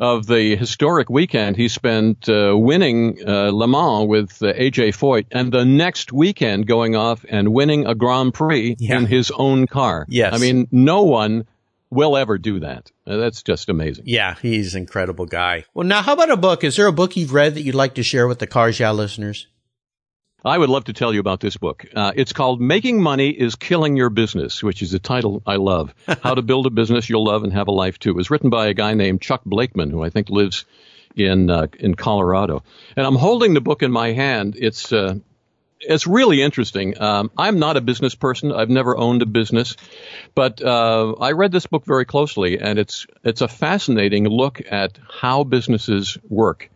of 0.00 0.26
the 0.26 0.56
historic 0.56 1.08
weekend 1.08 1.56
he 1.56 1.68
spent 1.68 2.28
uh, 2.28 2.52
winning 2.58 3.18
uh, 3.24 3.50
Le 3.52 3.68
Mans 3.68 4.08
with 4.08 4.42
uh, 4.42 4.52
AJ 4.54 4.96
Foyt, 4.96 5.26
and 5.30 5.52
the 5.52 5.64
next 5.64 6.12
weekend 6.12 6.66
going 6.66 6.96
off 6.96 7.24
and 7.28 7.52
winning 7.52 7.86
a 7.86 7.94
Grand 7.94 8.34
Prix 8.34 8.74
yeah. 8.80 8.96
in 8.96 9.06
his 9.06 9.30
own 9.30 9.68
car. 9.68 10.04
Yes. 10.08 10.34
I 10.34 10.38
mean, 10.38 10.66
no 10.72 11.04
one 11.04 11.46
will 11.90 12.16
ever 12.16 12.38
do 12.38 12.58
that. 12.60 12.90
Uh, 13.06 13.18
that's 13.18 13.44
just 13.44 13.68
amazing. 13.68 14.04
Yeah, 14.08 14.34
he's 14.42 14.74
an 14.74 14.80
incredible 14.80 15.26
guy. 15.26 15.64
Well, 15.74 15.86
now, 15.86 16.02
how 16.02 16.14
about 16.14 16.30
a 16.30 16.36
book? 16.36 16.64
Is 16.64 16.74
there 16.74 16.88
a 16.88 16.92
book 16.92 17.16
you've 17.16 17.32
read 17.34 17.54
that 17.54 17.62
you'd 17.62 17.76
like 17.76 17.94
to 17.94 18.02
share 18.02 18.26
with 18.26 18.40
the 18.40 18.48
Cars 18.48 18.80
Yeah 18.80 18.90
listeners? 18.90 19.46
I 20.44 20.58
would 20.58 20.70
love 20.70 20.84
to 20.84 20.92
tell 20.92 21.14
you 21.14 21.20
about 21.20 21.38
this 21.38 21.56
book. 21.56 21.86
Uh, 21.94 22.12
it's 22.16 22.32
called 22.32 22.60
Making 22.60 23.00
Money 23.00 23.30
is 23.30 23.54
Killing 23.54 23.96
Your 23.96 24.10
Business, 24.10 24.60
which 24.60 24.82
is 24.82 24.92
a 24.92 24.98
title 24.98 25.40
I 25.46 25.56
love. 25.56 25.94
How 26.22 26.34
to 26.34 26.42
Build 26.42 26.66
a 26.66 26.70
Business 26.70 27.08
You'll 27.08 27.24
Love 27.24 27.44
and 27.44 27.52
Have 27.52 27.68
a 27.68 27.72
Life 27.72 28.00
Too. 28.00 28.10
It 28.10 28.16
was 28.16 28.30
written 28.30 28.50
by 28.50 28.66
a 28.66 28.74
guy 28.74 28.94
named 28.94 29.22
Chuck 29.22 29.42
Blakeman, 29.46 29.90
who 29.90 30.02
I 30.02 30.10
think 30.10 30.30
lives 30.30 30.64
in 31.14 31.48
uh, 31.48 31.68
in 31.78 31.94
Colorado. 31.94 32.64
And 32.96 33.06
I'm 33.06 33.14
holding 33.14 33.54
the 33.54 33.60
book 33.60 33.84
in 33.84 33.92
my 33.92 34.12
hand. 34.12 34.56
It's 34.58 34.92
uh, 34.92 35.14
it's 35.78 36.08
really 36.08 36.42
interesting. 36.42 37.00
Um, 37.00 37.30
I'm 37.38 37.60
not 37.60 37.76
a 37.76 37.80
business 37.80 38.16
person. 38.16 38.50
I've 38.50 38.70
never 38.70 38.96
owned 38.96 39.22
a 39.22 39.26
business, 39.26 39.76
but 40.34 40.60
uh, 40.60 41.12
I 41.20 41.32
read 41.32 41.52
this 41.52 41.66
book 41.66 41.84
very 41.84 42.04
closely, 42.04 42.58
and 42.58 42.80
it's 42.80 43.06
it's 43.22 43.42
a 43.42 43.48
fascinating 43.48 44.26
look 44.28 44.60
at 44.68 44.98
how 45.08 45.44
businesses 45.44 46.18
work 46.28 46.68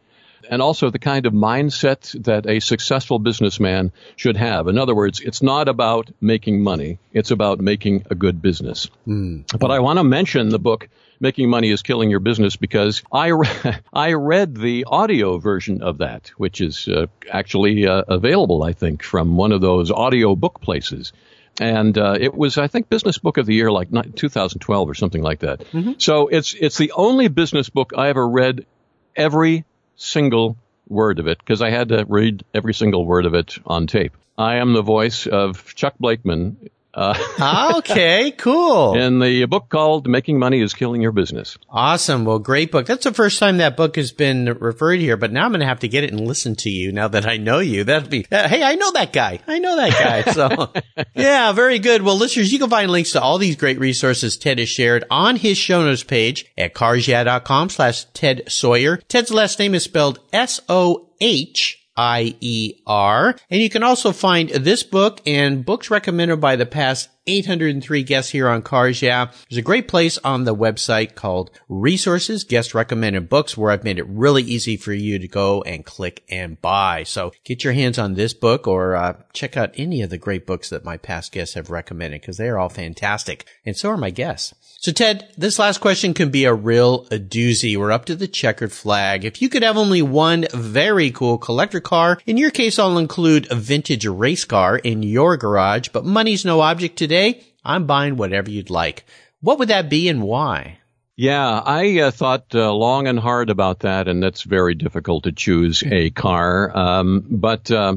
and 0.50 0.62
also 0.62 0.90
the 0.90 0.98
kind 0.98 1.26
of 1.26 1.32
mindset 1.32 2.24
that 2.24 2.46
a 2.46 2.60
successful 2.60 3.18
businessman 3.18 3.92
should 4.16 4.36
have. 4.36 4.68
In 4.68 4.78
other 4.78 4.94
words, 4.94 5.20
it's 5.20 5.42
not 5.42 5.68
about 5.68 6.10
making 6.20 6.62
money. 6.62 6.98
It's 7.12 7.30
about 7.30 7.60
making 7.60 8.06
a 8.10 8.14
good 8.14 8.42
business. 8.42 8.88
Mm. 9.06 9.44
But 9.58 9.70
I 9.70 9.80
want 9.80 9.98
to 9.98 10.04
mention 10.04 10.48
the 10.48 10.58
book 10.58 10.88
Making 11.18 11.48
Money 11.48 11.70
is 11.70 11.80
Killing 11.80 12.10
Your 12.10 12.20
Business 12.20 12.56
because 12.56 13.02
I, 13.10 13.28
re- 13.28 13.48
I 13.92 14.12
read 14.12 14.54
the 14.54 14.84
audio 14.86 15.38
version 15.38 15.82
of 15.82 15.98
that, 15.98 16.28
which 16.36 16.60
is 16.60 16.88
uh, 16.88 17.06
actually 17.30 17.86
uh, 17.86 18.02
available, 18.06 18.62
I 18.62 18.74
think, 18.74 19.02
from 19.02 19.36
one 19.36 19.52
of 19.52 19.60
those 19.60 19.90
audio 19.90 20.36
book 20.36 20.60
places 20.60 21.12
and 21.60 21.96
uh, 21.96 22.16
it 22.20 22.34
was 22.34 22.58
I 22.58 22.68
think 22.68 22.88
Business 22.88 23.18
Book 23.18 23.38
of 23.38 23.46
the 23.46 23.54
Year 23.54 23.70
like 23.72 23.88
2012 23.90 24.90
or 24.90 24.94
something 24.94 25.22
like 25.22 25.40
that. 25.40 25.60
Mm-hmm. 25.60 25.92
So 25.98 26.28
it's 26.28 26.54
it's 26.54 26.76
the 26.76 26.92
only 26.92 27.28
business 27.28 27.68
book 27.68 27.92
I 27.96 28.08
ever 28.08 28.28
read 28.28 28.66
every 29.14 29.64
single 29.96 30.56
word 30.88 31.18
of 31.18 31.26
it 31.26 31.38
because 31.38 31.62
I 31.62 31.70
had 31.70 31.88
to 31.88 32.04
read 32.08 32.44
every 32.54 32.74
single 32.74 33.04
word 33.04 33.26
of 33.26 33.34
it 33.34 33.58
on 33.66 33.86
tape. 33.86 34.16
I 34.38 34.56
am 34.56 34.72
the 34.72 34.82
voice 34.82 35.26
of 35.26 35.74
Chuck 35.74 35.94
Blakeman 35.98 36.70
uh, 36.96 37.74
okay, 37.76 38.30
cool. 38.32 38.94
In 38.98 39.18
the 39.18 39.44
book 39.44 39.68
called 39.68 40.08
Making 40.08 40.38
Money 40.38 40.62
is 40.62 40.72
Killing 40.72 41.02
Your 41.02 41.12
Business. 41.12 41.58
Awesome. 41.68 42.24
Well, 42.24 42.38
great 42.38 42.72
book. 42.72 42.86
That's 42.86 43.04
the 43.04 43.12
first 43.12 43.38
time 43.38 43.58
that 43.58 43.76
book 43.76 43.96
has 43.96 44.12
been 44.12 44.46
referred 44.46 44.98
here, 44.98 45.18
but 45.18 45.30
now 45.30 45.44
I'm 45.44 45.50
going 45.50 45.60
to 45.60 45.66
have 45.66 45.80
to 45.80 45.88
get 45.88 46.04
it 46.04 46.10
and 46.10 46.26
listen 46.26 46.56
to 46.56 46.70
you 46.70 46.92
now 46.92 47.08
that 47.08 47.26
I 47.26 47.36
know 47.36 47.58
you. 47.58 47.84
That'd 47.84 48.08
be, 48.08 48.26
uh, 48.32 48.48
hey, 48.48 48.62
I 48.62 48.76
know 48.76 48.92
that 48.92 49.12
guy. 49.12 49.40
I 49.46 49.58
know 49.58 49.76
that 49.76 49.92
guy. 49.92 50.32
So, 50.32 50.72
yeah, 51.14 51.52
very 51.52 51.78
good. 51.78 52.00
Well, 52.00 52.16
listeners, 52.16 52.50
you 52.50 52.58
can 52.58 52.70
find 52.70 52.90
links 52.90 53.12
to 53.12 53.20
all 53.20 53.36
these 53.36 53.56
great 53.56 53.78
resources 53.78 54.38
Ted 54.38 54.58
has 54.58 54.70
shared 54.70 55.04
on 55.10 55.36
his 55.36 55.58
show 55.58 55.82
notes 55.84 56.02
page 56.02 56.50
at 56.56 56.72
carsyeah.com 56.72 57.68
slash 57.68 58.04
Ted 58.14 58.44
Sohier. 58.46 59.06
Ted's 59.06 59.30
last 59.30 59.58
name 59.58 59.74
is 59.74 59.84
spelled 59.84 60.18
S-O-H 60.32 61.85
I-E-R. 61.96 63.36
And 63.50 63.62
you 63.62 63.70
can 63.70 63.82
also 63.82 64.12
find 64.12 64.50
this 64.50 64.82
book 64.82 65.20
and 65.26 65.64
books 65.64 65.90
recommended 65.90 66.40
by 66.40 66.56
the 66.56 66.66
past 66.66 67.08
803 67.26 68.02
guests 68.04 68.30
here 68.30 68.48
on 68.48 68.62
Cars 68.62 69.02
Yeah. 69.02 69.30
There's 69.48 69.58
a 69.58 69.62
great 69.62 69.88
place 69.88 70.16
on 70.18 70.44
the 70.44 70.54
website 70.54 71.14
called 71.14 71.50
Resources, 71.68 72.44
Guest 72.44 72.74
Recommended 72.74 73.28
Books, 73.28 73.56
where 73.56 73.72
I've 73.72 73.84
made 73.84 73.98
it 73.98 74.06
really 74.06 74.42
easy 74.42 74.76
for 74.76 74.92
you 74.92 75.18
to 75.18 75.26
go 75.26 75.62
and 75.62 75.84
click 75.84 76.22
and 76.28 76.60
buy. 76.60 77.02
So 77.02 77.32
get 77.44 77.64
your 77.64 77.72
hands 77.72 77.98
on 77.98 78.14
this 78.14 78.34
book 78.34 78.68
or 78.68 78.94
uh, 78.94 79.14
check 79.32 79.56
out 79.56 79.74
any 79.76 80.02
of 80.02 80.10
the 80.10 80.18
great 80.18 80.46
books 80.46 80.70
that 80.70 80.84
my 80.84 80.96
past 80.96 81.32
guests 81.32 81.54
have 81.54 81.70
recommended 81.70 82.20
because 82.20 82.36
they 82.36 82.48
are 82.48 82.58
all 82.58 82.68
fantastic. 82.68 83.46
And 83.64 83.76
so 83.76 83.90
are 83.90 83.96
my 83.96 84.10
guests. 84.10 84.54
So 84.86 84.92
Ted, 84.92 85.28
this 85.36 85.58
last 85.58 85.78
question 85.78 86.14
can 86.14 86.30
be 86.30 86.44
a 86.44 86.54
real 86.54 87.08
a 87.10 87.18
doozy. 87.18 87.76
We're 87.76 87.90
up 87.90 88.04
to 88.04 88.14
the 88.14 88.28
checkered 88.28 88.70
flag. 88.70 89.24
If 89.24 89.42
you 89.42 89.48
could 89.48 89.64
have 89.64 89.76
only 89.76 90.00
one 90.00 90.46
very 90.54 91.10
cool 91.10 91.38
collector 91.38 91.80
car, 91.80 92.20
in 92.24 92.36
your 92.36 92.52
case, 92.52 92.78
I'll 92.78 92.96
include 92.96 93.50
a 93.50 93.56
vintage 93.56 94.06
race 94.06 94.44
car 94.44 94.76
in 94.76 95.02
your 95.02 95.36
garage, 95.36 95.88
but 95.88 96.04
money's 96.04 96.44
no 96.44 96.60
object 96.60 96.96
today. 96.96 97.42
I'm 97.64 97.88
buying 97.88 98.16
whatever 98.16 98.48
you'd 98.48 98.70
like. 98.70 99.04
What 99.40 99.58
would 99.58 99.70
that 99.70 99.90
be 99.90 100.08
and 100.08 100.22
why? 100.22 100.78
Yeah, 101.16 101.62
I 101.64 101.98
uh, 101.98 102.10
thought 102.12 102.54
uh, 102.54 102.72
long 102.72 103.08
and 103.08 103.18
hard 103.18 103.50
about 103.50 103.80
that, 103.80 104.06
and 104.06 104.22
that's 104.22 104.42
very 104.42 104.76
difficult 104.76 105.24
to 105.24 105.32
choose 105.32 105.82
a 105.84 106.10
car. 106.10 106.70
Um, 106.78 107.26
but 107.28 107.68
uh, 107.72 107.96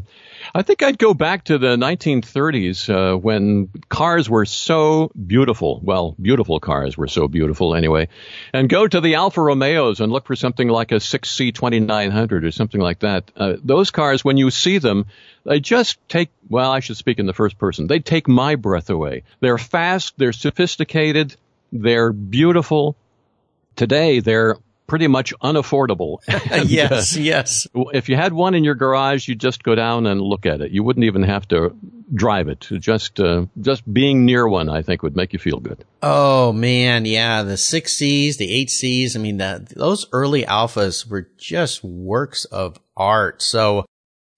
I 0.53 0.61
think 0.61 0.83
I'd 0.83 0.97
go 0.97 1.13
back 1.13 1.45
to 1.45 1.57
the 1.57 1.75
1930s 1.75 2.89
uh, 2.89 3.17
when 3.17 3.69
cars 3.89 4.29
were 4.29 4.45
so 4.45 5.11
beautiful. 5.15 5.79
Well, 5.83 6.15
beautiful 6.21 6.59
cars 6.59 6.97
were 6.97 7.07
so 7.07 7.27
beautiful 7.27 7.75
anyway. 7.75 8.07
And 8.53 8.69
go 8.69 8.87
to 8.87 9.01
the 9.01 9.15
Alfa 9.15 9.41
Romeos 9.41 9.99
and 9.99 10.11
look 10.11 10.27
for 10.27 10.35
something 10.35 10.67
like 10.67 10.91
a 10.91 10.95
6C 10.95 11.53
2900 11.53 12.45
or 12.45 12.51
something 12.51 12.81
like 12.81 12.99
that. 12.99 13.31
Uh, 13.35 13.53
those 13.63 13.91
cars, 13.91 14.23
when 14.23 14.37
you 14.37 14.51
see 14.51 14.77
them, 14.77 15.05
they 15.45 15.59
just 15.59 15.97
take, 16.07 16.29
well, 16.49 16.71
I 16.71 16.79
should 16.79 16.97
speak 16.97 17.19
in 17.19 17.25
the 17.25 17.33
first 17.33 17.57
person. 17.57 17.87
They 17.87 17.99
take 17.99 18.27
my 18.27 18.55
breath 18.55 18.89
away. 18.89 19.23
They're 19.39 19.57
fast, 19.57 20.13
they're 20.17 20.33
sophisticated, 20.33 21.35
they're 21.71 22.11
beautiful, 22.11 22.95
today 23.75 24.19
they're 24.19 24.57
pretty 24.89 25.07
much 25.07 25.33
unaffordable. 25.41 26.17
and, 26.51 26.69
yes, 26.69 27.15
uh, 27.15 27.21
yes. 27.21 27.67
If 27.93 28.09
you 28.09 28.15
had 28.15 28.33
one 28.33 28.55
in 28.55 28.63
your 28.63 28.75
garage, 28.75 29.27
you'd 29.27 29.39
just 29.39 29.63
go 29.63 29.75
down 29.75 30.07
and 30.07 30.19
look 30.19 30.45
at 30.45 30.59
it. 30.59 30.71
You 30.71 30.83
wouldn't 30.83 31.05
even 31.05 31.23
have 31.23 31.47
to 31.49 31.75
drive 32.13 32.49
it. 32.49 32.67
Just 32.79 33.19
uh, 33.19 33.45
just 33.61 33.91
being 33.91 34.25
near 34.25 34.47
one, 34.47 34.69
I 34.69 34.81
think, 34.81 35.03
would 35.03 35.15
make 35.15 35.31
you 35.31 35.39
feel 35.39 35.59
good. 35.59 35.85
Oh 36.01 36.51
man, 36.51 37.05
yeah, 37.05 37.43
the 37.43 37.55
six 37.57 37.93
C's, 37.93 38.37
the 38.37 38.51
eight 38.53 38.69
C's. 38.69 39.15
I 39.15 39.19
mean, 39.19 39.37
those 39.37 40.07
early 40.11 40.43
Alfas 40.43 41.07
were 41.07 41.29
just 41.37 41.83
works 41.83 42.45
of 42.45 42.77
art. 42.97 43.41
So. 43.41 43.85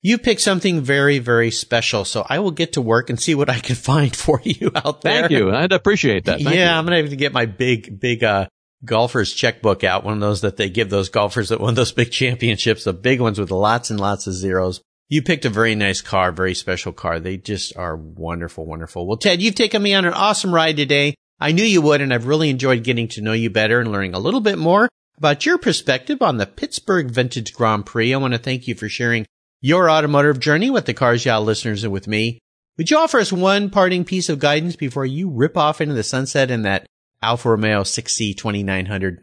You 0.03 0.17
picked 0.17 0.41
something 0.41 0.81
very, 0.81 1.19
very 1.19 1.51
special, 1.51 2.05
so 2.05 2.25
I 2.27 2.39
will 2.39 2.49
get 2.49 2.73
to 2.73 2.81
work 2.81 3.11
and 3.11 3.19
see 3.19 3.35
what 3.35 3.51
I 3.51 3.59
can 3.59 3.75
find 3.91 4.15
for 4.15 4.41
you 4.43 4.71
out 4.73 5.01
there. 5.01 5.27
Thank 5.27 5.31
you. 5.31 5.53
I'd 5.53 5.71
appreciate 5.71 6.25
that. 6.25 6.41
Thank 6.41 6.55
yeah, 6.55 6.73
you. 6.73 6.79
I'm 6.79 6.85
gonna 6.85 6.97
have 6.97 7.11
to 7.11 7.15
get 7.15 7.33
my 7.33 7.45
big, 7.45 7.99
big, 7.99 8.23
uh, 8.23 8.47
golfer's 8.83 9.33
checkbook 9.33 9.83
out, 9.83 10.03
one 10.03 10.15
of 10.15 10.19
those 10.19 10.41
that 10.41 10.57
they 10.57 10.69
give 10.69 10.89
those 10.89 11.09
golfers 11.09 11.51
at 11.51 11.59
one 11.59 11.69
of 11.69 11.75
those 11.75 11.91
big 11.91 12.11
championships, 12.11 12.83
the 12.83 12.93
big 12.93 13.21
ones 13.21 13.39
with 13.39 13.51
lots 13.51 13.89
and 13.89 13.99
lots 13.99 14.27
of 14.27 14.33
zeros. 14.33 14.81
You 15.09 15.21
picked 15.21 15.45
a 15.45 15.49
very 15.49 15.75
nice 15.75 16.01
car, 16.01 16.31
very 16.31 16.55
special 16.55 16.93
car. 16.93 17.19
They 17.19 17.37
just 17.37 17.75
are 17.75 17.95
wonderful, 17.95 18.65
wonderful. 18.65 19.05
Well, 19.05 19.17
Ted, 19.17 19.41
you've 19.41 19.55
taken 19.55 19.81
me 19.81 19.93
on 19.93 20.05
an 20.05 20.13
awesome 20.13 20.53
ride 20.53 20.77
today. 20.77 21.15
I 21.39 21.51
knew 21.51 21.63
you 21.63 21.81
would, 21.81 22.01
and 22.01 22.13
I've 22.13 22.27
really 22.27 22.49
enjoyed 22.49 22.83
getting 22.83 23.07
to 23.09 23.21
know 23.21 23.33
you 23.33 23.49
better 23.49 23.79
and 23.79 23.91
learning 23.91 24.13
a 24.13 24.19
little 24.19 24.41
bit 24.41 24.57
more 24.57 24.87
about 25.17 25.45
your 25.45 25.57
perspective 25.57 26.21
on 26.21 26.37
the 26.37 26.45
Pittsburgh 26.45 27.11
Vintage 27.11 27.53
Grand 27.53 27.85
Prix. 27.85 28.13
I 28.13 28.17
want 28.17 28.33
to 28.33 28.39
thank 28.39 28.67
you 28.67 28.75
for 28.75 28.87
sharing 28.87 29.25
your 29.59 29.89
automotive 29.89 30.39
journey 30.39 30.69
with 30.69 30.85
the 30.85 30.93
Cars 30.93 31.25
Yeah 31.25 31.39
listeners 31.39 31.83
and 31.83 31.91
with 31.91 32.07
me. 32.07 32.39
Would 32.77 32.89
you 32.89 32.97
offer 32.97 33.19
us 33.19 33.33
one 33.33 33.69
parting 33.69 34.05
piece 34.05 34.29
of 34.29 34.39
guidance 34.39 34.75
before 34.75 35.05
you 35.05 35.29
rip 35.29 35.57
off 35.57 35.81
into 35.81 35.93
the 35.93 36.03
sunset 36.03 36.49
in 36.49 36.63
that 36.63 36.87
Alfa 37.21 37.49
Romeo 37.49 37.83
6C 37.83 38.35
2900? 38.35 39.21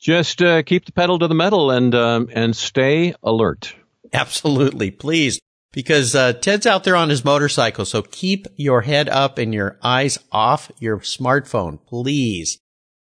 Just 0.00 0.42
uh, 0.42 0.62
keep 0.62 0.84
the 0.84 0.92
pedal 0.92 1.18
to 1.18 1.26
the 1.26 1.34
metal 1.34 1.70
and 1.70 1.94
um, 1.94 2.28
and 2.32 2.54
stay 2.54 3.14
alert. 3.22 3.74
Absolutely, 4.12 4.90
please, 4.90 5.40
because 5.72 6.14
uh, 6.14 6.32
Ted's 6.34 6.66
out 6.66 6.84
there 6.84 6.94
on 6.96 7.08
his 7.08 7.24
motorcycle. 7.24 7.84
So 7.84 8.02
keep 8.02 8.46
your 8.56 8.82
head 8.82 9.08
up 9.08 9.38
and 9.38 9.52
your 9.52 9.76
eyes 9.82 10.18
off 10.30 10.70
your 10.78 10.98
smartphone, 11.00 11.84
please. 11.84 12.58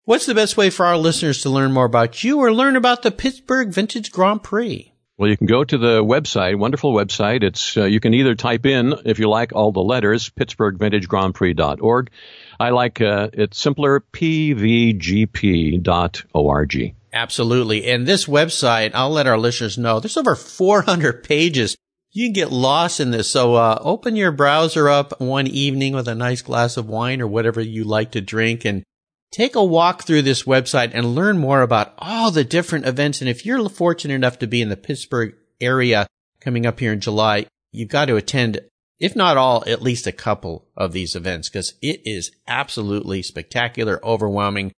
What's 0.05 0.27
the 0.27 0.35
best 0.35 0.57
way 0.57 0.71
for 0.71 0.87
our 0.87 0.99
listeners 0.99 1.41
to 1.43 1.51
learn 1.51 1.73
more 1.73 1.87
about 1.87 2.23
you 2.23 2.41
or 2.41 2.53
learn 2.53 2.77
about 2.77 3.03
the 3.03 3.11
Pittsburgh 3.11 3.71
Vintage 3.71 4.13
Grand 4.13 4.43
Prix? 4.43 4.93
Well, 5.17 5.31
you 5.31 5.37
can 5.37 5.47
go 5.47 5.65
to 5.65 5.79
the 5.79 6.05
website, 6.05 6.59
wonderful 6.59 6.93
website. 6.93 7.43
It's 7.43 7.77
uh, 7.77 7.85
you 7.85 8.01
can 8.01 8.15
either 8.15 8.35
type 8.35 8.67
in, 8.67 8.95
if 9.05 9.19
you 9.19 9.29
like, 9.29 9.53
all 9.53 9.73
the 9.73 9.81
letters, 9.81 10.29
pittsburghvintagegrandprix.org. 10.31 12.11
I 12.59 12.71
like 12.71 13.01
uh, 13.01 13.31
it's 13.33 13.59
simpler, 13.59 14.01
pvgp.org. 14.13 14.95
Absolutely. 17.13 17.87
And 17.87 18.07
this 18.07 18.27
website, 18.27 18.91
I'll 18.93 19.11
let 19.11 19.29
our 19.29 19.39
listeners 19.39 19.79
know, 19.79 20.01
there's 20.01 20.17
over 20.17 20.35
400 20.35 21.23
pages. 21.23 21.77
You 22.11 22.27
can 22.27 22.33
get 22.33 22.51
lost 22.51 22.99
in 23.01 23.13
this. 23.13 23.31
So 23.31 23.55
uh, 23.55 23.79
open 23.81 24.17
your 24.17 24.33
browser 24.33 24.89
up 24.89 25.21
one 25.21 25.47
evening 25.47 25.95
with 25.95 26.09
a 26.09 26.15
nice 26.15 26.43
glass 26.43 26.77
of 26.77 26.89
wine 26.89 27.21
or 27.21 27.27
whatever 27.27 27.61
you 27.61 27.85
like 27.85 28.13
to 28.13 28.21
drink 28.21 28.65
and 28.65 28.83
take 29.31 29.57
a 29.57 29.65
walk 29.65 30.05
through 30.05 30.23
this 30.23 30.45
website 30.45 30.91
and 30.93 31.15
learn 31.15 31.39
more 31.39 31.63
about 31.63 31.95
all 31.99 32.31
the 32.31 32.45
different 32.45 32.87
events. 32.87 33.21
And 33.21 33.29
if 33.29 33.45
you're 33.45 33.69
fortunate 33.69 34.15
enough 34.15 34.39
to 34.41 34.47
be 34.47 34.63
in 34.63 34.69
the 34.69 34.77
Pittsburgh 34.77 35.35
area 35.61 36.07
coming 36.41 36.67
up 36.67 36.79
here 36.79 36.93
in 36.93 37.01
July, 37.01 37.47
you've 37.73 37.89
got 37.89 38.07
to 38.07 38.17
attend, 38.17 38.61
if 38.99 39.17
not 39.17 39.37
all, 39.37 39.65
at 39.67 39.83
least 39.83 40.07
a 40.07 40.13
couple 40.13 40.69
of 40.77 40.93
these 40.93 41.17
events 41.17 41.49
because 41.49 41.75
it 41.83 42.01
is 42.05 42.31
absolutely 42.47 43.23
spectacular, 43.23 44.05
overwhelming. 44.05 44.73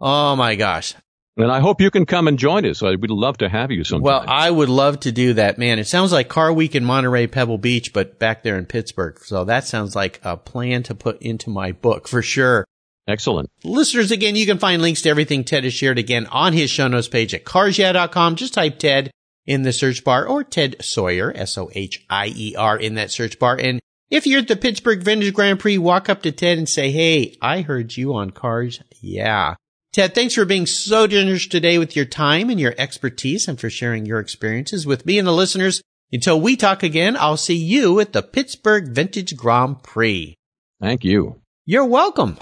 Oh 0.00 0.36
my 0.36 0.54
gosh. 0.56 0.94
And 1.36 1.50
I 1.50 1.60
hope 1.60 1.80
you 1.80 1.90
can 1.90 2.06
come 2.06 2.28
and 2.28 2.38
join 2.38 2.66
us. 2.66 2.82
We'd 2.82 3.08
love 3.08 3.38
to 3.38 3.48
have 3.48 3.70
you 3.70 3.84
sometime. 3.84 4.04
Well, 4.04 4.24
I 4.26 4.50
would 4.50 4.68
love 4.68 5.00
to 5.00 5.12
do 5.12 5.34
that, 5.34 5.58
man. 5.58 5.78
It 5.78 5.86
sounds 5.86 6.12
like 6.12 6.28
Car 6.28 6.52
Week 6.52 6.74
in 6.74 6.84
Monterey, 6.84 7.28
Pebble 7.28 7.56
Beach, 7.56 7.92
but 7.92 8.18
back 8.18 8.42
there 8.42 8.58
in 8.58 8.66
Pittsburgh. 8.66 9.18
So 9.24 9.44
that 9.44 9.64
sounds 9.64 9.94
like 9.94 10.20
a 10.22 10.36
plan 10.36 10.82
to 10.84 10.94
put 10.94 11.22
into 11.22 11.48
my 11.48 11.72
book 11.72 12.08
for 12.08 12.20
sure. 12.20 12.66
Excellent. 13.08 13.48
Listeners, 13.64 14.10
again, 14.10 14.36
you 14.36 14.44
can 14.44 14.58
find 14.58 14.82
links 14.82 15.02
to 15.02 15.08
everything 15.08 15.44
Ted 15.44 15.64
has 15.64 15.72
shared 15.72 15.98
again 15.98 16.26
on 16.26 16.52
his 16.52 16.68
show 16.68 16.88
notes 16.88 17.08
page 17.08 17.32
at 17.32 17.44
carsyeah.com. 17.44 18.36
Just 18.36 18.54
type 18.54 18.78
Ted 18.78 19.10
in 19.50 19.62
the 19.62 19.72
search 19.72 20.04
bar 20.04 20.28
or 20.28 20.44
Ted 20.44 20.76
Sohier, 20.78 21.32
S-O-H-I-E-R 21.34 22.78
in 22.78 22.94
that 22.94 23.10
search 23.10 23.36
bar. 23.40 23.58
And 23.60 23.80
if 24.08 24.24
you're 24.24 24.42
at 24.42 24.46
the 24.46 24.54
Pittsburgh 24.54 25.02
Vintage 25.02 25.34
Grand 25.34 25.58
Prix, 25.58 25.76
walk 25.76 26.08
up 26.08 26.22
to 26.22 26.30
Ted 26.30 26.56
and 26.56 26.68
say, 26.68 26.92
Hey, 26.92 27.36
I 27.42 27.62
heard 27.62 27.96
you 27.96 28.14
on 28.14 28.30
Cars. 28.30 28.80
Yeah. 29.00 29.56
Ted, 29.92 30.14
thanks 30.14 30.36
for 30.36 30.44
being 30.44 30.66
so 30.66 31.08
generous 31.08 31.48
today 31.48 31.78
with 31.78 31.96
your 31.96 32.04
time 32.04 32.48
and 32.48 32.60
your 32.60 32.76
expertise 32.78 33.48
and 33.48 33.58
for 33.58 33.68
sharing 33.68 34.06
your 34.06 34.20
experiences 34.20 34.86
with 34.86 35.04
me 35.04 35.18
and 35.18 35.26
the 35.26 35.32
listeners. 35.32 35.82
Until 36.12 36.40
we 36.40 36.54
talk 36.54 36.84
again, 36.84 37.16
I'll 37.16 37.36
see 37.36 37.56
you 37.56 37.98
at 37.98 38.12
the 38.12 38.22
Pittsburgh 38.22 38.90
Vintage 38.90 39.36
Grand 39.36 39.82
Prix. 39.82 40.36
Thank 40.80 41.02
you. 41.02 41.40
You're 41.66 41.86
welcome. 41.86 42.38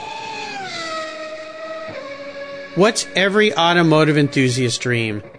What's 2.75 3.07
every 3.17 3.55
automotive 3.55 4.19
enthusiast 4.19 4.83
dream? 4.83 5.23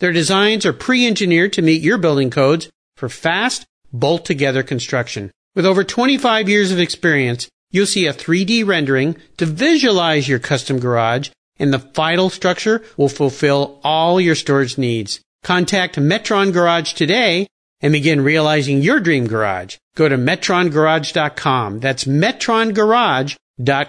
Their 0.00 0.12
designs 0.12 0.66
are 0.66 0.72
pre-engineered 0.72 1.52
to 1.54 1.62
meet 1.62 1.82
your 1.82 1.98
building 1.98 2.30
codes 2.30 2.68
for 2.96 3.08
fast, 3.08 3.64
bolt-together 3.92 4.62
construction. 4.62 5.30
With 5.54 5.66
over 5.66 5.84
25 5.84 6.48
years 6.48 6.72
of 6.72 6.78
experience, 6.78 7.48
you'll 7.70 7.86
see 7.86 8.06
a 8.06 8.12
3D 8.12 8.66
rendering 8.66 9.16
to 9.36 9.46
visualize 9.46 10.28
your 10.28 10.38
custom 10.38 10.78
garage 10.78 11.30
and 11.58 11.72
the 11.72 11.78
final 11.78 12.30
structure 12.30 12.82
will 12.96 13.08
fulfill 13.08 13.80
all 13.84 14.20
your 14.20 14.34
storage 14.34 14.76
needs. 14.76 15.20
Contact 15.44 15.96
Metron 15.96 16.52
Garage 16.52 16.94
today 16.94 17.46
and 17.80 17.92
begin 17.92 18.20
realizing 18.22 18.82
your 18.82 18.98
dream 18.98 19.26
garage. 19.26 19.76
Go 19.96 20.08
to 20.08 20.16
metrongarage.com. 20.16 21.80
That's 21.80 22.04
metrongarage.com 22.04 23.36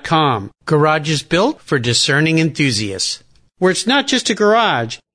com. 0.03 0.51
Garage 0.65 1.09
is 1.09 1.23
built 1.23 1.61
for 1.61 1.79
discerning 1.79 2.39
enthusiasts. 2.39 3.23
Where 3.57 3.71
it's 3.71 3.87
not 3.87 4.07
just 4.07 4.29
a 4.29 4.35
garage, 4.35 4.97